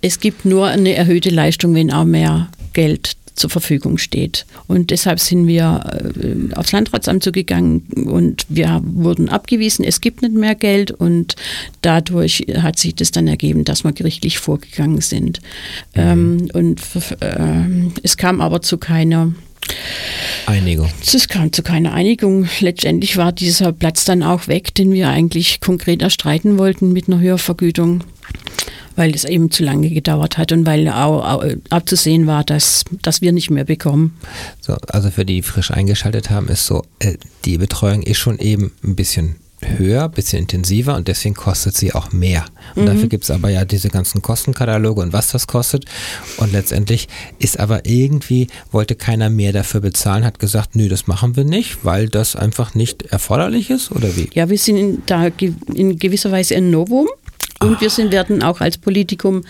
es 0.00 0.20
gibt 0.20 0.44
nur 0.44 0.68
eine 0.68 0.94
erhöhte 0.94 1.30
Leistung, 1.30 1.74
wenn 1.74 1.92
auch 1.92 2.04
mehr 2.04 2.48
Geld 2.72 3.16
zur 3.34 3.50
Verfügung 3.50 3.98
steht. 3.98 4.46
Und 4.68 4.90
deshalb 4.90 5.18
sind 5.18 5.46
wir 5.46 6.12
äh, 6.20 6.54
aufs 6.54 6.72
Landratsamt 6.72 7.22
zugegangen 7.22 7.82
und 8.06 8.46
wir 8.48 8.80
wurden 8.84 9.28
abgewiesen, 9.28 9.84
es 9.84 10.00
gibt 10.00 10.22
nicht 10.22 10.34
mehr 10.34 10.54
Geld 10.54 10.90
und 10.92 11.34
dadurch 11.82 12.46
hat 12.58 12.78
sich 12.78 12.94
das 12.94 13.10
dann 13.10 13.26
ergeben, 13.26 13.64
dass 13.64 13.84
wir 13.84 13.92
gerichtlich 13.92 14.38
vorgegangen 14.38 15.00
sind. 15.00 15.40
Mhm. 15.94 16.00
Ähm, 16.00 16.50
und 16.52 16.80
äh, 17.20 17.90
es 18.02 18.16
kam 18.16 18.40
aber 18.40 18.62
zu 18.62 18.78
keiner 18.78 19.32
Einigung. 20.46 20.90
Es 21.00 21.28
kam 21.28 21.52
zu 21.52 21.62
keiner 21.62 21.92
Einigung. 21.92 22.48
Letztendlich 22.60 23.16
war 23.16 23.32
dieser 23.32 23.72
Platz 23.72 24.04
dann 24.04 24.22
auch 24.22 24.46
weg, 24.48 24.74
den 24.74 24.92
wir 24.92 25.08
eigentlich 25.08 25.60
konkret 25.60 26.02
erstreiten 26.02 26.58
wollten 26.58 26.92
mit 26.92 27.08
einer 27.08 27.20
Höhervergütung 27.20 28.04
weil 28.96 29.14
es 29.14 29.24
eben 29.24 29.50
zu 29.50 29.64
lange 29.64 29.90
gedauert 29.90 30.38
hat 30.38 30.52
und 30.52 30.66
weil 30.66 30.88
auch, 30.88 31.44
abzusehen 31.70 32.26
war, 32.26 32.44
dass, 32.44 32.84
dass 33.02 33.20
wir 33.20 33.32
nicht 33.32 33.50
mehr 33.50 33.64
bekommen. 33.64 34.16
So, 34.60 34.74
also 34.88 35.10
für 35.10 35.24
die, 35.24 35.34
die 35.34 35.42
frisch 35.42 35.70
eingeschaltet 35.70 36.30
haben, 36.30 36.48
ist 36.48 36.66
so, 36.66 36.84
äh, 37.00 37.16
die 37.44 37.58
Betreuung 37.58 38.02
ist 38.02 38.18
schon 38.18 38.38
eben 38.38 38.72
ein 38.84 38.94
bisschen 38.94 39.36
höher, 39.66 40.04
ein 40.04 40.10
bisschen 40.10 40.40
intensiver 40.40 40.94
und 40.96 41.08
deswegen 41.08 41.34
kostet 41.34 41.76
sie 41.76 41.92
auch 41.92 42.12
mehr. 42.12 42.44
Und 42.74 42.82
mhm. 42.82 42.86
dafür 42.86 43.08
gibt 43.08 43.24
es 43.24 43.30
aber 43.30 43.50
ja 43.50 43.64
diese 43.64 43.88
ganzen 43.88 44.22
Kostenkataloge 44.22 45.00
und 45.00 45.12
was 45.12 45.28
das 45.28 45.46
kostet. 45.46 45.84
Und 46.36 46.52
letztendlich 46.52 47.08
ist 47.38 47.58
aber 47.58 47.86
irgendwie, 47.86 48.48
wollte 48.70 48.94
keiner 48.94 49.30
mehr 49.30 49.52
dafür 49.52 49.80
bezahlen, 49.80 50.24
hat 50.24 50.38
gesagt, 50.38 50.76
nö, 50.76 50.88
das 50.88 51.06
machen 51.06 51.36
wir 51.36 51.44
nicht, 51.44 51.84
weil 51.84 52.08
das 52.08 52.36
einfach 52.36 52.74
nicht 52.74 53.02
erforderlich 53.02 53.70
ist 53.70 53.90
oder 53.90 54.16
wie? 54.16 54.30
Ja, 54.34 54.48
wir 54.48 54.58
sind 54.58 54.76
in, 54.76 55.02
da 55.06 55.26
in 55.74 55.98
gewisser 55.98 56.30
Weise 56.30 56.56
ein 56.56 56.70
Novum. 56.70 57.08
Und 57.60 57.80
wir 57.80 57.88
sind, 57.88 58.12
werden 58.12 58.42
auch 58.42 58.60
als 58.60 58.76
Politikum, 58.76 59.42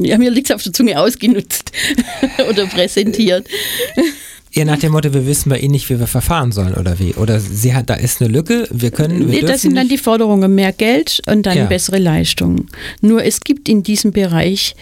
ja, 0.00 0.16
mir 0.16 0.30
liegt 0.30 0.48
es 0.48 0.54
auf 0.54 0.62
der 0.62 0.72
Zunge 0.72 0.98
ausgenutzt 0.98 1.72
oder 2.48 2.66
präsentiert. 2.66 3.46
Ja, 4.54 4.66
nach 4.66 4.78
dem 4.78 4.92
Motto, 4.92 5.14
wir 5.14 5.26
wissen 5.26 5.48
bei 5.48 5.58
Ihnen 5.58 5.72
nicht, 5.72 5.88
wie 5.88 5.98
wir 5.98 6.06
verfahren 6.06 6.52
sollen 6.52 6.74
oder 6.74 6.98
wie? 6.98 7.14
Oder 7.14 7.40
sie 7.40 7.74
hat, 7.74 7.88
da 7.88 7.94
ist 7.94 8.20
eine 8.20 8.30
Lücke, 8.30 8.68
wir 8.70 8.90
können. 8.90 9.30
Wir 9.30 9.40
nee, 9.42 9.46
das 9.46 9.62
sind 9.62 9.74
dann 9.74 9.88
die 9.88 9.96
Forderungen, 9.96 10.54
mehr 10.54 10.72
Geld 10.72 11.22
und 11.26 11.46
dann 11.46 11.56
ja. 11.56 11.64
bessere 11.64 11.98
Leistungen. 11.98 12.68
Nur 13.00 13.24
es 13.24 13.40
gibt 13.40 13.68
in 13.70 13.82
diesem 13.82 14.12
Bereich, 14.12 14.76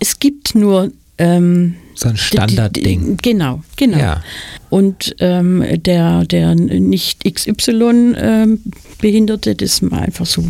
es 0.00 0.18
gibt 0.18 0.56
nur 0.56 0.90
ähm, 1.18 1.74
so 1.94 2.08
ein 2.08 2.16
Standardding. 2.16 3.16
Genau, 3.22 3.62
genau. 3.76 3.98
Ja. 3.98 4.22
Und 4.72 5.14
ähm, 5.20 5.62
der, 5.82 6.24
der 6.24 6.54
nicht 6.54 7.30
XY-Behinderte, 7.30 9.50
ähm, 9.50 9.56
das 9.58 9.82
mal 9.82 10.00
einfach 10.00 10.24
so 10.24 10.42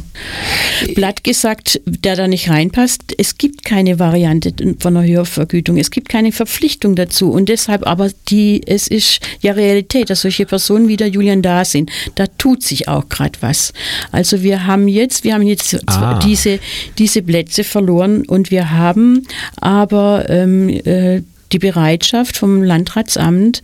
platt 0.94 1.24
gesagt, 1.24 1.80
der 1.86 2.14
da 2.14 2.28
nicht 2.28 2.48
reinpasst. 2.48 3.14
Es 3.18 3.36
gibt 3.36 3.64
keine 3.64 3.98
Variante 3.98 4.52
von 4.78 4.96
einer 4.96 5.04
Höhervergütung. 5.04 5.76
Es 5.76 5.90
gibt 5.90 6.08
keine 6.08 6.30
Verpflichtung 6.30 6.94
dazu. 6.94 7.32
Und 7.32 7.48
deshalb 7.48 7.84
aber 7.84 8.10
die, 8.28 8.60
es 8.64 8.86
ist 8.86 9.18
ja 9.40 9.54
Realität, 9.54 10.08
dass 10.08 10.20
solche 10.20 10.46
Personen 10.46 10.86
wie 10.86 10.96
der 10.96 11.08
Julian 11.08 11.42
da 11.42 11.64
sind. 11.64 11.90
Da 12.14 12.28
tut 12.28 12.62
sich 12.62 12.86
auch 12.86 13.08
gerade 13.08 13.36
was. 13.40 13.72
Also 14.12 14.44
wir 14.44 14.68
haben 14.68 14.86
jetzt, 14.86 15.24
wir 15.24 15.34
haben 15.34 15.42
jetzt 15.42 15.76
ah. 15.88 16.20
diese, 16.24 16.60
diese 16.96 17.22
Plätze 17.22 17.64
verloren 17.64 18.24
und 18.24 18.52
wir 18.52 18.70
haben 18.70 19.26
aber 19.56 20.26
ähm, 20.28 20.68
äh, 20.68 21.22
die 21.52 21.58
Bereitschaft 21.58 22.36
vom 22.36 22.62
Landratsamt 22.62 23.62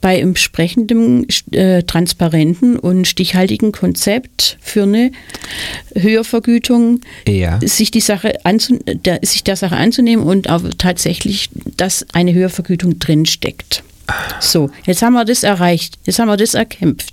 bei 0.00 0.18
entsprechendem 0.18 1.26
äh, 1.52 1.82
transparenten 1.82 2.78
und 2.78 3.06
stichhaltigen 3.06 3.72
Konzept 3.72 4.58
für 4.60 4.84
eine 4.84 5.12
Höhervergütung 5.94 7.00
ja. 7.26 7.58
sich 7.62 7.90
die 7.90 8.00
Sache 8.00 8.34
der, 8.86 9.20
sich 9.22 9.44
der 9.44 9.56
Sache 9.56 9.76
anzunehmen 9.76 10.24
und 10.24 10.48
auch 10.48 10.62
tatsächlich, 10.78 11.50
dass 11.76 12.06
eine 12.12 12.32
Höhervergütung 12.34 12.98
drinsteckt. 12.98 13.82
So, 14.40 14.70
jetzt 14.86 15.02
haben 15.02 15.12
wir 15.12 15.24
das 15.24 15.44
erreicht, 15.44 15.98
jetzt 16.04 16.18
haben 16.18 16.28
wir 16.28 16.36
das 16.36 16.54
erkämpft. 16.54 17.12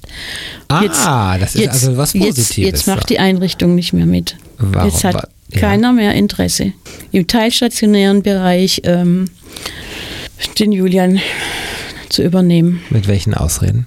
Ah, 0.68 0.82
jetzt, 0.82 1.06
das 1.06 1.56
ist 1.56 1.62
jetzt, 1.62 1.74
also 1.74 1.98
was 1.98 2.14
Positives. 2.14 2.56
Jetzt, 2.56 2.58
jetzt 2.58 2.88
macht 2.88 3.10
die 3.10 3.20
Einrichtung 3.20 3.76
nicht 3.76 3.94
mehr 3.94 4.06
mit. 4.06 4.36
Warum? 4.58 4.90
Jetzt 4.90 5.04
hat 5.04 5.30
ja. 5.50 5.60
keiner 5.60 5.94
mehr 5.94 6.14
Interesse. 6.14 6.74
Im 7.12 7.28
teilstationären 7.28 8.24
Bereich 8.24 8.82
ähm, 8.86 9.30
den 10.60 10.72
Julian 10.72 11.20
zu 12.10 12.24
übernehmen. 12.24 12.82
Mit 12.90 13.08
welchen 13.08 13.34
Ausreden? 13.34 13.86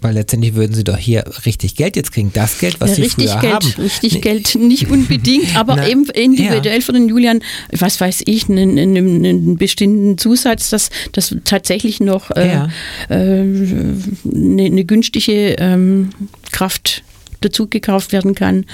Weil 0.00 0.14
letztendlich 0.14 0.54
würden 0.54 0.74
sie 0.74 0.84
doch 0.84 0.96
hier 0.96 1.24
richtig 1.44 1.74
Geld 1.74 1.96
jetzt 1.96 2.12
kriegen. 2.12 2.30
Das 2.32 2.58
Geld, 2.58 2.80
was 2.80 2.90
ja, 2.90 2.96
sie 2.96 3.02
richtig 3.02 3.30
früher 3.30 3.40
Geld, 3.40 3.54
haben. 3.54 3.74
Richtig 3.78 4.14
nee. 4.14 4.20
Geld 4.20 4.54
nicht 4.54 4.90
unbedingt, 4.90 5.56
aber 5.56 5.76
Na, 5.76 5.88
eben 5.88 6.04
individuell 6.10 6.78
ja. 6.78 6.80
für 6.80 6.92
den 6.92 7.08
Julian, 7.08 7.40
was 7.72 8.00
weiß 8.00 8.22
ich, 8.26 8.48
einen, 8.48 8.78
einen, 8.78 9.24
einen 9.24 9.56
bestimmten 9.56 10.16
Zusatz, 10.16 10.70
dass 10.70 10.90
das 11.12 11.34
tatsächlich 11.44 11.98
noch 11.98 12.30
äh, 12.30 12.46
ja. 12.46 12.68
äh, 13.08 13.14
eine, 13.14 14.64
eine, 14.66 14.84
günstige 14.84 15.56
ähm, 15.58 16.10
Kraft 16.52 17.02
dazu 17.40 17.66
gekauft 17.66 18.12
werden 18.12 18.34
kann 18.34 18.66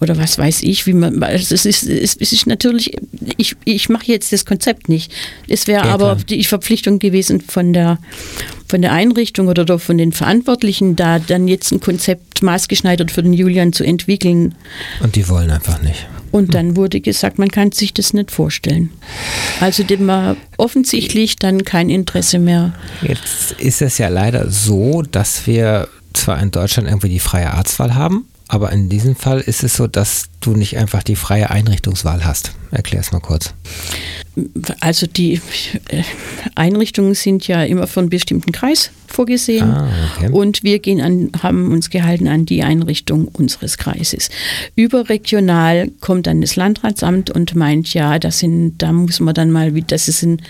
oder 0.00 0.16
was 0.16 0.38
weiß 0.38 0.62
ich, 0.62 0.86
wie 0.86 0.92
man, 0.92 1.22
also 1.22 1.54
es 1.54 1.66
ist, 1.66 1.84
es 1.84 2.14
ist 2.14 2.46
natürlich, 2.46 2.96
ich, 3.36 3.56
ich 3.64 3.88
mache 3.88 4.06
jetzt 4.06 4.32
das 4.32 4.44
Konzept 4.44 4.88
nicht. 4.88 5.12
Es 5.48 5.66
wäre 5.66 5.86
ja, 5.86 5.94
aber 5.94 6.16
die 6.16 6.44
Verpflichtung 6.44 6.98
gewesen 6.98 7.40
von 7.40 7.72
der, 7.72 7.98
von 8.68 8.82
der 8.82 8.92
Einrichtung 8.92 9.48
oder 9.48 9.78
von 9.78 9.98
den 9.98 10.12
Verantwortlichen, 10.12 10.96
da 10.96 11.18
dann 11.18 11.48
jetzt 11.48 11.72
ein 11.72 11.80
Konzept 11.80 12.42
maßgeschneidert 12.42 13.10
für 13.10 13.22
den 13.22 13.32
Julian 13.32 13.72
zu 13.72 13.84
entwickeln. 13.84 14.54
Und 15.00 15.16
die 15.16 15.28
wollen 15.28 15.50
einfach 15.50 15.82
nicht. 15.82 16.06
Und 16.30 16.54
dann 16.54 16.76
wurde 16.76 17.00
gesagt, 17.02 17.38
man 17.38 17.50
kann 17.50 17.72
sich 17.72 17.92
das 17.92 18.14
nicht 18.14 18.30
vorstellen. 18.30 18.90
Also 19.60 19.82
dem 19.82 20.06
war 20.06 20.36
offensichtlich 20.56 21.36
dann 21.36 21.64
kein 21.64 21.90
Interesse 21.90 22.38
mehr. 22.38 22.72
Jetzt 23.02 23.52
ist 23.58 23.82
es 23.82 23.98
ja 23.98 24.08
leider 24.08 24.50
so, 24.50 25.02
dass 25.02 25.46
wir 25.46 25.88
zwar 26.16 26.40
in 26.40 26.50
Deutschland 26.50 26.88
irgendwie 26.88 27.08
die 27.08 27.20
freie 27.20 27.52
Arztwahl 27.52 27.94
haben, 27.94 28.26
aber 28.48 28.70
in 28.70 28.90
diesem 28.90 29.16
Fall 29.16 29.40
ist 29.40 29.64
es 29.64 29.76
so, 29.76 29.86
dass 29.86 30.24
du 30.40 30.52
nicht 30.54 30.76
einfach 30.76 31.02
die 31.02 31.16
freie 31.16 31.50
Einrichtungswahl 31.50 32.24
hast. 32.24 32.52
Erklär 32.70 33.00
es 33.00 33.10
mal 33.10 33.20
kurz. 33.20 33.54
Also 34.80 35.06
die 35.06 35.40
äh, 35.88 36.02
Einrichtungen 36.54 37.14
sind 37.14 37.48
ja 37.48 37.62
immer 37.64 37.86
von 37.86 38.02
einem 38.02 38.10
bestimmten 38.10 38.52
Kreis 38.52 38.90
vorgesehen 39.06 39.70
ah, 39.70 39.88
okay. 40.16 40.30
und 40.30 40.62
wir 40.62 40.78
gehen 40.78 41.00
an, 41.00 41.30
haben 41.42 41.70
uns 41.70 41.90
gehalten 41.90 42.28
an 42.28 42.46
die 42.46 42.62
Einrichtung 42.62 43.28
unseres 43.28 43.78
Kreises. 43.78 44.30
Überregional 44.74 45.88
kommt 46.00 46.26
dann 46.26 46.40
das 46.40 46.56
Landratsamt 46.56 47.30
und 47.30 47.54
meint, 47.54 47.92
ja, 47.94 48.18
das 48.18 48.38
sind, 48.38 48.78
da 48.78 48.92
muss 48.92 49.20
man 49.20 49.34
dann 49.34 49.50
mal, 49.50 49.72
das 49.82 50.08
ist 50.08 50.22
ein 50.22 50.42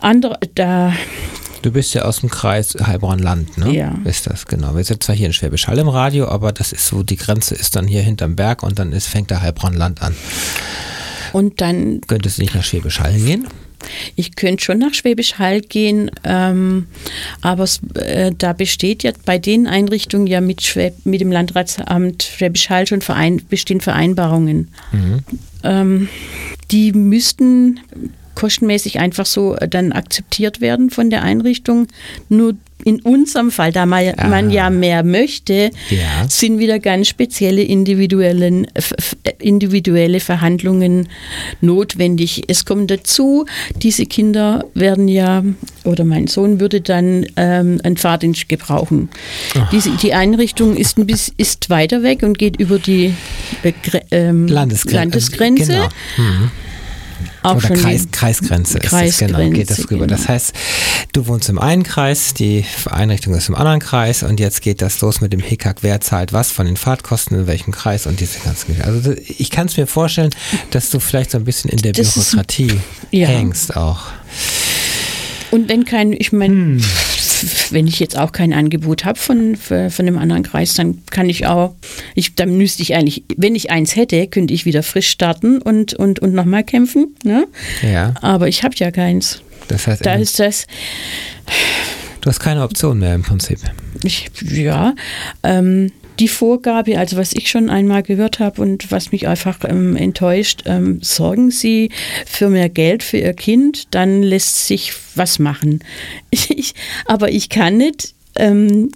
anderer, 0.00 0.38
da 0.54 0.94
Du 1.66 1.72
bist 1.72 1.94
ja 1.94 2.02
aus 2.02 2.20
dem 2.20 2.30
Kreis 2.30 2.76
Heilbronn-Land, 2.80 3.58
ne? 3.58 3.74
Ja. 3.74 3.92
Ist 4.04 4.28
das, 4.28 4.46
genau. 4.46 4.76
Wir 4.76 4.84
sind 4.84 5.02
zwar 5.02 5.16
hier 5.16 5.26
in 5.26 5.32
Schwäbisch 5.32 5.66
Hall 5.66 5.76
im 5.78 5.88
Radio, 5.88 6.28
aber 6.28 6.52
das 6.52 6.70
ist 6.70 6.86
so, 6.86 7.02
die 7.02 7.16
Grenze 7.16 7.56
ist 7.56 7.74
dann 7.74 7.88
hier 7.88 8.02
hinterm 8.02 8.36
Berg 8.36 8.62
und 8.62 8.78
dann 8.78 8.92
ist, 8.92 9.08
fängt 9.08 9.30
der 9.30 9.42
Heilbronn-Land 9.42 10.00
an. 10.00 10.14
Und 11.32 11.60
dann. 11.60 12.02
Könntest 12.06 12.38
du 12.38 12.42
nicht 12.42 12.54
nach 12.54 12.62
Schwäbisch 12.62 13.00
Hall 13.00 13.14
gehen? 13.14 13.48
Ich 14.14 14.36
könnte 14.36 14.62
schon 14.62 14.78
nach 14.78 14.94
Schwäbisch 14.94 15.40
Hall 15.40 15.60
gehen, 15.60 16.08
ähm, 16.22 16.86
aber 17.40 17.66
äh, 17.94 18.30
da 18.38 18.52
besteht 18.52 19.02
ja 19.02 19.10
bei 19.24 19.38
den 19.38 19.66
Einrichtungen 19.66 20.28
ja 20.28 20.40
mit, 20.40 20.62
Schwäb 20.62 20.94
mit 21.04 21.20
dem 21.20 21.32
Landratsamt 21.32 22.22
Schwäbisch 22.22 22.70
Hall 22.70 22.86
schon 22.86 23.02
Verein 23.02 23.42
bestehen 23.48 23.80
Vereinbarungen. 23.80 24.68
Mhm. 24.92 25.18
Ähm, 25.64 26.08
die 26.70 26.92
müssten 26.92 27.80
kostenmäßig 28.36 29.00
einfach 29.00 29.26
so 29.26 29.56
äh, 29.56 29.66
dann 29.66 29.90
akzeptiert 29.90 30.60
werden 30.60 30.90
von 30.90 31.10
der 31.10 31.24
Einrichtung. 31.24 31.88
Nur 32.28 32.54
in 32.84 33.00
unserem 33.00 33.50
Fall, 33.50 33.72
da 33.72 33.86
man, 33.86 34.04
ah. 34.16 34.28
man 34.28 34.50
ja 34.50 34.70
mehr 34.70 35.02
möchte, 35.02 35.70
ja. 35.90 36.28
sind 36.28 36.58
wieder 36.58 36.78
ganz 36.78 37.08
spezielle 37.08 37.62
individuellen, 37.62 38.68
individuelle 39.40 40.20
Verhandlungen 40.20 41.08
notwendig. 41.60 42.44
Es 42.48 42.64
kommt 42.64 42.90
dazu, 42.90 43.46
diese 43.82 44.06
Kinder 44.06 44.66
werden 44.74 45.08
ja, 45.08 45.42
oder 45.84 46.04
mein 46.04 46.26
Sohn 46.26 46.60
würde 46.60 46.80
dann 46.80 47.26
ähm, 47.36 47.80
einen 47.82 47.96
Fahrdienst 47.96 48.48
gebrauchen. 48.48 49.08
Diese, 49.72 49.90
die 49.90 50.12
Einrichtung 50.12 50.76
ist, 50.76 50.98
ein 50.98 51.06
bisschen, 51.06 51.34
ist 51.38 51.70
weiter 51.70 52.02
weg 52.02 52.22
und 52.22 52.38
geht 52.38 52.60
über 52.60 52.78
die 52.78 53.14
äh, 53.62 53.72
ähm, 54.10 54.46
Landesgren 54.46 54.94
Landesgrenze. 54.94 55.72
Genau. 55.72 55.88
Mhm. 56.18 56.50
Auch 57.46 57.56
Oder 57.56 57.74
Kreis, 57.76 58.08
Kreisgrenze, 58.10 58.78
ist 58.78 58.92
das, 58.92 59.18
genau, 59.18 59.48
geht 59.50 59.70
das 59.70 59.90
rüber. 59.90 60.06
Genau. 60.06 60.06
Das 60.06 60.28
heißt, 60.28 60.52
du 61.12 61.26
wohnst 61.28 61.48
im 61.48 61.58
einen 61.58 61.84
Kreis, 61.84 62.34
die 62.34 62.64
Einrichtung 62.90 63.34
ist 63.34 63.48
im 63.48 63.54
anderen 63.54 63.78
Kreis 63.78 64.24
und 64.24 64.40
jetzt 64.40 64.62
geht 64.62 64.82
das 64.82 65.00
los 65.00 65.20
mit 65.20 65.32
dem 65.32 65.40
Hickhack, 65.40 65.78
wer 65.82 66.00
zahlt 66.00 66.32
was 66.32 66.50
von 66.50 66.66
den 66.66 66.76
Fahrtkosten 66.76 67.38
in 67.38 67.46
welchem 67.46 67.72
Kreis 67.72 68.06
und 68.06 68.18
diese 68.18 68.40
ganzen 68.40 68.66
Geschichten. 68.66 68.90
Also 68.90 69.12
ich 69.12 69.50
kann 69.50 69.68
es 69.68 69.76
mir 69.76 69.86
vorstellen, 69.86 70.30
dass 70.70 70.90
du 70.90 70.98
vielleicht 70.98 71.30
so 71.30 71.38
ein 71.38 71.44
bisschen 71.44 71.70
in 71.70 71.78
der 71.78 71.92
das 71.92 72.14
Bürokratie 72.14 72.66
ist, 72.66 72.78
ja. 73.12 73.28
hängst 73.28 73.76
auch. 73.76 74.06
Und 75.52 75.68
wenn 75.68 75.84
kein, 75.84 76.12
ich 76.12 76.32
meine, 76.32 76.54
hm 76.54 76.82
wenn 77.70 77.86
ich 77.86 78.00
jetzt 78.00 78.18
auch 78.18 78.32
kein 78.32 78.52
Angebot 78.52 79.04
habe 79.04 79.18
von, 79.18 79.56
von 79.56 79.90
einem 79.98 80.18
anderen 80.18 80.42
Kreis, 80.42 80.74
dann 80.74 81.02
kann 81.10 81.28
ich 81.28 81.46
auch, 81.46 81.74
ich, 82.14 82.34
dann 82.34 82.56
müsste 82.56 82.82
ich 82.82 82.94
eigentlich, 82.94 83.24
wenn 83.36 83.54
ich 83.54 83.70
eins 83.70 83.96
hätte, 83.96 84.26
könnte 84.26 84.54
ich 84.54 84.64
wieder 84.64 84.82
frisch 84.82 85.08
starten 85.08 85.60
und, 85.60 85.94
und, 85.94 86.18
und 86.20 86.34
nochmal 86.34 86.64
kämpfen. 86.64 87.14
Ne? 87.24 87.46
Ja. 87.82 88.14
Aber 88.20 88.48
ich 88.48 88.62
habe 88.62 88.74
ja 88.76 88.90
keins. 88.90 89.42
Das 89.68 89.86
heißt, 89.86 90.04
da 90.04 90.14
ist 90.14 90.38
das. 90.38 90.66
Du 92.20 92.30
hast 92.30 92.40
keine 92.40 92.62
Option 92.62 92.98
mehr 92.98 93.14
im 93.14 93.22
Prinzip. 93.22 93.58
Ich, 94.02 94.30
ja. 94.42 94.94
Ähm, 95.42 95.92
die 96.18 96.28
Vorgabe, 96.28 96.98
also 96.98 97.16
was 97.16 97.32
ich 97.32 97.50
schon 97.50 97.70
einmal 97.70 98.02
gehört 98.02 98.38
habe 98.38 98.62
und 98.62 98.90
was 98.90 99.12
mich 99.12 99.28
einfach 99.28 99.58
ähm, 99.68 99.96
enttäuscht, 99.96 100.62
ähm, 100.66 101.00
sorgen 101.02 101.50
Sie 101.50 101.90
für 102.26 102.48
mehr 102.48 102.68
Geld 102.68 103.02
für 103.02 103.18
Ihr 103.18 103.34
Kind, 103.34 103.94
dann 103.94 104.22
lässt 104.22 104.66
sich 104.66 104.92
was 105.14 105.38
machen. 105.38 105.80
Ich, 106.48 106.74
aber 107.06 107.30
ich 107.30 107.48
kann 107.48 107.76
nicht 107.76 108.14
ähm, 108.36 108.90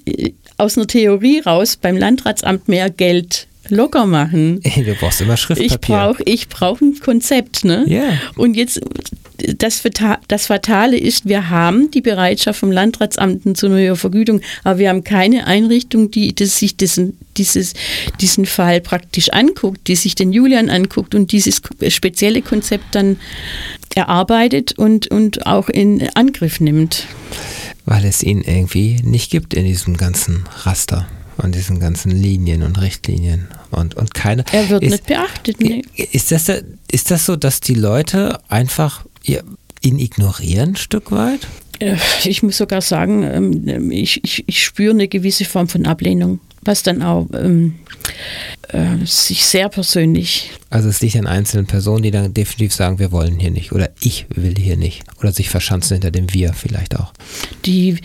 aus 0.56 0.76
einer 0.76 0.86
Theorie 0.86 1.40
raus 1.40 1.76
beim 1.76 1.96
Landratsamt 1.96 2.68
mehr 2.68 2.90
Geld 2.90 3.48
locker 3.70 4.06
machen. 4.06 4.60
Du 4.80 4.94
brauchst 4.94 5.20
immer 5.20 5.36
Schriftpapier. 5.36 5.74
Ich 5.74 5.80
brauche 5.80 6.22
ich 6.24 6.48
brauch 6.48 6.80
ein 6.80 6.98
Konzept. 7.00 7.64
Ne? 7.64 7.84
Yeah. 7.86 8.12
Und 8.36 8.54
jetzt, 8.54 8.80
das, 9.36 9.82
das 10.28 10.46
Fatale 10.46 10.98
ist, 10.98 11.26
wir 11.26 11.50
haben 11.50 11.90
die 11.90 12.00
Bereitschaft 12.00 12.60
vom 12.60 12.72
Landratsamt 12.72 13.56
zu 13.56 13.66
einer 13.66 13.96
Vergütung, 13.96 14.40
aber 14.64 14.78
wir 14.78 14.88
haben 14.88 15.04
keine 15.04 15.46
Einrichtung, 15.46 16.10
die 16.10 16.34
das, 16.34 16.58
sich 16.58 16.76
diesen, 16.76 17.18
dieses, 17.36 17.74
diesen 18.20 18.46
Fall 18.46 18.80
praktisch 18.80 19.30
anguckt, 19.32 19.86
die 19.86 19.96
sich 19.96 20.14
den 20.14 20.32
Julian 20.32 20.70
anguckt 20.70 21.14
und 21.14 21.32
dieses 21.32 21.60
spezielle 21.88 22.42
Konzept 22.42 22.94
dann 22.94 23.16
erarbeitet 23.94 24.78
und, 24.78 25.08
und 25.08 25.46
auch 25.46 25.68
in 25.68 26.08
Angriff 26.14 26.60
nimmt. 26.60 27.06
Weil 27.84 28.04
es 28.04 28.22
ihn 28.22 28.42
irgendwie 28.42 29.00
nicht 29.02 29.30
gibt 29.30 29.54
in 29.54 29.64
diesem 29.64 29.96
ganzen 29.96 30.44
Raster 30.64 31.08
an 31.40 31.52
diesen 31.52 31.80
ganzen 31.80 32.10
Linien 32.10 32.62
und 32.62 32.80
Richtlinien 32.80 33.48
und, 33.70 33.96
und 33.96 34.14
keine. 34.14 34.44
Er 34.52 34.68
wird 34.68 34.82
ist, 34.82 34.90
nicht 34.90 35.06
beachtet. 35.06 35.60
Nee. 35.60 35.82
Ist, 35.94 36.32
das, 36.32 36.50
ist 36.90 37.10
das 37.10 37.26
so, 37.26 37.36
dass 37.36 37.60
die 37.60 37.74
Leute 37.74 38.40
einfach 38.48 39.04
ihn 39.24 39.98
ignorieren 39.98 40.70
ein 40.70 40.76
Stück 40.76 41.10
weit? 41.10 41.46
Äh, 41.80 41.96
ich 42.24 42.42
muss 42.42 42.58
sogar 42.58 42.80
sagen, 42.80 43.22
ähm, 43.22 43.90
ich, 43.90 44.22
ich, 44.22 44.44
ich 44.46 44.62
spüre 44.62 44.92
eine 44.92 45.08
gewisse 45.08 45.44
Form 45.44 45.68
von 45.68 45.86
Ablehnung, 45.86 46.40
was 46.62 46.82
dann 46.82 47.02
auch 47.02 47.26
ähm, 47.32 47.76
äh, 48.68 49.04
sich 49.04 49.44
sehr 49.44 49.68
persönlich. 49.68 50.50
Also 50.68 50.88
es 50.88 51.00
liegt 51.00 51.16
an 51.16 51.26
einzelnen 51.26 51.66
Personen, 51.66 52.02
die 52.02 52.10
dann 52.10 52.34
definitiv 52.34 52.74
sagen, 52.74 52.98
wir 52.98 53.10
wollen 53.10 53.38
hier 53.38 53.50
nicht 53.50 53.72
oder 53.72 53.90
ich 54.00 54.26
will 54.34 54.54
hier 54.56 54.76
nicht 54.76 55.02
oder 55.18 55.32
sich 55.32 55.48
verschanzen 55.48 55.94
hinter 55.94 56.10
dem 56.10 56.32
Wir 56.32 56.52
vielleicht 56.52 56.96
auch. 56.96 57.12
Die 57.64 57.96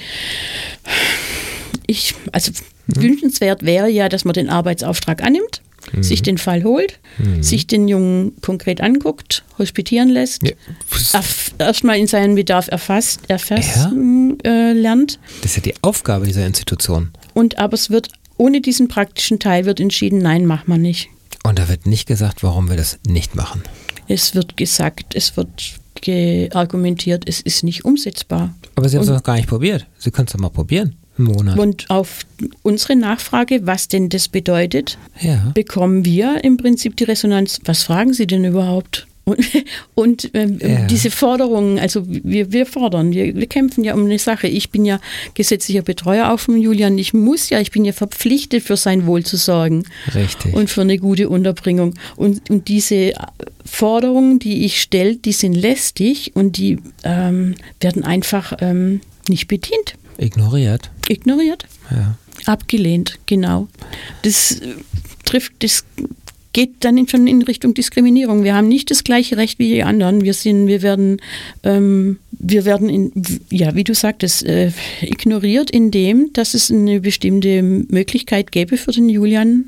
ich, 1.88 2.16
also 2.32 2.52
mhm. 2.88 3.02
wünschenswert 3.02 3.64
wäre 3.64 3.90
ja, 3.90 4.10
dass 4.10 4.26
man 4.26 4.34
den 4.34 4.50
Arbeitsauftrag 4.50 5.24
annimmt, 5.24 5.62
mhm. 5.94 6.04
sich 6.04 6.22
den 6.22 6.38
Fall 6.38 6.64
holt, 6.64 7.00
mhm. 7.18 7.44
sich 7.44 7.68
den 7.68 7.88
Jungen 7.88 8.34
konkret 8.42 8.82
anguckt, 8.82 9.44
hospitieren 9.58 10.10
lässt, 10.10 10.44
ja. 10.44 10.52
erstmal 11.58 11.98
in 11.98 12.08
seinen 12.08 12.36
Bedarf 12.36 12.68
erfasst, 12.68 13.22
erfassen 13.28 14.38
ja. 14.44 14.70
äh, 14.70 14.74
lernt. 14.74 15.20
Das 15.42 15.52
ist 15.52 15.58
ja 15.58 15.64
die 15.64 15.76
Aufgabe 15.82 16.26
dieser 16.26 16.46
Institution. 16.46 17.12
Und 17.34 17.58
aber 17.58 17.74
es 17.74 17.90
wird 17.90 18.10
ohne 18.38 18.62
diesen 18.62 18.88
praktischen 18.88 19.40
Teil 19.40 19.66
wird 19.66 19.80
entschieden, 19.80 20.20
nein, 20.20 20.46
machen 20.46 20.68
wir 20.68 20.78
nicht. 20.78 21.10
Und 21.44 21.60
da 21.60 21.70
wird 21.70 21.86
nicht 21.86 22.08
gesagt, 22.08 22.44
warum 22.44 22.70
wir 22.70 22.76
das 22.76 23.00
nicht 23.08 23.36
machen. 23.36 23.64
Es 24.08 24.36
wird 24.36 24.58
gesagt, 24.58 25.16
es 25.16 25.38
wird 25.38 25.80
argumentiert, 26.54 27.28
es 27.28 27.42
ist 27.42 27.64
nicht 27.64 27.84
umsetzbar. 27.84 28.54
Aber 28.76 28.88
Sie 28.90 28.98
haben 28.98 29.04
es 29.04 29.10
noch 29.10 29.24
gar 29.24 29.38
nicht 29.38 29.48
probiert. 29.48 29.88
Sie 29.98 30.12
können 30.12 30.28
es 30.28 30.34
doch 30.34 30.40
mal 30.40 30.50
probieren. 30.50 30.98
Monat. 31.18 31.58
Und 31.58 31.90
auf 31.90 32.22
unsere 32.62 32.96
Nachfrage, 32.96 33.66
was 33.66 33.88
denn 33.88 34.10
das 34.10 34.28
bedeutet, 34.28 34.98
ja. 35.22 35.52
bekommen 35.54 36.06
wir 36.06 36.44
im 36.44 36.58
Prinzip 36.58 36.98
die 36.98 37.06
Resonanz, 37.06 37.60
was 37.66 37.84
fragen 37.84 38.14
Sie 38.14 38.28
denn 38.28 38.44
überhaupt? 38.44 39.08
Und, 39.26 39.40
und 39.96 40.32
ähm, 40.34 40.60
ja. 40.62 40.86
diese 40.86 41.10
Forderungen, 41.12 41.80
also 41.80 42.04
wir, 42.08 42.52
wir 42.52 42.66
fordern, 42.66 43.12
wir, 43.12 43.36
wir, 43.36 43.48
kämpfen 43.48 43.84
ja 43.84 43.96
um 43.96 44.06
eine 44.06 44.20
Sache. 44.20 44.48
Ich 44.48 44.70
bin 44.70 44.86
ja 44.86 45.00
gesetzlicher 45.34 45.82
Betreuer 45.82 46.32
auch 46.32 46.40
von 46.40 46.62
Julian. 46.62 46.98
Ich 46.98 47.14
muss 47.14 47.50
ja, 47.50 47.60
ich 47.60 47.72
bin 47.72 47.86
ja 47.86 47.92
verpflichtet, 47.92 48.64
für 48.64 48.78
sein 48.78 49.06
Wohl 49.08 49.24
zu 49.24 49.38
sorgen. 49.38 49.84
Richtig. 50.14 50.54
Und 50.54 50.70
für 50.70 50.82
eine 50.82 50.98
gute 51.00 51.28
Unterbringung. 51.28 51.96
Und, 52.16 52.50
und 52.50 52.68
diese 52.68 53.14
Forderungen, 53.66 54.40
die 54.40 54.66
ich 54.66 54.80
stelle, 54.80 55.16
die 55.16 55.34
sind 55.34 55.54
lästig 55.54 56.32
und 56.36 56.58
die 56.58 56.78
ähm, 57.04 57.56
werden 57.82 58.04
einfach 58.04 58.54
ähm, 58.60 59.02
nicht 59.28 59.48
bedient. 59.48 59.96
Ignoriert. 60.18 60.92
Ignoriert. 61.10 61.66
Ja. 61.92 62.16
Abgelehnt, 62.46 63.20
genau. 63.26 63.68
Das 64.22 64.60
äh, 64.60 64.76
trifft, 65.26 65.54
das 65.60 65.84
geht 66.56 66.86
dann 66.86 67.06
schon 67.10 67.28
in 67.28 67.42
Richtung 67.42 67.74
Diskriminierung. 67.74 68.46
Wir 68.46 68.56
haben 68.56 68.70
nicht 68.70 68.90
das 68.90 69.04
gleiche 69.04 69.36
Recht 69.36 69.60
wie 69.60 69.74
die 69.74 69.84
anderen. 69.84 70.22
Wir 70.22 70.34
sind, 70.34 70.68
wir 70.68 70.82
werden, 70.82 71.22
ähm, 71.64 72.18
wir 72.32 72.64
werden 72.64 72.88
in, 72.88 73.12
ja, 73.50 73.76
wie 73.76 73.84
du 73.84 73.94
sagtest, 73.94 74.44
äh, 74.44 74.72
ignoriert, 75.02 75.70
indem, 75.70 76.32
dass 76.32 76.54
es 76.54 76.72
eine 76.72 77.02
bestimmte 77.02 77.62
Möglichkeit 77.62 78.54
gäbe 78.54 78.78
für 78.78 78.94
den 78.94 79.10
Julian 79.10 79.66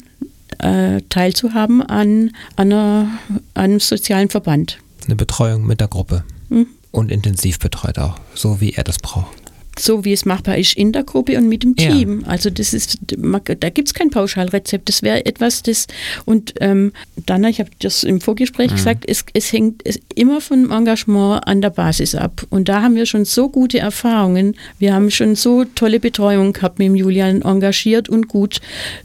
äh, 0.60 1.02
teilzuhaben 1.10 1.82
an, 1.82 2.32
an, 2.56 2.72
einer, 2.72 3.20
an 3.54 3.64
einem 3.64 3.80
sozialen 3.82 4.30
Verband. 4.30 4.78
Eine 5.06 5.18
Betreuung 5.18 5.66
mit 5.66 5.82
der 5.82 5.90
Gruppe. 5.90 6.24
Mhm. 6.48 6.68
Und 6.92 7.12
intensiv 7.12 7.60
betreut 7.60 8.00
auch, 8.00 8.18
so 8.34 8.62
wie 8.62 8.72
er 8.72 8.86
das 8.86 9.00
braucht. 9.00 9.47
So 9.80 10.06
wie 10.06 10.14
es 10.14 10.26
machbar 10.26 10.58
ist 10.58 10.76
in 10.76 10.92
der 10.92 11.04
Gruppe 11.04 11.38
und 11.38 11.48
mit 11.48 11.64
dem 11.64 11.76
Team. 11.76 12.22
Ja. 12.22 12.28
Also 12.28 12.50
das 12.50 12.74
ist, 12.74 12.98
da 13.02 13.70
gibt 13.70 13.88
es 13.88 13.94
kein 13.94 14.10
Pauschalrezept. 14.10 14.90
Das 14.90 15.02
wäre 15.02 15.26
etwas, 15.26 15.64
das 15.64 15.88
und 16.26 16.54
ähm, 16.60 16.94
dann, 17.26 17.44
ich 17.46 17.60
habe 17.60 17.70
das 17.80 18.04
im 18.04 18.22
Vorgespräch 18.22 18.72
mhm. 18.72 18.76
gesagt, 18.76 19.04
es, 19.08 19.26
es 19.34 19.52
hängt 19.52 19.84
immer 20.16 20.42
vom 20.42 20.72
Engagement 20.72 21.48
an 21.48 21.62
der 21.62 21.70
Basis 21.70 22.16
ab. 22.16 22.46
Und 22.50 22.70
da 22.70 22.82
haben 22.82 22.96
wir 22.96 23.06
schon 23.06 23.26
so 23.26 23.50
gute 23.50 23.80
Erfahrungen. 23.80 24.56
Wir 24.80 24.94
haben 24.94 25.12
schon 25.12 25.36
so 25.36 25.64
tolle 25.64 26.00
Betreuung 26.00 26.54
gehabt 26.54 26.80
mit 26.80 26.88
dem 26.88 26.96
Julian, 26.96 27.42
engagiert 27.42 28.10
und 28.10 28.28
gut 28.28 28.60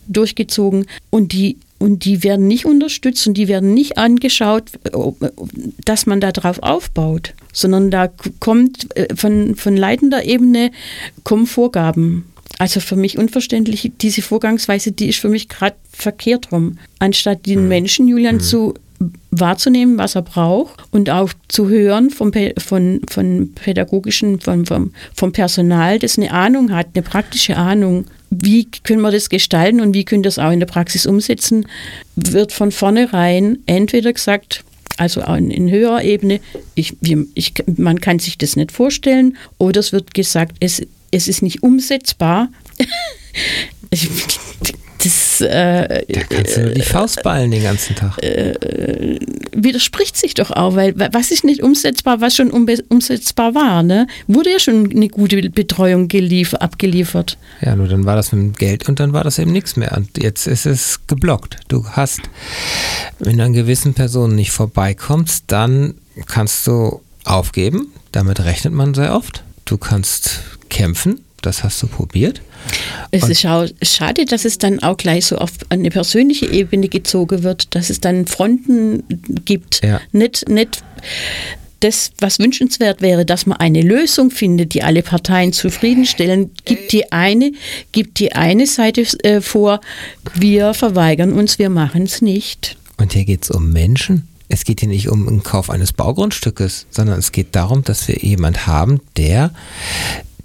durchgezogen. 0.06 0.86
Und 1.10 1.32
die 1.32 1.56
und 1.78 2.04
die 2.04 2.22
werden 2.22 2.46
nicht 2.46 2.64
unterstützt 2.64 3.26
und 3.26 3.34
die 3.34 3.48
werden 3.48 3.74
nicht 3.74 3.98
angeschaut, 3.98 4.70
dass 5.84 6.06
man 6.06 6.20
darauf 6.20 6.62
aufbaut, 6.62 7.34
sondern 7.53 7.90
da 7.90 8.09
kommt 8.40 8.94
äh, 8.96 9.14
von, 9.14 9.55
von 9.55 9.76
leitender 9.76 10.24
Ebene 10.24 10.70
kommen 11.24 11.46
Vorgaben. 11.46 12.24
Also 12.59 12.80
für 12.80 12.96
mich 12.96 13.18
unverständlich, 13.18 13.92
diese 14.00 14.22
Vorgangsweise, 14.22 14.92
die 14.92 15.09
ist 15.09 15.18
für 15.18 15.28
mich 15.28 15.48
gerade 15.48 15.76
verkehrt 15.90 16.53
rum. 16.53 16.78
Anstatt 16.98 17.46
den 17.46 17.62
mhm. 17.62 17.68
Menschen, 17.68 18.09
Julian, 18.09 18.36
mhm. 18.36 18.40
zu 18.40 18.74
wahrzunehmen, 19.30 19.98
was 19.98 20.14
er 20.14 20.22
braucht 20.22 20.84
und 20.90 21.11
auch 21.11 21.32
zu 21.48 21.68
hören 21.68 22.11
vom, 22.11 22.32
von, 22.59 23.00
von 23.09 23.53
pädagogischen, 23.55 24.40
vom, 24.40 24.66
vom, 24.66 24.92
vom 25.14 25.32
Personal, 25.32 25.98
das 25.98 26.18
eine 26.18 26.30
Ahnung 26.30 26.72
hat, 26.72 26.88
eine 26.94 27.03
praktische 27.03 27.57
Ahnung, 27.57 28.07
wie 28.30 28.68
können 28.84 29.03
wir 29.03 29.11
das 29.11 29.28
gestalten 29.28 29.80
und 29.80 29.94
wie 29.94 30.05
können 30.05 30.22
wir 30.22 30.28
das 30.28 30.38
auch 30.38 30.53
in 30.53 30.61
der 30.61 30.66
Praxis 30.66 31.07
umsetzen, 31.07 31.66
wird 32.16 32.53
von 32.53 32.70
vornherein 32.70 33.59
entweder 33.66 34.12
gesagt, 34.12 34.64
also 34.99 35.20
in, 35.22 35.51
in 35.51 35.70
höherer 35.70 36.03
Ebene, 36.03 36.40
ich, 36.74 36.97
ich, 37.34 37.55
man 37.76 38.01
kann 38.01 38.18
sich 38.18 38.38
das 38.38 38.57
nicht 38.57 38.72
vorstellen, 38.72 39.36
oder 39.59 39.80
es 39.80 39.93
wird 39.93 40.14
gesagt, 40.14 40.57
es, 40.61 40.82
es 41.11 41.28
ist 41.28 41.43
nicht 41.43 41.62
umsetzbar. 41.62 42.49
Das, 45.03 45.40
äh, 45.40 46.05
da 46.09 46.20
kannst 46.28 46.57
du 46.57 46.74
die 46.74 46.82
Faust 46.82 47.22
ballen 47.22 47.50
den 47.50 47.62
ganzen 47.62 47.96
Tag. 47.96 48.22
Äh, 48.22 49.18
widerspricht 49.53 50.16
sich 50.16 50.34
doch 50.34 50.50
auch, 50.50 50.76
weil 50.76 50.94
was 50.96 51.30
ist 51.30 51.44
nicht 51.44 51.62
umsetzbar, 51.62 52.20
was 52.20 52.36
schon 52.36 52.50
umsetzbar 52.50 53.55
war, 53.55 53.82
ne? 53.82 54.07
Wurde 54.28 54.50
ja 54.50 54.59
schon 54.61 54.90
eine 54.90 55.09
gute 55.09 55.50
Betreuung 55.50 56.09
gelief, 56.09 56.55
abgeliefert. 56.55 57.36
Ja, 57.61 57.74
nur 57.74 57.88
dann 57.88 58.05
war 58.05 58.14
das 58.14 58.32
mit 58.32 58.42
dem 58.42 58.53
Geld 58.53 58.88
und 58.88 59.00
dann 59.00 59.12
war 59.12 59.24
das 59.24 59.38
eben 59.38 59.53
nichts 59.53 59.76
mehr. 59.76 59.92
Und 59.96 60.22
jetzt 60.22 60.46
ist 60.46 60.66
es 60.66 61.00
geblockt. 61.07 61.57
Du 61.68 61.84
hast, 61.84 62.20
wenn 63.18 63.38
du 63.38 63.44
an 63.44 63.53
gewissen 63.53 63.94
Personen 63.94 64.36
nicht 64.36 64.53
vorbeikommst, 64.53 65.44
dann 65.48 65.94
kannst 66.26 66.66
du 66.66 67.00
aufgeben. 67.24 67.92
Damit 68.12 68.44
rechnet 68.44 68.72
man 68.72 68.94
sehr 68.94 69.14
oft. 69.14 69.42
Du 69.64 69.78
kannst 69.78 70.40
kämpfen 70.68 71.20
das 71.43 71.64
hast 71.64 71.82
du 71.82 71.86
probiert. 71.86 72.40
Es 73.11 73.28
ist 73.28 73.40
schade, 73.40 74.24
dass 74.24 74.45
es 74.45 74.59
dann 74.59 74.82
auch 74.82 74.97
gleich 74.97 75.26
so 75.26 75.36
auf 75.36 75.51
eine 75.68 75.90
persönliche 75.90 76.47
Ebene 76.47 76.88
gezogen 76.88 77.43
wird, 77.43 77.74
dass 77.74 77.90
es 77.90 78.01
dann 78.01 78.26
Fronten 78.26 79.03
gibt. 79.45 79.82
Ja. 79.84 80.01
Nicht, 80.12 80.49
nicht 80.49 80.82
das, 81.80 82.12
was 82.18 82.38
wünschenswert 82.38 83.03
wäre, 83.03 83.26
dass 83.26 83.47
man 83.47 83.59
eine 83.59 83.82
Lösung 83.82 84.30
findet, 84.30 84.74
die 84.74 84.82
alle 84.82 85.03
Parteien 85.03 85.53
zufriedenstellen, 85.53 86.51
gibt 86.64 86.93
die 86.93 87.11
eine, 87.12 87.53
gibt 87.90 88.18
die 88.20 88.32
eine 88.32 88.66
Seite 88.66 89.03
äh, 89.24 89.40
vor, 89.40 89.80
wir 90.34 90.74
verweigern 90.74 91.32
uns, 91.32 91.59
wir 91.59 91.70
machen 91.70 92.05
es 92.05 92.22
nicht. 92.22 92.76
Und 92.99 93.12
hier 93.12 93.24
geht 93.24 93.43
es 93.45 93.51
um 93.51 93.72
Menschen. 93.72 94.28
Es 94.49 94.64
geht 94.64 94.80
hier 94.80 94.88
nicht 94.88 95.09
um 95.09 95.26
den 95.26 95.43
Kauf 95.43 95.70
eines 95.70 95.93
Baugrundstückes, 95.93 96.86
sondern 96.90 97.18
es 97.18 97.32
geht 97.32 97.57
darum, 97.57 97.84
dass 97.84 98.07
wir 98.07 98.16
jemand 98.16 98.66
haben, 98.66 99.01
der 99.16 99.53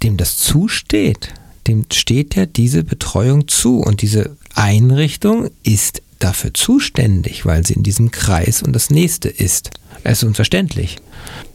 dem 0.02 0.16
das 0.16 0.38
zusteht, 0.38 1.34
dem 1.66 1.84
steht 1.92 2.34
ja 2.34 2.46
diese 2.46 2.84
Betreuung 2.84 3.48
zu 3.48 3.80
und 3.80 4.02
diese 4.02 4.36
Einrichtung 4.54 5.50
ist 5.62 6.02
dafür 6.18 6.52
zuständig, 6.54 7.46
weil 7.46 7.66
sie 7.66 7.74
in 7.74 7.82
diesem 7.82 8.10
Kreis 8.10 8.62
und 8.62 8.72
das 8.72 8.90
nächste 8.90 9.28
ist. 9.28 9.70
Es 10.02 10.18
ist 10.18 10.24
unverständlich. 10.24 10.96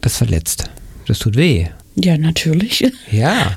Das 0.00 0.16
verletzt. 0.16 0.70
Das 1.06 1.18
tut 1.18 1.36
weh. 1.36 1.66
Ja, 1.96 2.18
natürlich. 2.18 2.90
Ja. 3.10 3.56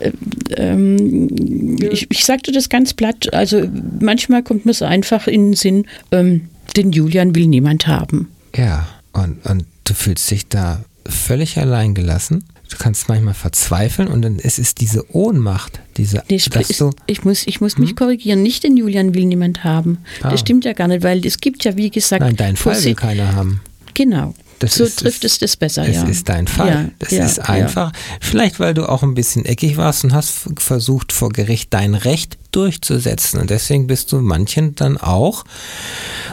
ähm, 0.56 1.76
ich, 1.80 2.10
ich 2.10 2.24
sagte 2.24 2.50
das 2.50 2.68
ganz 2.68 2.94
platt. 2.94 3.32
Also 3.32 3.68
manchmal 4.00 4.42
kommt 4.42 4.64
mir 4.64 4.72
es 4.72 4.82
einfach 4.82 5.26
in 5.26 5.48
den 5.48 5.54
Sinn, 5.54 5.86
ähm, 6.10 6.48
den 6.76 6.92
Julian 6.92 7.34
will 7.34 7.46
niemand 7.46 7.86
haben. 7.86 8.28
Ja, 8.54 8.88
und, 9.12 9.44
und 9.46 9.64
du 9.84 9.94
fühlst 9.94 10.30
dich 10.30 10.48
da 10.48 10.84
völlig 11.06 11.58
allein 11.58 11.94
gelassen 11.94 12.44
du 12.68 12.76
kannst 12.78 13.08
manchmal 13.08 13.34
verzweifeln 13.34 14.08
und 14.08 14.22
dann 14.22 14.38
ist 14.38 14.58
es 14.58 14.74
diese 14.74 15.14
Ohnmacht, 15.14 15.80
diese 15.96 16.22
nee, 16.28 16.36
ist, 16.36 16.74
so, 16.74 16.90
ich 17.06 17.24
muss, 17.24 17.46
ich 17.46 17.60
muss 17.60 17.76
hm? 17.76 17.84
mich 17.84 17.96
korrigieren, 17.96 18.42
nicht 18.42 18.64
den 18.64 18.76
Julian 18.76 19.14
will 19.14 19.24
niemand 19.24 19.64
haben. 19.64 19.98
Ah. 20.22 20.30
Das 20.30 20.40
stimmt 20.40 20.64
ja 20.64 20.72
gar 20.72 20.88
nicht, 20.88 21.02
weil 21.02 21.24
es 21.24 21.38
gibt 21.38 21.64
ja, 21.64 21.76
wie 21.76 21.90
gesagt. 21.90 22.20
Nein, 22.20 22.36
deinen 22.36 22.56
Fall 22.56 22.82
will 22.82 22.94
keiner 22.94 23.34
haben. 23.34 23.60
Genau. 23.94 24.34
Das 24.58 24.76
so 24.76 24.84
ist, 24.84 25.00
trifft 25.00 25.24
es 25.24 25.38
das 25.38 25.56
besser, 25.56 25.86
es 25.86 25.96
ja. 25.96 26.04
Es 26.04 26.08
ist 26.08 26.28
dein 26.28 26.46
Fall. 26.46 26.68
Ja, 26.68 26.90
das 26.98 27.10
ja, 27.10 27.24
ist 27.24 27.38
einfach. 27.40 27.92
Vielleicht, 28.20 28.58
weil 28.58 28.72
du 28.72 28.88
auch 28.88 29.02
ein 29.02 29.14
bisschen 29.14 29.44
eckig 29.44 29.76
warst 29.76 30.04
und 30.04 30.14
hast 30.14 30.48
versucht, 30.56 31.12
vor 31.12 31.28
Gericht 31.28 31.74
dein 31.74 31.94
Recht 31.94 32.38
durchzusetzen. 32.52 33.40
Und 33.40 33.50
deswegen 33.50 33.86
bist 33.86 34.12
du 34.12 34.20
manchen 34.20 34.74
dann 34.74 34.96
auch 34.96 35.44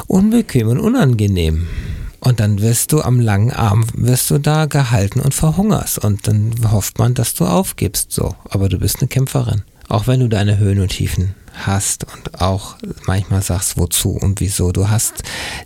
unbequem 0.08 0.70
und 0.70 0.80
unangenehm. 0.80 1.68
Und 2.24 2.40
dann 2.40 2.62
wirst 2.62 2.94
du 2.94 3.02
am 3.02 3.20
langen 3.20 3.52
Arm, 3.52 3.86
wirst 3.96 4.32
du 4.32 4.38
da 4.38 4.66
gehalten 4.66 5.20
und 5.20 5.34
verhungerst. 5.34 6.00
Und 6.00 6.26
dann 6.26 6.54
hofft 6.72 6.98
man, 6.98 7.14
dass 7.14 7.34
du 7.34 7.46
aufgibst, 7.46 8.14
so. 8.14 8.34
Aber 8.50 8.70
du 8.70 8.80
bist 8.80 9.02
eine 9.02 9.10
Kämpferin. 9.10 9.64
Auch 9.90 10.08
wenn 10.08 10.22
du 10.22 10.30
deine 10.30 10.58
Höhen 10.58 10.80
und 10.80 10.90
Tiefen 10.90 11.36
hast 11.54 12.06
und 12.06 12.40
auch 12.40 12.78
manchmal 13.06 13.42
sagst, 13.42 13.78
wozu 13.78 14.12
und 14.12 14.40
wieso. 14.40 14.72
Du 14.72 14.88
hast, 14.88 15.24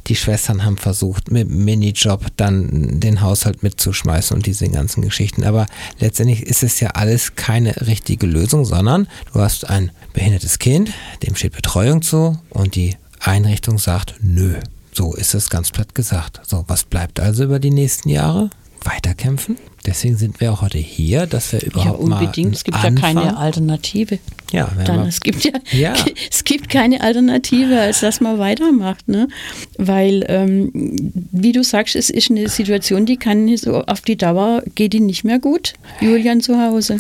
die 0.07 0.15
Schwestern 0.15 0.65
haben 0.65 0.77
versucht, 0.77 1.31
mit 1.31 1.47
Minijob 1.47 2.25
dann 2.37 2.99
den 2.99 3.21
Haushalt 3.21 3.61
mitzuschmeißen 3.61 4.35
und 4.35 4.47
diese 4.47 4.67
ganzen 4.67 5.03
Geschichten. 5.03 5.43
Aber 5.43 5.67
letztendlich 5.99 6.41
ist 6.41 6.63
es 6.63 6.79
ja 6.79 6.89
alles 6.89 7.35
keine 7.35 7.85
richtige 7.85 8.25
Lösung, 8.25 8.65
sondern 8.65 9.07
du 9.31 9.41
hast 9.41 9.69
ein 9.69 9.91
behindertes 10.13 10.57
Kind, 10.57 10.91
dem 11.21 11.35
steht 11.35 11.53
Betreuung 11.53 12.01
zu 12.01 12.39
und 12.49 12.73
die 12.73 12.97
Einrichtung 13.19 13.77
sagt, 13.77 14.15
nö. 14.21 14.55
So 14.97 15.13
ist 15.13 15.35
es 15.35 15.51
ganz 15.51 15.69
platt 15.69 15.93
gesagt. 15.93 16.41
So, 16.43 16.65
was 16.67 16.83
bleibt 16.83 17.19
also 17.19 17.43
über 17.43 17.59
die 17.59 17.69
nächsten 17.69 18.09
Jahre? 18.09 18.49
Weiterkämpfen. 18.83 19.55
Deswegen 19.87 20.17
sind 20.17 20.41
wir 20.41 20.51
auch 20.51 20.61
heute 20.61 20.77
hier, 20.77 21.25
dass 21.25 21.53
wir 21.53 21.63
überhaupt 21.63 21.99
ja, 21.99 22.17
unbedingt. 22.17 22.53
es 22.53 22.65
gibt 22.65 22.77
Anfang. 22.77 23.15
ja 23.15 23.21
keine 23.23 23.37
Alternative. 23.37 24.19
Ja, 24.51 24.69
dann, 24.85 25.07
es 25.07 25.19
gibt 25.19 25.43
ja, 25.43 25.51
ja, 25.71 25.93
es 26.31 26.43
gibt 26.43 26.69
keine 26.69 27.01
Alternative, 27.01 27.79
als 27.79 27.99
dass 27.99 28.21
man 28.21 28.39
weitermacht, 28.39 29.07
ne? 29.07 29.27
Weil, 29.77 30.25
ähm, 30.27 30.71
wie 31.31 31.51
du 31.51 31.63
sagst, 31.63 31.95
es 31.95 32.09
ist 32.09 32.31
eine 32.31 32.47
Situation, 32.47 33.05
die 33.05 33.17
kann 33.17 33.55
so 33.57 33.81
auf 33.83 34.01
die 34.01 34.15
Dauer 34.15 34.63
geht 34.75 34.93
die 34.93 34.99
nicht 34.99 35.23
mehr 35.23 35.39
gut. 35.39 35.73
Julian 36.01 36.41
zu 36.41 36.59
Hause. 36.61 36.97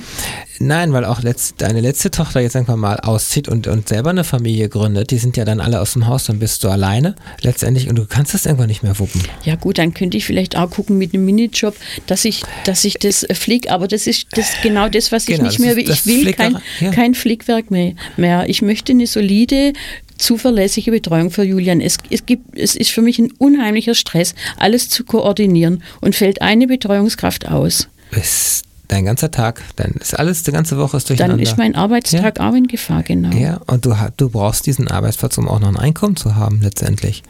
Nein, 0.59 0.91
weil 0.93 1.05
auch 1.05 1.21
letzt, 1.21 1.61
deine 1.61 1.81
letzte 1.81 2.11
Tochter 2.11 2.39
jetzt 2.41 2.55
irgendwann 2.55 2.79
mal 2.79 2.99
auszieht 2.99 3.47
und, 3.47 3.67
und 3.67 3.87
selber 3.87 4.09
eine 4.09 4.23
Familie 4.23 4.69
gründet. 4.69 5.11
Die 5.11 5.17
sind 5.17 5.37
ja 5.37 5.45
dann 5.45 5.59
alle 5.59 5.79
aus 5.79 5.93
dem 5.93 6.07
Haus, 6.07 6.25
dann 6.25 6.39
bist 6.39 6.63
du 6.63 6.69
alleine 6.69 7.15
letztendlich 7.41 7.89
und 7.89 7.95
du 7.95 8.05
kannst 8.05 8.33
das 8.33 8.45
irgendwann 8.45 8.67
nicht 8.67 8.83
mehr 8.83 8.97
wuppen. 8.99 9.21
Ja 9.43 9.55
gut, 9.55 9.77
dann 9.77 9.93
könnte 9.93 10.17
ich 10.17 10.25
vielleicht 10.25 10.57
auch 10.57 10.69
gucken 10.69 10.97
mit 10.97 11.13
einem 11.13 11.25
Minijob, 11.25 11.75
dass 12.07 12.25
ich, 12.25 12.43
dass 12.65 12.76
ich 12.83 12.95
das 12.95 13.25
fliege, 13.33 13.71
aber 13.71 13.87
das 13.87 14.07
ist 14.07 14.27
das 14.31 14.53
genau 14.61 14.89
das, 14.89 15.11
was 15.11 15.27
ich 15.27 15.35
genau, 15.35 15.47
nicht 15.47 15.59
mehr 15.59 15.75
will. 15.75 15.89
Ich 15.89 16.05
will 16.05 16.33
kein, 16.33 16.57
ja. 16.79 16.91
kein 16.91 17.15
Flickwerk 17.15 17.71
mehr, 17.71 17.93
mehr. 18.17 18.47
Ich 18.47 18.61
möchte 18.61 18.91
eine 18.91 19.07
solide, 19.07 19.73
zuverlässige 20.17 20.91
Betreuung 20.91 21.31
für 21.31 21.43
Julian. 21.43 21.81
Es, 21.81 21.97
es, 22.09 22.25
gibt, 22.25 22.57
es 22.57 22.75
ist 22.75 22.91
für 22.91 23.01
mich 23.01 23.19
ein 23.19 23.31
unheimlicher 23.37 23.95
Stress, 23.95 24.35
alles 24.57 24.89
zu 24.89 25.03
koordinieren 25.03 25.83
und 26.01 26.15
fällt 26.15 26.41
eine 26.41 26.67
Betreuungskraft 26.67 27.47
aus. 27.47 27.87
Es 28.11 28.63
dein 28.87 29.05
ganzer 29.05 29.31
Tag, 29.31 29.61
dann 29.75 29.91
ist 29.99 30.17
alles, 30.17 30.43
die 30.43 30.51
ganze 30.51 30.77
Woche 30.77 30.97
ist 30.97 31.09
durcheinander. 31.09 31.37
Dann 31.37 31.43
ist 31.43 31.57
mein 31.57 31.75
Arbeitstag 31.75 32.39
ja. 32.39 32.49
auch 32.49 32.53
in 32.53 32.67
Gefahr, 32.67 33.03
genau. 33.03 33.35
Ja, 33.35 33.59
und 33.67 33.85
du, 33.85 33.93
du 34.15 34.29
brauchst 34.29 34.65
diesen 34.65 34.87
Arbeitsplatz, 34.87 35.37
um 35.37 35.47
auch 35.47 35.59
noch 35.59 35.67
ein 35.67 35.77
Einkommen 35.77 36.15
zu 36.15 36.35
haben, 36.35 36.61
letztendlich. 36.61 37.23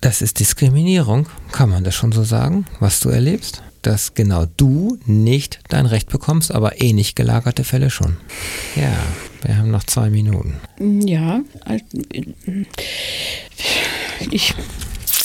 Das 0.00 0.22
ist 0.22 0.40
Diskriminierung, 0.40 1.28
kann 1.52 1.70
man 1.70 1.84
das 1.84 1.94
schon 1.94 2.12
so 2.12 2.24
sagen, 2.24 2.66
was 2.80 3.00
du 3.00 3.10
erlebst? 3.10 3.62
Dass 3.82 4.14
genau 4.14 4.46
du 4.56 4.98
nicht 5.06 5.60
dein 5.68 5.86
Recht 5.86 6.10
bekommst, 6.10 6.52
aber 6.52 6.82
eh 6.82 6.92
nicht 6.92 7.16
gelagerte 7.16 7.64
Fälle 7.64 7.90
schon. 7.90 8.18
Ja, 8.76 8.92
wir 9.42 9.56
haben 9.56 9.70
noch 9.70 9.84
zwei 9.84 10.10
Minuten. 10.10 10.56
Ja, 10.78 11.40
ich 14.30 14.54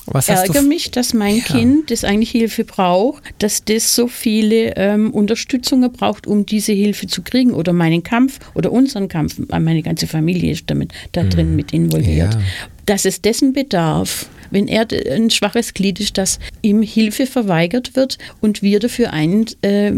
was 0.07 0.29
ärgere 0.29 0.61
mich, 0.61 0.91
dass 0.91 1.13
mein 1.13 1.37
ja. 1.37 1.43
Kind, 1.43 1.89
das 1.89 2.03
eigentlich 2.03 2.29
Hilfe 2.29 2.63
braucht, 2.63 3.23
dass 3.39 3.65
das 3.65 3.95
so 3.95 4.07
viele 4.07 4.75
ähm, 4.75 5.11
Unterstützungen 5.11 5.91
braucht, 5.91 6.27
um 6.27 6.45
diese 6.45 6.73
Hilfe 6.73 7.07
zu 7.07 7.23
kriegen 7.23 7.51
oder 7.51 7.73
meinen 7.73 8.03
Kampf 8.03 8.39
oder 8.53 8.71
unseren 8.71 9.07
Kampf. 9.07 9.39
Meine 9.49 9.81
ganze 9.81 10.05
Familie 10.05 10.51
ist 10.51 10.69
damit 10.69 10.93
da 11.13 11.23
drin 11.23 11.47
hm. 11.47 11.55
mit 11.55 11.73
involviert. 11.73 12.33
Ja. 12.33 12.39
dass 12.85 13.05
es 13.05 13.21
dessen 13.21 13.53
bedarf, 13.53 14.27
wenn 14.51 14.67
er 14.67 14.87
ein 15.11 15.29
schwaches 15.29 15.73
Glied 15.73 15.99
ist, 15.99 16.17
dass 16.17 16.39
ihm 16.61 16.81
Hilfe 16.81 17.25
verweigert 17.25 17.95
wird 17.95 18.17
und 18.41 18.61
wir 18.61 18.79
dafür 18.79 19.13
ein, 19.13 19.45
äh, 19.61 19.93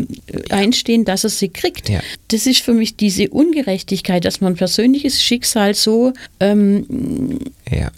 einstehen, 0.50 1.06
dass 1.06 1.24
er 1.24 1.30
sie 1.30 1.50
kriegt. 1.50 1.90
Ja. 1.90 2.02
Das 2.30 2.46
ist 2.46 2.62
für 2.62 2.74
mich 2.74 2.96
diese 2.96 3.30
Ungerechtigkeit, 3.30 4.26
dass 4.26 4.42
man 4.42 4.56
persönliches 4.56 5.22
Schicksal 5.22 5.74
so 5.74 6.14
ähm, 6.40 7.40
ja. 7.70 7.92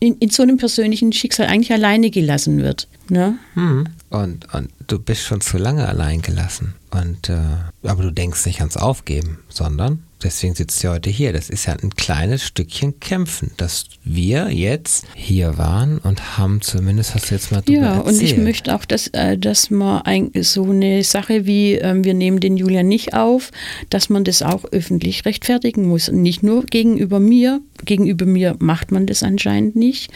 in, 0.00 0.16
in 0.18 0.30
so 0.30 0.42
einem 0.42 0.56
persönlichen 0.56 1.12
Schicksal 1.12 1.46
eigentlich 1.46 1.72
alleine 1.72 2.10
gelassen 2.10 2.62
wird. 2.62 2.88
Ne? 3.08 3.38
Hm. 3.54 3.86
Und, 4.10 4.52
und 4.54 4.70
du 4.86 4.98
bist 4.98 5.22
schon 5.22 5.40
zu 5.40 5.58
lange 5.58 5.86
allein 5.86 6.22
gelassen. 6.22 6.74
Und, 6.90 7.28
äh, 7.28 7.36
aber 7.82 8.02
du 8.02 8.10
denkst 8.10 8.46
nicht 8.46 8.60
ans 8.60 8.76
Aufgeben, 8.76 9.38
sondern 9.48 10.05
deswegen 10.22 10.54
sitzt 10.54 10.82
du 10.82 10.88
heute 10.88 11.10
hier. 11.10 11.32
Das 11.32 11.50
ist 11.50 11.66
ja 11.66 11.74
ein 11.74 11.90
kleines 11.90 12.42
Stückchen 12.44 13.00
Kämpfen, 13.00 13.50
dass 13.56 13.86
wir 14.04 14.50
jetzt 14.50 15.06
hier 15.14 15.58
waren 15.58 15.98
und 15.98 16.38
haben 16.38 16.60
zumindest, 16.60 17.14
hast 17.14 17.30
du 17.30 17.34
jetzt 17.34 17.52
mal 17.52 17.60
drüber 17.60 17.80
Ja, 17.80 17.96
erzählt. 17.98 18.16
und 18.16 18.22
ich 18.22 18.36
möchte 18.36 18.74
auch, 18.74 18.84
dass, 18.84 19.08
äh, 19.08 19.36
dass 19.36 19.70
man 19.70 20.02
ein, 20.02 20.30
so 20.40 20.64
eine 20.64 21.02
Sache 21.04 21.46
wie, 21.46 21.74
ähm, 21.74 22.04
wir 22.04 22.14
nehmen 22.14 22.40
den 22.40 22.56
Julian 22.56 22.88
nicht 22.88 23.14
auf, 23.14 23.50
dass 23.90 24.08
man 24.08 24.24
das 24.24 24.42
auch 24.42 24.64
öffentlich 24.72 25.24
rechtfertigen 25.24 25.86
muss. 25.86 26.10
Nicht 26.10 26.42
nur 26.42 26.64
gegenüber 26.64 27.20
mir, 27.20 27.60
gegenüber 27.84 28.26
mir 28.26 28.56
macht 28.58 28.92
man 28.92 29.06
das 29.06 29.22
anscheinend 29.22 29.76
nicht, 29.76 30.10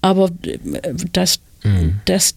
aber 0.00 0.30
äh, 0.42 0.58
dass, 1.12 1.40
mhm. 1.62 2.00
dass 2.04 2.34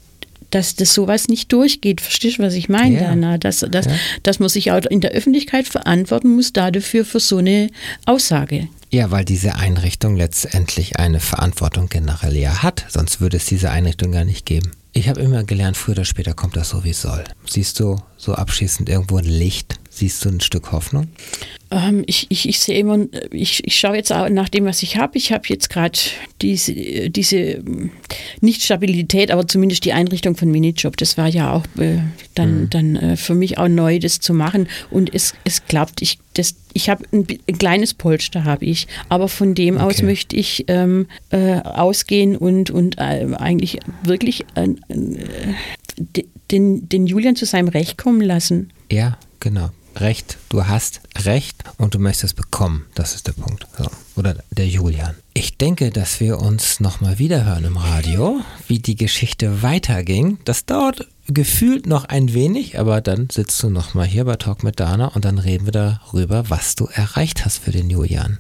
dass 0.52 0.76
das 0.76 0.94
sowas 0.94 1.28
nicht 1.28 1.52
durchgeht. 1.52 2.02
Verstehst 2.02 2.40
du, 2.40 2.44
was 2.44 2.54
ich 2.54 2.70
meine, 2.70 2.96
ja. 2.96 3.02
Dana? 3.02 3.38
Dass, 3.38 3.60
dass, 3.60 3.86
ja. 3.86 3.92
dass 4.24 4.40
man 4.40 4.50
sich 4.50 4.72
auch 4.72 4.86
in 4.86 5.02
der 5.02 5.12
Öffentlichkeit 5.12 5.68
verantworten 5.68 6.36
muss 6.36 6.54
dafür 6.54 7.06
für 7.06 7.20
so 7.20 7.38
eine 7.38 7.70
Aussage. 8.06 8.68
Ja, 8.90 9.12
weil 9.12 9.26
diese 9.26 9.56
Einrichtung 9.56 10.16
letztendlich 10.16 10.98
eine 10.98 11.20
Verantwortung 11.20 11.90
generell 11.90 12.38
ja 12.38 12.64
hat, 12.64 12.86
sonst 12.88 13.20
würde 13.20 13.38
es 13.38 13.46
diese 13.46 13.70
Einrichtung 13.70 14.14
gar 14.14 14.24
nicht 14.24 14.46
geben. 14.46 14.72
Ich 14.94 15.10
habe 15.10 15.22
immer 15.22 15.44
gelernt, 15.44 15.78
früher 15.78 15.94
oder 15.94 16.06
später 16.06 16.34
kommt 16.34 16.56
das 16.56 16.70
so, 16.70 16.84
wie 16.84 16.92
es 16.92 17.02
soll. 17.02 17.24
Siehst 17.46 17.80
du 17.80 17.98
so 18.16 18.34
abschließend 18.34 18.90
irgendwo 18.90 19.18
ein 19.18 19.26
Licht? 19.26 19.76
Siehst 19.98 20.24
du 20.24 20.30
ein 20.30 20.42
Stück 20.42 20.72
Hoffnung? 20.74 21.08
Ähm, 21.72 22.04
ich, 22.06 22.28
ich, 22.30 22.48
ich 22.48 22.60
sehe 22.60 22.78
immer, 22.78 23.08
ich, 23.32 23.66
ich 23.66 23.80
schaue 23.80 23.96
jetzt 23.96 24.14
auch 24.14 24.30
nach 24.30 24.48
dem, 24.48 24.66
was 24.66 24.84
ich 24.84 24.98
habe. 24.98 25.18
Ich 25.18 25.32
habe 25.32 25.46
jetzt 25.48 25.72
gerade 25.72 25.98
diese, 26.40 27.10
diese, 27.10 27.64
nicht 28.40 28.62
Stabilität, 28.62 29.32
aber 29.32 29.48
zumindest 29.48 29.86
die 29.86 29.94
Einrichtung 29.94 30.36
von 30.36 30.52
Minijob. 30.52 30.98
Das 30.98 31.18
war 31.18 31.26
ja 31.26 31.52
auch 31.52 31.64
äh, 31.80 31.98
dann, 32.36 32.62
mhm. 32.62 32.70
dann 32.70 32.96
äh, 32.96 33.18
für 33.18 33.34
mich 33.34 33.58
auch 33.58 33.70
neu, 33.70 33.98
das 33.98 34.20
zu 34.20 34.36
machen. 34.36 34.68
Und 34.92 35.12
es, 35.16 35.34
es 35.46 35.66
klappt. 35.66 36.04
Ich, 36.04 36.20
ich 36.74 36.92
habe 36.92 37.04
ein, 37.12 37.26
ein, 37.50 37.58
kleines 37.58 37.96
Polster, 37.96 38.44
habe 38.44 38.66
ich. 38.66 38.88
Aber 39.10 39.28
von 39.30 39.56
dem 39.56 39.78
okay. 39.78 39.84
aus 39.84 40.04
möchte 40.04 40.36
ich 40.36 40.66
ähm, 40.68 41.08
äh, 41.32 41.60
ausgehen 41.62 42.38
und, 42.38 42.70
und 42.70 43.00
äh, 43.00 43.28
eigentlich 43.36 43.80
wirklich 44.04 44.46
äh, 44.54 44.68
den, 46.52 46.88
den 46.88 47.08
Julian 47.08 47.36
zu 47.36 47.48
seinem 47.48 47.70
Recht 47.70 47.98
kommen 47.98 48.22
lassen. 48.22 48.70
Ja, 48.92 49.18
genau. 49.40 49.72
Recht, 50.00 50.38
du 50.50 50.68
hast 50.68 51.02
Recht 51.26 51.64
und 51.78 51.96
du 51.96 52.00
möchtest 52.00 52.36
bekommen. 52.36 52.86
Das 52.94 53.16
ist 53.16 53.28
der 53.28 53.32
Punkt. 53.34 53.68
So. 53.78 53.90
Oder 54.16 54.36
der 54.52 54.68
Julian. 54.68 55.16
Ich 55.34 55.58
denke, 55.58 55.90
dass 55.90 56.20
wir 56.20 56.40
uns 56.40 56.80
nochmal 56.80 57.20
wiederhören 57.20 57.66
im 57.66 57.78
Radio, 57.78 58.42
wie 58.68 58.80
die 58.80 58.96
Geschichte 58.96 59.64
weiterging. 59.64 60.38
Das 60.46 60.66
dauert 60.66 61.08
gefühlt 61.28 61.86
noch 61.86 62.06
ein 62.06 62.34
wenig, 62.34 62.80
aber 62.80 63.02
dann 63.02 63.30
sitzt 63.30 63.62
du 63.62 63.70
nochmal 63.70 64.06
hier 64.06 64.26
bei 64.26 64.36
Talk 64.36 64.64
mit 64.64 64.80
Dana 64.80 65.08
und 65.08 65.26
dann 65.26 65.40
reden 65.40 65.66
wir 65.66 65.72
darüber, 65.72 66.50
was 66.50 66.76
du 66.76 66.86
erreicht 66.86 67.46
hast 67.46 67.60
für 67.60 67.72
den 67.72 67.90
Julian. 67.90 68.38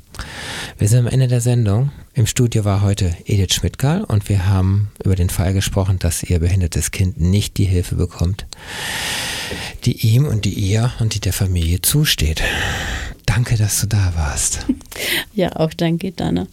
Wir 0.77 0.87
sind 0.87 0.99
am 0.99 1.07
Ende 1.07 1.27
der 1.27 1.41
Sendung. 1.41 1.91
Im 2.13 2.25
Studio 2.25 2.65
war 2.65 2.81
heute 2.81 3.15
Edith 3.25 3.53
Schmidtgal 3.53 4.03
und 4.03 4.29
wir 4.29 4.47
haben 4.47 4.89
über 5.03 5.15
den 5.15 5.29
Fall 5.29 5.53
gesprochen, 5.53 5.99
dass 5.99 6.23
ihr 6.23 6.39
behindertes 6.39 6.91
Kind 6.91 7.19
nicht 7.19 7.57
die 7.57 7.65
Hilfe 7.65 7.95
bekommt, 7.95 8.47
die 9.85 10.07
ihm 10.07 10.25
und 10.25 10.45
die 10.45 10.53
ihr 10.53 10.91
und 10.99 11.13
die 11.13 11.19
der 11.19 11.33
Familie 11.33 11.81
zusteht. 11.81 12.41
Danke, 13.25 13.57
dass 13.57 13.81
du 13.81 13.87
da 13.87 14.13
warst. 14.15 14.65
Ja, 15.35 15.55
auch 15.57 15.73
danke, 15.73 16.11
Dana. 16.11 16.47